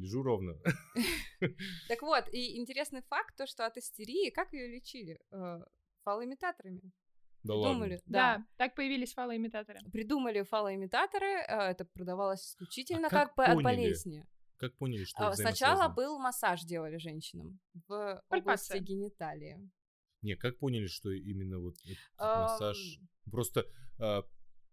[0.06, 0.54] Лежу ровно.
[1.88, 5.20] Так вот, и интересный факт, то, что от истерии, как ее лечили?
[5.30, 5.60] Э,
[6.04, 6.80] Фалоимитаторами.
[7.42, 8.02] Да Придумали, ладно.
[8.06, 9.78] Да, так появились фалоимитаторы.
[9.92, 14.24] Придумали фалоимитаторы, э, это продавалось исключительно А как, как от болезни.
[14.56, 18.80] Как поняли, что А, Сначала был массаж делали женщинам в области Пальпация.
[18.80, 19.70] гениталии.
[20.22, 22.98] Не, как поняли, что именно вот этот Ам, массаж...
[23.30, 23.66] Просто
[23.98, 24.22] а,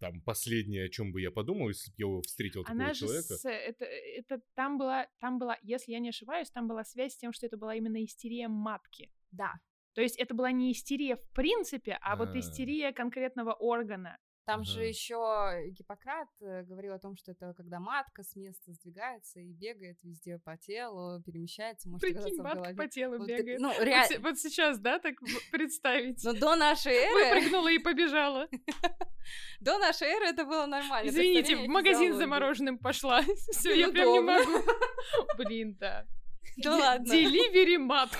[0.04, 3.00] там последнее, о чем бы я подумал, если бы я его встретил такого Она же
[3.08, 3.36] человека.
[3.36, 7.18] с, это, это там была, там была, если я не ошибаюсь, там была связь с
[7.18, 9.10] тем, что это была именно истерия матки.
[9.32, 9.54] Да.
[9.94, 12.40] То есть это была не истерия в принципе, а вот А.
[12.40, 14.18] истерия конкретного органа.
[14.45, 14.88] Там же Ага.
[14.90, 19.98] еще Гиппократ э, говорил о том, что это когда матка с места сдвигается и бегает
[20.03, 22.76] везде по телу, перемещается, может Прикинь, в матка голове.
[22.76, 23.60] по телу Вот бегает.
[23.61, 24.07] ну, Вот, реально.
[24.07, 25.15] се- вот сейчас, да, так
[25.52, 26.22] представить.
[26.26, 28.48] Но до нашей эры, Выпрыгнула и побежала.
[29.61, 31.07] до нашей эры это было нормально.
[31.10, 33.22] Извините, в магазин за мороженым пошла.
[33.52, 34.60] Все, я прям не могу.
[35.38, 36.06] Блин, да.
[36.57, 37.06] Да ладно.
[37.10, 38.18] Деливери матка.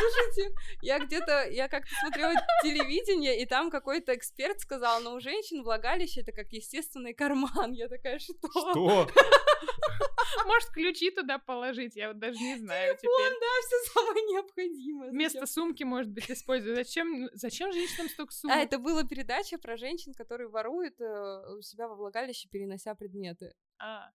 [0.00, 5.62] Слушайте, я где-то, я как-то смотрела телевидение, и там какой-то эксперт сказал, но у женщин
[5.62, 7.72] влагалище это как естественный карман.
[7.72, 8.34] Я такая, что?
[8.50, 9.08] Что?
[10.46, 13.40] Может, ключи туда положить, я вот даже не знаю Телефон, теперь.
[13.40, 15.10] да, все самое необходимое.
[15.10, 16.76] Вместо сумки, может быть, использую.
[16.76, 18.56] Зачем, зачем женщинам столько сумок?
[18.56, 23.52] А, это была передача про женщин, которые воруют э, у себя во влагалище, перенося предметы.
[23.78, 24.10] А,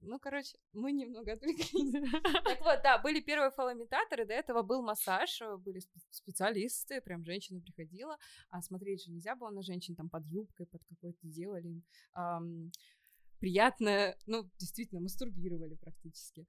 [0.00, 1.92] Ну, короче, мы немного отвлеклись.
[2.44, 7.24] Так вот, да, были первые фалоимитаторы, до этого был массаж, э, были спе- специалисты, прям
[7.24, 8.16] женщина приходила,
[8.50, 12.72] а смотреть же нельзя было на женщин, там под юбкой, под какой-то делали им
[13.40, 16.46] приятное, ну, действительно, мастурбировали практически.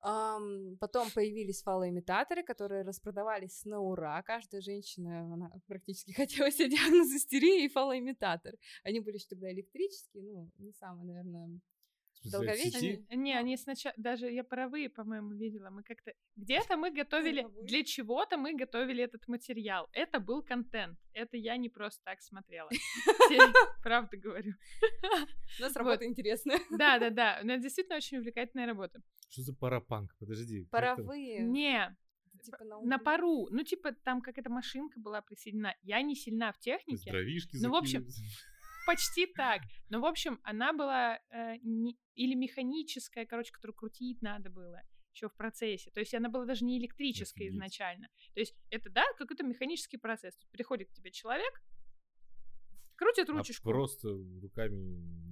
[0.00, 4.22] Ам, потом появились фалоимитаторы, которые распродавались на ура.
[4.22, 8.54] Каждая женщина, она практически хотела себе диагноз истерии и фалоимитатор.
[8.82, 11.58] Они были еще тогда электрические, ну, не самые, наверное,
[12.30, 12.70] Долговечные?
[12.70, 13.06] сети?
[13.16, 15.70] Не, они сначала, даже я паровые, по-моему, видела.
[15.70, 19.88] Мы как-то где-то мы готовили, для чего-то мы готовили этот материал.
[19.92, 20.98] Это был контент.
[21.12, 22.68] Это я не просто так смотрела.
[23.82, 24.54] Правда говорю.
[25.58, 26.58] У нас работа интересная.
[26.70, 27.40] Да, да, да.
[27.42, 29.00] Но это действительно очень увлекательная работа.
[29.28, 30.14] Что за парапанк?
[30.18, 30.66] Подожди.
[30.70, 31.40] Паровые.
[31.40, 31.96] Не,
[32.44, 33.48] Типа на, на пару.
[33.50, 35.74] Ну, типа, там какая-то машинка была присоединена.
[35.82, 37.10] Я не сильна в технике.
[37.10, 38.06] дровишки Ну, в общем?
[38.86, 39.62] Почти так.
[39.88, 44.80] Но, в общем, она была э, не- или механическая, короче, которую крутить надо было
[45.14, 45.90] еще в процессе.
[45.92, 47.54] То есть она была даже не электрическая Офигеть.
[47.54, 48.08] изначально.
[48.34, 50.36] То есть это, да, какой-то механический процесс.
[50.36, 51.62] Тут приходит к тебе человек,
[52.96, 53.68] крутит А ручечку.
[53.70, 54.08] просто
[54.42, 55.24] руками...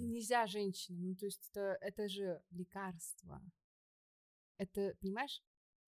[0.00, 1.10] Нельзя женщинам.
[1.10, 3.40] Ну, то есть это, это же лекарство.
[4.56, 5.40] Это, понимаешь,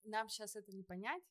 [0.05, 1.23] нам сейчас это не понять,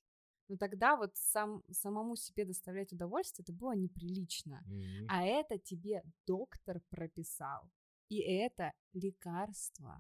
[0.50, 4.62] но тогда вот сам, самому себе доставлять удовольствие, это было неприлично.
[4.66, 5.06] Мгм.
[5.08, 7.70] А это тебе доктор прописал.
[8.10, 10.00] И это лекарство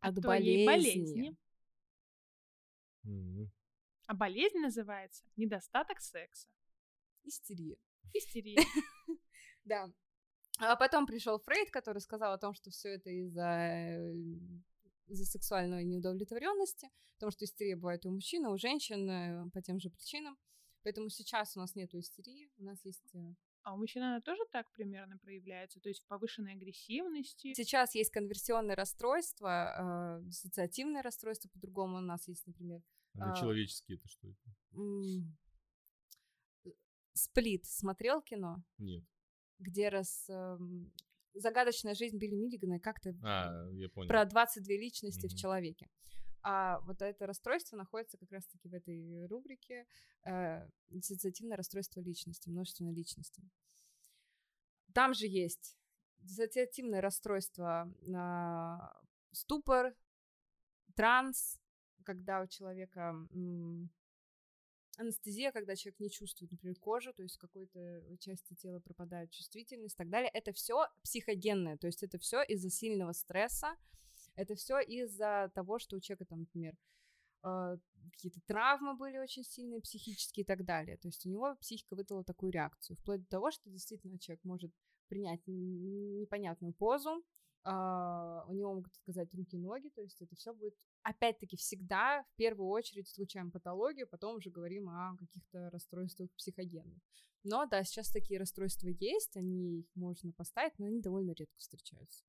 [0.00, 0.66] от, От болезни.
[0.66, 1.36] болезни.
[3.04, 3.50] Мгм.
[4.08, 6.48] А болезнь называется недостаток секса.
[7.24, 7.76] Истерия.
[8.12, 8.56] Истерия.
[9.64, 9.92] Да.
[10.58, 14.12] А потом пришел Фрейд, который сказал о том, что все это из-за э,
[15.06, 19.60] из-за сексуальной неудовлетворенности, потому что истерия бывает и у мужчин, и у женщин э, по
[19.62, 20.36] тем же причинам.
[20.82, 24.42] Поэтому сейчас у нас нету истерии, у нас есть э, А у мужчин она тоже
[24.50, 25.80] так примерно проявляется?
[25.80, 27.54] То есть в повышенной агрессивности?
[27.54, 32.82] сейчас есть конверсионные расстройства, э, диссоциативные расстройства, по-другому у нас есть, например,
[33.18, 34.54] А а, человеческие это что это?
[34.72, 35.36] м,
[37.14, 37.66] Сплит.
[37.66, 39.04] Смотрел кино, Нет.
[39.58, 40.90] где раз эм,
[41.34, 44.08] загадочная жизнь Билли Миллигана, как-то А, я понял.
[44.08, 45.36] про 22 личности в Мгм.
[45.36, 45.88] человеке.
[46.42, 49.86] А вот это расстройство находится как раз-таки в этой рубрике
[50.24, 53.42] э, диссоциативное расстройство личности, множественной личности.
[54.92, 55.76] Там же есть
[56.18, 59.00] диссоциативное расстройство, а,
[59.32, 59.94] ступор,
[60.94, 61.58] транс,
[62.04, 63.90] когда у человека м,
[64.98, 69.98] анестезия, когда человек не чувствует, например, кожу, то есть какой-то части тела пропадает чувствительность и
[69.98, 70.30] так далее.
[70.32, 73.76] Это все психогенное, то есть это все из-за сильного стресса,
[74.34, 76.76] это все из-за того, что у человека там, например,
[77.44, 77.78] э,
[78.12, 80.96] какие-то травмы были очень сильные, психические и так далее.
[80.98, 84.72] То есть у него психика выдала такую реакцию, вплоть до того, что действительно человек может
[85.08, 87.22] принять непонятную позу,
[87.64, 92.36] а, у него могут отказать руки, ноги, то есть это все будет, опять-таки, всегда в
[92.36, 97.00] первую очередь исключаем патологию, потом уже говорим о каких-то расстройствах психогенных.
[97.44, 102.24] Но да, сейчас такие расстройства есть, они их можно поставить, но они довольно редко встречаются.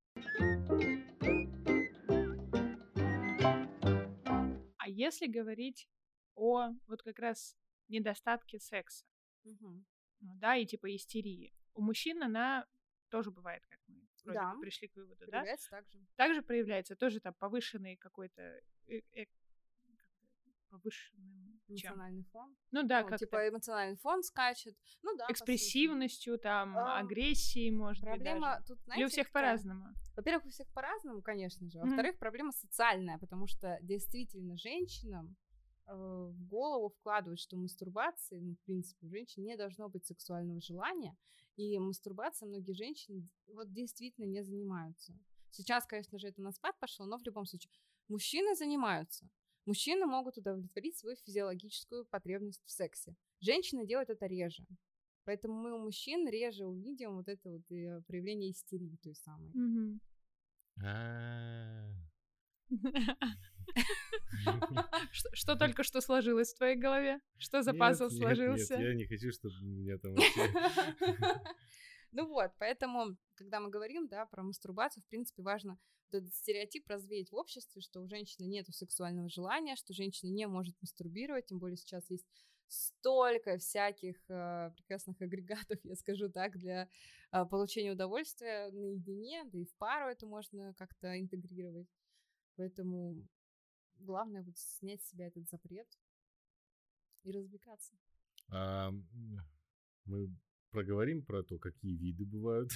[4.78, 5.90] А если говорить
[6.36, 7.56] о вот как раз
[7.88, 9.06] недостатке секса,
[9.44, 9.84] ну
[10.20, 12.68] да, и типа истерии, у мужчин она
[13.10, 14.56] тоже бывает, как мы вроде Да.
[14.62, 15.26] пришли к выводу, да?
[15.28, 16.00] Проявляется так же.
[16.16, 18.42] Также проявляется тоже там повышенный какой-то
[18.88, 19.26] э- э-
[21.76, 21.94] чем?
[21.94, 22.56] Эмоциональный фон.
[22.72, 24.76] Ну да, Ну, как типа эмоциональный фон скачет.
[25.02, 25.26] Ну да.
[25.30, 29.94] экспрессивностью, там, А, агрессией, может быть, Проблема тут, Или знаете, у всех по-разному.
[30.16, 31.80] Во-первых, у всех по-разному, конечно же.
[31.80, 35.36] Во-вторых, проблема социальная, потому что действительно женщинам
[35.88, 41.16] в голову вкладывают, что мастурбации, ну, в принципе, у женщин не должно быть сексуального желания,
[41.56, 45.14] и мастурбацией многие женщины вот действительно не занимаются.
[45.50, 47.72] Сейчас, конечно же, это на спад пошло, но в любом случае
[48.08, 49.30] мужчины занимаются.
[49.66, 53.16] Мужчины могут удовлетворить свою физиологическую потребность в сексе.
[53.40, 54.66] Женщины делают это реже.
[55.26, 59.52] Поэтому мы у мужчин реже увидим вот это вот э, проявление истерии той самой.
[65.12, 67.20] Что только что сложилось в твоей голове?
[67.38, 68.78] Что за пазл сложился?
[68.78, 71.42] Нет, я не хочу, чтобы меня там вообще...
[72.12, 75.80] Ну вот, поэтому, когда мы говорим, да, про мастурбацию, в принципе, важно
[76.12, 80.76] этот стереотип развеять в обществе, что у женщины нет сексуального желания, что женщина не может
[80.80, 82.28] мастурбировать, тем более сейчас есть
[82.68, 86.88] столько всяких э, прекрасных агрегатов, я скажу так, для
[87.32, 91.88] э, получения удовольствия наедине, да и в пару это можно как-то интегрировать.
[92.56, 93.28] Поэтому
[94.00, 95.88] главное вот снять с себя этот запрет
[97.24, 97.94] и развлекаться.
[98.50, 98.92] А,
[100.06, 100.30] мы
[100.72, 102.72] проговорим про то, какие виды бывают.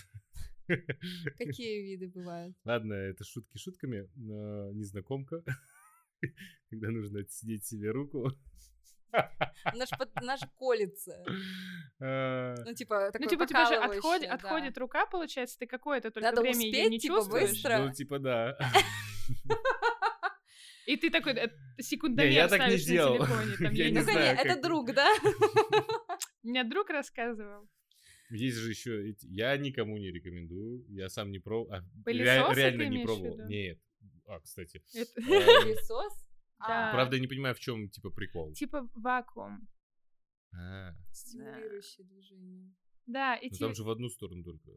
[1.37, 2.55] Какие виды бывают?
[2.65, 4.09] Ладно, это шутки шутками.
[4.15, 5.41] Но незнакомка,
[6.69, 8.31] когда нужно отсидеть себе руку.
[9.73, 9.89] Наш,
[10.21, 11.23] наш колется.
[11.99, 12.55] А.
[12.65, 16.41] Ну, типа, Ну, типа, у тебя же отходит, отходит рука, получается, ты какое-то только Надо
[16.41, 17.49] время ее успеть, не типа, чувствуешь.
[17.51, 17.77] быстро.
[17.79, 18.57] Ну, типа, да.
[20.87, 23.17] И ты такой э, Не, секундомер я так не ставишь на делал.
[23.17, 23.55] телефоне.
[23.57, 24.17] Там, Я я не знаю.
[24.17, 25.09] конечно, это как- друг, да?
[26.43, 27.69] Меня друг рассказывал.
[28.29, 29.25] Есть же еще эти...
[29.27, 30.85] Я никому не рекомендую.
[30.89, 31.73] Я сам не пробовал.
[31.73, 32.23] А, ре-
[32.55, 33.47] реально не пробовал.
[33.47, 33.79] Нет.
[34.27, 34.81] А, кстати.
[34.93, 35.21] Это- а,
[35.63, 36.13] Пылесос?
[36.59, 36.89] Да.
[36.89, 38.53] А, Правда, я не понимаю, в чем, типа, прикол.
[38.53, 39.67] Типа вакуум.
[40.53, 42.73] А, Стимулирующее движение.
[43.05, 44.71] Да, и Ну, там же в одну сторону только.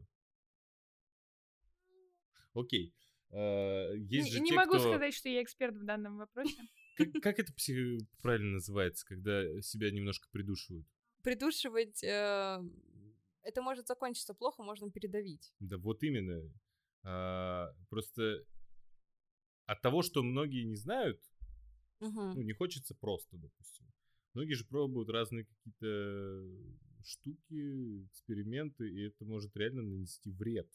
[2.53, 2.93] Окей.
[2.93, 4.89] А, Есть не, же не те, могу кто...
[4.89, 6.55] сказать, что я эксперт в данном вопросе.
[6.97, 10.85] Как, как это псих- правильно называется, когда себя немножко придушивают?
[11.23, 12.03] Придушивать...
[12.03, 12.61] э,
[13.43, 15.53] Это может закончиться плохо, можно передавить.
[15.59, 16.41] Да вот именно.
[17.03, 18.43] А, просто
[19.65, 21.21] от того, что многие не знают,
[21.99, 23.87] ну, не хочется просто, допустим.
[24.33, 26.45] Многие же пробуют разные какие-то
[27.03, 30.69] штуки, эксперименты, и это может реально нанести вред.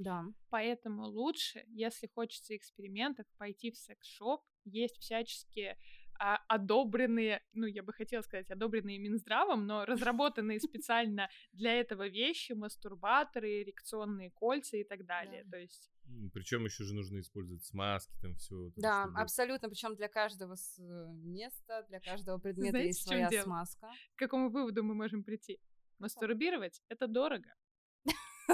[0.00, 0.24] Да.
[0.48, 4.42] Поэтому лучше, если хочется экспериментов, пойти в секс-шоп.
[4.64, 5.76] Есть всяческие
[6.18, 12.52] а, одобренные, ну, я бы хотела сказать, одобренные Минздравом, но разработанные специально для этого вещи,
[12.52, 15.44] мастурбаторы, эрекционные кольца и так далее.
[15.50, 15.90] То есть
[16.32, 18.72] Причем еще же нужно использовать смазки, там все.
[18.76, 19.68] Да, абсолютно.
[19.68, 23.44] Причем для каждого с- э, места, для каждого предмета Знаете, есть своя дело?
[23.44, 23.90] смазка.
[24.14, 25.58] к какому выводу мы можем прийти?
[25.98, 27.54] Мастурбировать— это дорого.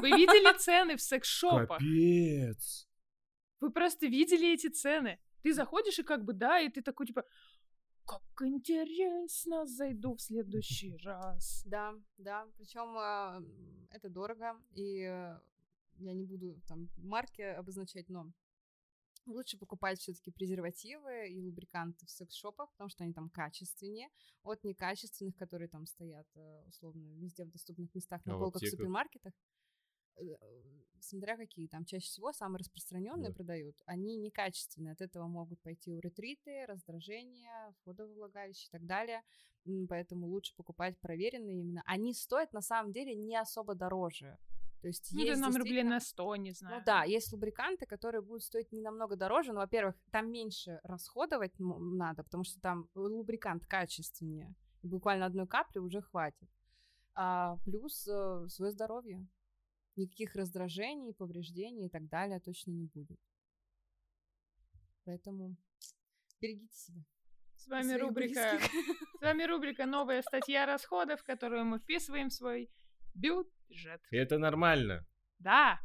[0.01, 1.79] Вы видели цены в секс-шопах?
[1.79, 2.89] Капец!
[3.61, 5.19] Вы просто видели эти цены.
[5.43, 7.25] Ты заходишь и как бы, да, и ты такой, типа,
[8.05, 11.63] как интересно, зайду в следующий раз.
[11.67, 12.47] Да, да.
[12.57, 12.97] Причем
[13.91, 15.39] это дорого, и э,
[15.99, 18.33] я не буду там марки обозначать, но
[19.27, 24.09] лучше покупать все-таки презервативы и лубриканты в секс-шопах, потому что они там качественнее
[24.43, 28.69] от некачественных, которые там стоят э, условно везде в доступных местах на А полках в
[28.69, 29.33] супермаркетах.
[30.19, 30.37] Э,
[30.99, 33.35] Смотря какие, там чаще всего самые распространенные Да.
[33.35, 39.23] продают, они некачественные, от этого могут пойти уретриты, раздражения, входа во влагалище и так далее.
[39.89, 41.83] Поэтому лучше покупать проверенные именно.
[41.87, 44.37] Они стоят на самом деле не особо дороже.
[44.81, 46.79] То есть Ну, есть нам рублей на 100, не знаю.
[46.79, 51.53] ну да, есть лубриканты, которые будут стоить не намного дороже, но, во-первых, там меньше расходовать
[51.59, 54.55] надо, потому что там лубрикант качественнее.
[54.83, 56.49] Буквально одной капли уже хватит.
[57.15, 57.95] А плюс
[58.49, 59.27] свое здоровье.
[59.97, 63.19] Никаких раздражений, повреждений и так далее точно не будет.
[65.05, 65.57] Поэтому
[66.41, 67.05] берегите себя.
[67.57, 68.59] С вами рубрика...
[68.59, 68.97] близких.
[69.19, 72.71] С вами рубрика «Новая статья расходов», которую мы вписываем в свой
[73.15, 74.03] бюджет.
[74.11, 75.07] И это нормально.
[75.39, 75.81] Да,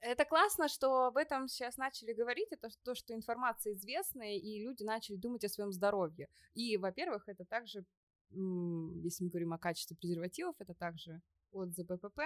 [0.00, 4.82] Это классно, что об этом сейчас начали говорить, это то, что информация известная, и люди
[4.82, 6.28] начали думать о своем здоровье.
[6.54, 7.84] И, во-первых, это также,
[8.30, 11.22] если мы говорим о качестве презервативов, это также
[11.52, 12.20] от ЗППП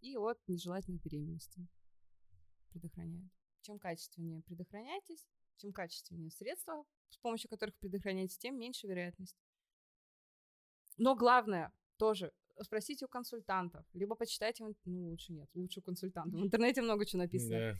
[0.00, 1.66] и от нежелательной беременности
[2.70, 3.30] предохраняет.
[3.62, 9.36] Чем качественнее предохраняйтесь, чем качественнее средства, с помощью которых предохраняетесь, тем меньше вероятность.
[10.96, 12.32] Но главное тоже
[12.62, 16.40] спросите у консультантов, либо почитайте, ну лучше нет, лучше у консультантов.
[16.40, 17.78] В интернете много чего написано Да.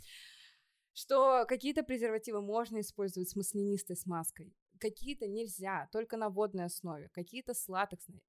[0.92, 7.55] что какие-то презервативы можно использовать с маслянистой смазкой, какие-то нельзя, только на водной основе, какие-то
[7.55, 7.69] с.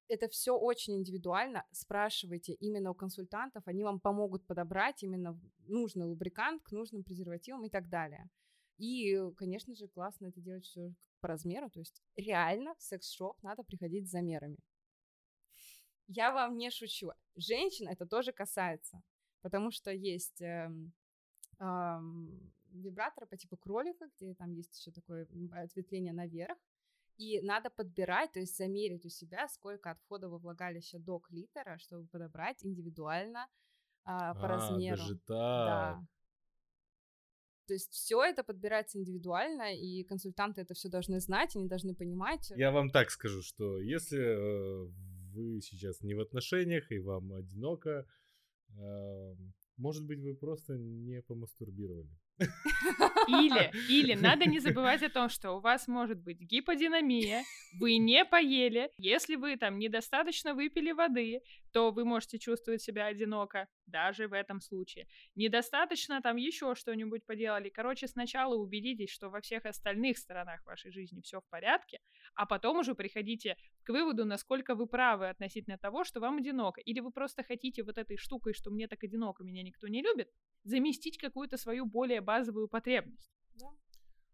[0.07, 1.65] Это все очень индивидуально.
[1.71, 7.69] Спрашивайте именно у консультантов, они вам помогут подобрать именно нужный лубрикант к нужным презервативам и
[7.69, 8.29] так далее.
[8.77, 13.63] И, конечно же, классно это делать все по размеру, то есть реально в секс-шоп надо
[13.63, 14.57] приходить с замерами.
[16.07, 17.11] Я вам не шучу.
[17.35, 19.01] Женщин это тоже касается,
[19.41, 20.93] потому что есть эм,
[22.71, 26.57] вибраторы по типу кролика, где там есть еще такое ответвление наверх,
[27.17, 31.77] и надо подбирать, то есть замерить у себя, сколько от входа во влагалище до клитора,
[31.77, 33.47] чтобы подобрать индивидуально
[34.03, 34.97] а, по А, размеру.
[34.97, 35.27] даже так.
[35.27, 36.07] Да.
[37.67, 42.51] То есть все это подбирается индивидуально, и консультанты это все должны знать, они должны понимать.
[42.55, 44.87] Я вам так скажу, что если э,
[45.33, 48.05] вы сейчас не в отношениях и вам одиноко,
[48.77, 52.09] Эм, Может быть, вы просто не помастурбировали.
[53.27, 57.43] Или, или надо не забывать о том, что у вас может быть гиподинамия,
[57.79, 61.41] вы не поели, если вы там недостаточно выпили воды,
[61.71, 65.07] то вы можете чувствовать себя одиноко, даже в этом случае.
[65.35, 67.69] Недостаточно там еще что-нибудь поделали.
[67.69, 71.99] Короче, сначала убедитесь, что во всех остальных сторонах вашей жизни все в порядке,
[72.33, 76.81] а потом уже приходите к выводу, насколько вы правы относительно того, что вам одиноко.
[76.81, 80.29] Или вы просто хотите вот этой штукой, что мне так одиноко, меня никто не любит,
[80.63, 83.31] заместить какую-то свою более базовую потребность.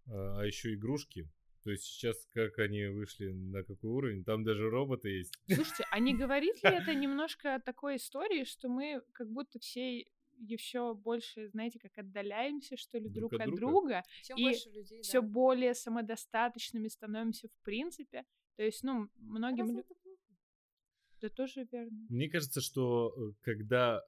[0.09, 1.29] А, а еще игрушки.
[1.63, 5.33] То есть сейчас, как они вышли на какой уровень, там даже роботы есть.
[5.53, 10.05] Слушайте, а не говорит ли это немножко о такой истории, что мы как будто все
[10.39, 13.69] еще больше, знаете, как отдаляемся, что ли, друг, Друг от от друга?
[13.71, 14.03] друга,
[14.37, 15.27] И людей, все да.
[15.27, 18.23] более самодостаточными становимся в принципе.
[18.55, 19.65] То есть, ну, многим...
[19.65, 19.95] Разве лю- это?
[21.19, 22.05] Это тоже верно.
[22.09, 24.01] Мне кажется, что э, когда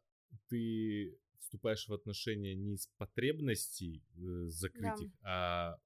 [0.50, 5.06] ты вступаешь в отношения не из потребностей э, закрыть Да.
[5.06, 5.80] их, а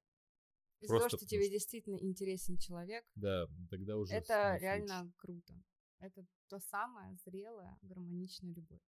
[0.87, 5.13] того, Просто что тебе действительно интересен человек, да, тогда уже это реально лучше.
[5.17, 5.63] круто.
[5.99, 8.81] Это то самое зрелая, гармоничная любовь.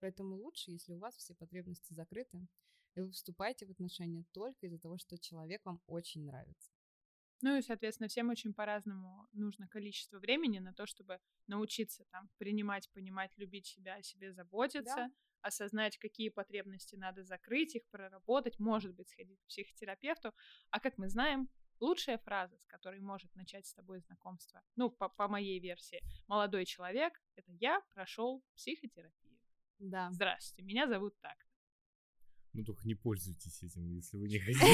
[0.00, 2.46] Поэтому лучше, если у вас все потребности закрыты,
[2.94, 6.70] и вы вступаете в отношения только из-за того, что человек вам очень нравится.
[7.44, 12.90] Ну и, соответственно, всем очень по-разному нужно количество времени на то, чтобы научиться там принимать,
[12.94, 15.10] понимать, любить себя, о себе заботиться,
[15.42, 20.32] осознать, какие потребности надо закрыть, их проработать, может быть, сходить к психотерапевту.
[20.70, 21.50] А как мы знаем,
[21.80, 26.64] лучшая фраза, с которой может начать с тобой знакомство, ну, по, по моей версии, молодой
[26.64, 29.38] человек, это я прошел психотерапию.
[29.80, 30.08] Да.
[30.12, 31.36] Здравствуйте, меня зовут так.
[32.54, 34.64] Ну только не пользуйтесь этим, если вы не хотите.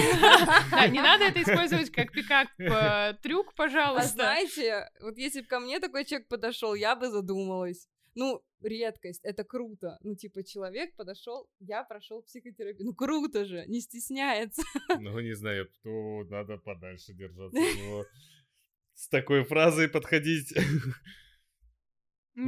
[0.70, 4.09] Да, не надо это использовать как пикап-трюк, А пожалуйста.
[4.09, 7.89] знаете, вот если бы ко мне такой человек подошел, я бы задумалась.
[8.15, 9.97] Ну, редкость, это круто.
[10.02, 12.89] Ну, типа, человек подошел, я прошел психотерапию.
[12.89, 14.62] Ну, круто же, не стесняется.
[15.01, 18.05] Ну, не знаю, то надо подальше держаться от него.
[18.94, 20.52] С такой фразой подходить.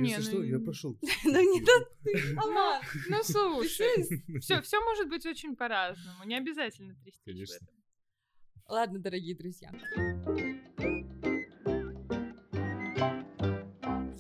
[0.01, 0.99] Не, Если ну, что, я прошел.
[1.25, 2.83] Ну, не ты, Алан.
[3.09, 6.25] Ну, слушай, все, все может быть очень по-разному.
[6.25, 7.55] Не обязательно трястись в Конечно.
[7.57, 7.69] этом.
[8.69, 9.71] Ладно, дорогие друзья.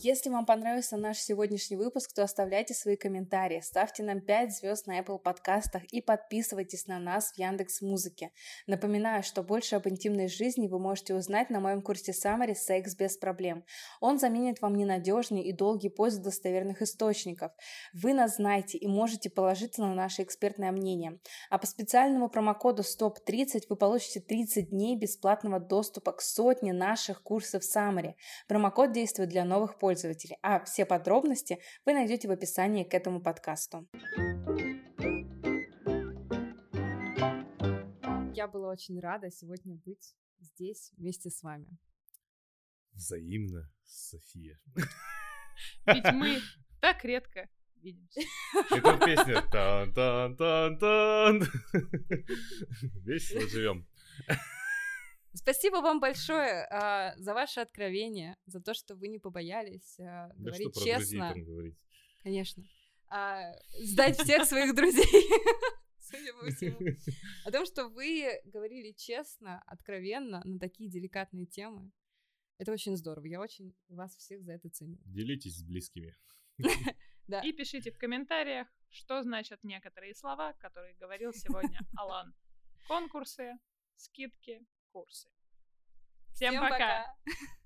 [0.04, 4.98] Если вам понравился наш сегодняшний выпуск, то оставляйте свои комментарии, ставьте нам 5 звезд на
[4.98, 8.32] Apple подкастах и подписывайтесь на нас в Яндекс Музыке.
[8.66, 13.16] Напоминаю, что больше об интимной жизни вы можете узнать на моем курсе Summary «Секс без
[13.16, 13.64] проблем».
[14.00, 17.52] Он заменит вам ненадежный и долгий поиск достоверных источников.
[17.92, 21.20] Вы нас знаете и можете положиться на наше экспертное мнение.
[21.48, 27.62] А по специальному промокоду STOP30 вы получите 30 дней бесплатного доступа к сотне наших курсов
[27.62, 28.14] Summary.
[28.48, 29.91] Промокод действует для новых пользователей,
[30.42, 33.88] а все подробности вы найдете в описании к этому подкасту.
[38.34, 41.78] Я была очень рада сегодня быть здесь вместе с вами.
[42.92, 44.60] Взаимно, София.
[45.86, 46.40] Ведь мы
[46.80, 47.48] так редко
[47.82, 48.20] видимся.
[48.70, 49.42] Это песня.
[49.50, 51.42] Тан-тан-тан-тан.
[53.04, 53.86] Весело живем.
[55.34, 60.52] Спасибо вам большое а, за ваше откровение, за то, что вы не побоялись а, Да
[60.52, 61.32] что говорить про друзей честно.
[61.32, 61.78] там говорить.
[62.22, 62.64] Конечно.
[63.08, 65.04] А, сдать всех своих друзей.
[65.98, 66.78] Судя по всему.
[67.44, 71.90] О том, что вы говорили честно, откровенно на такие деликатные темы.
[72.58, 73.24] Это очень здорово.
[73.26, 74.98] Я очень вас всех за это ценю.
[75.04, 76.16] Делитесь с близкими.
[77.28, 77.40] Да.
[77.40, 82.34] И пишите в комментариях, что значат некоторые слова, которые говорил сегодня Алан.
[82.88, 83.58] Конкурсы,
[83.94, 84.60] скидки,
[84.92, 85.28] курсы.
[86.32, 86.68] Всем, пока!
[86.70, 87.14] пока.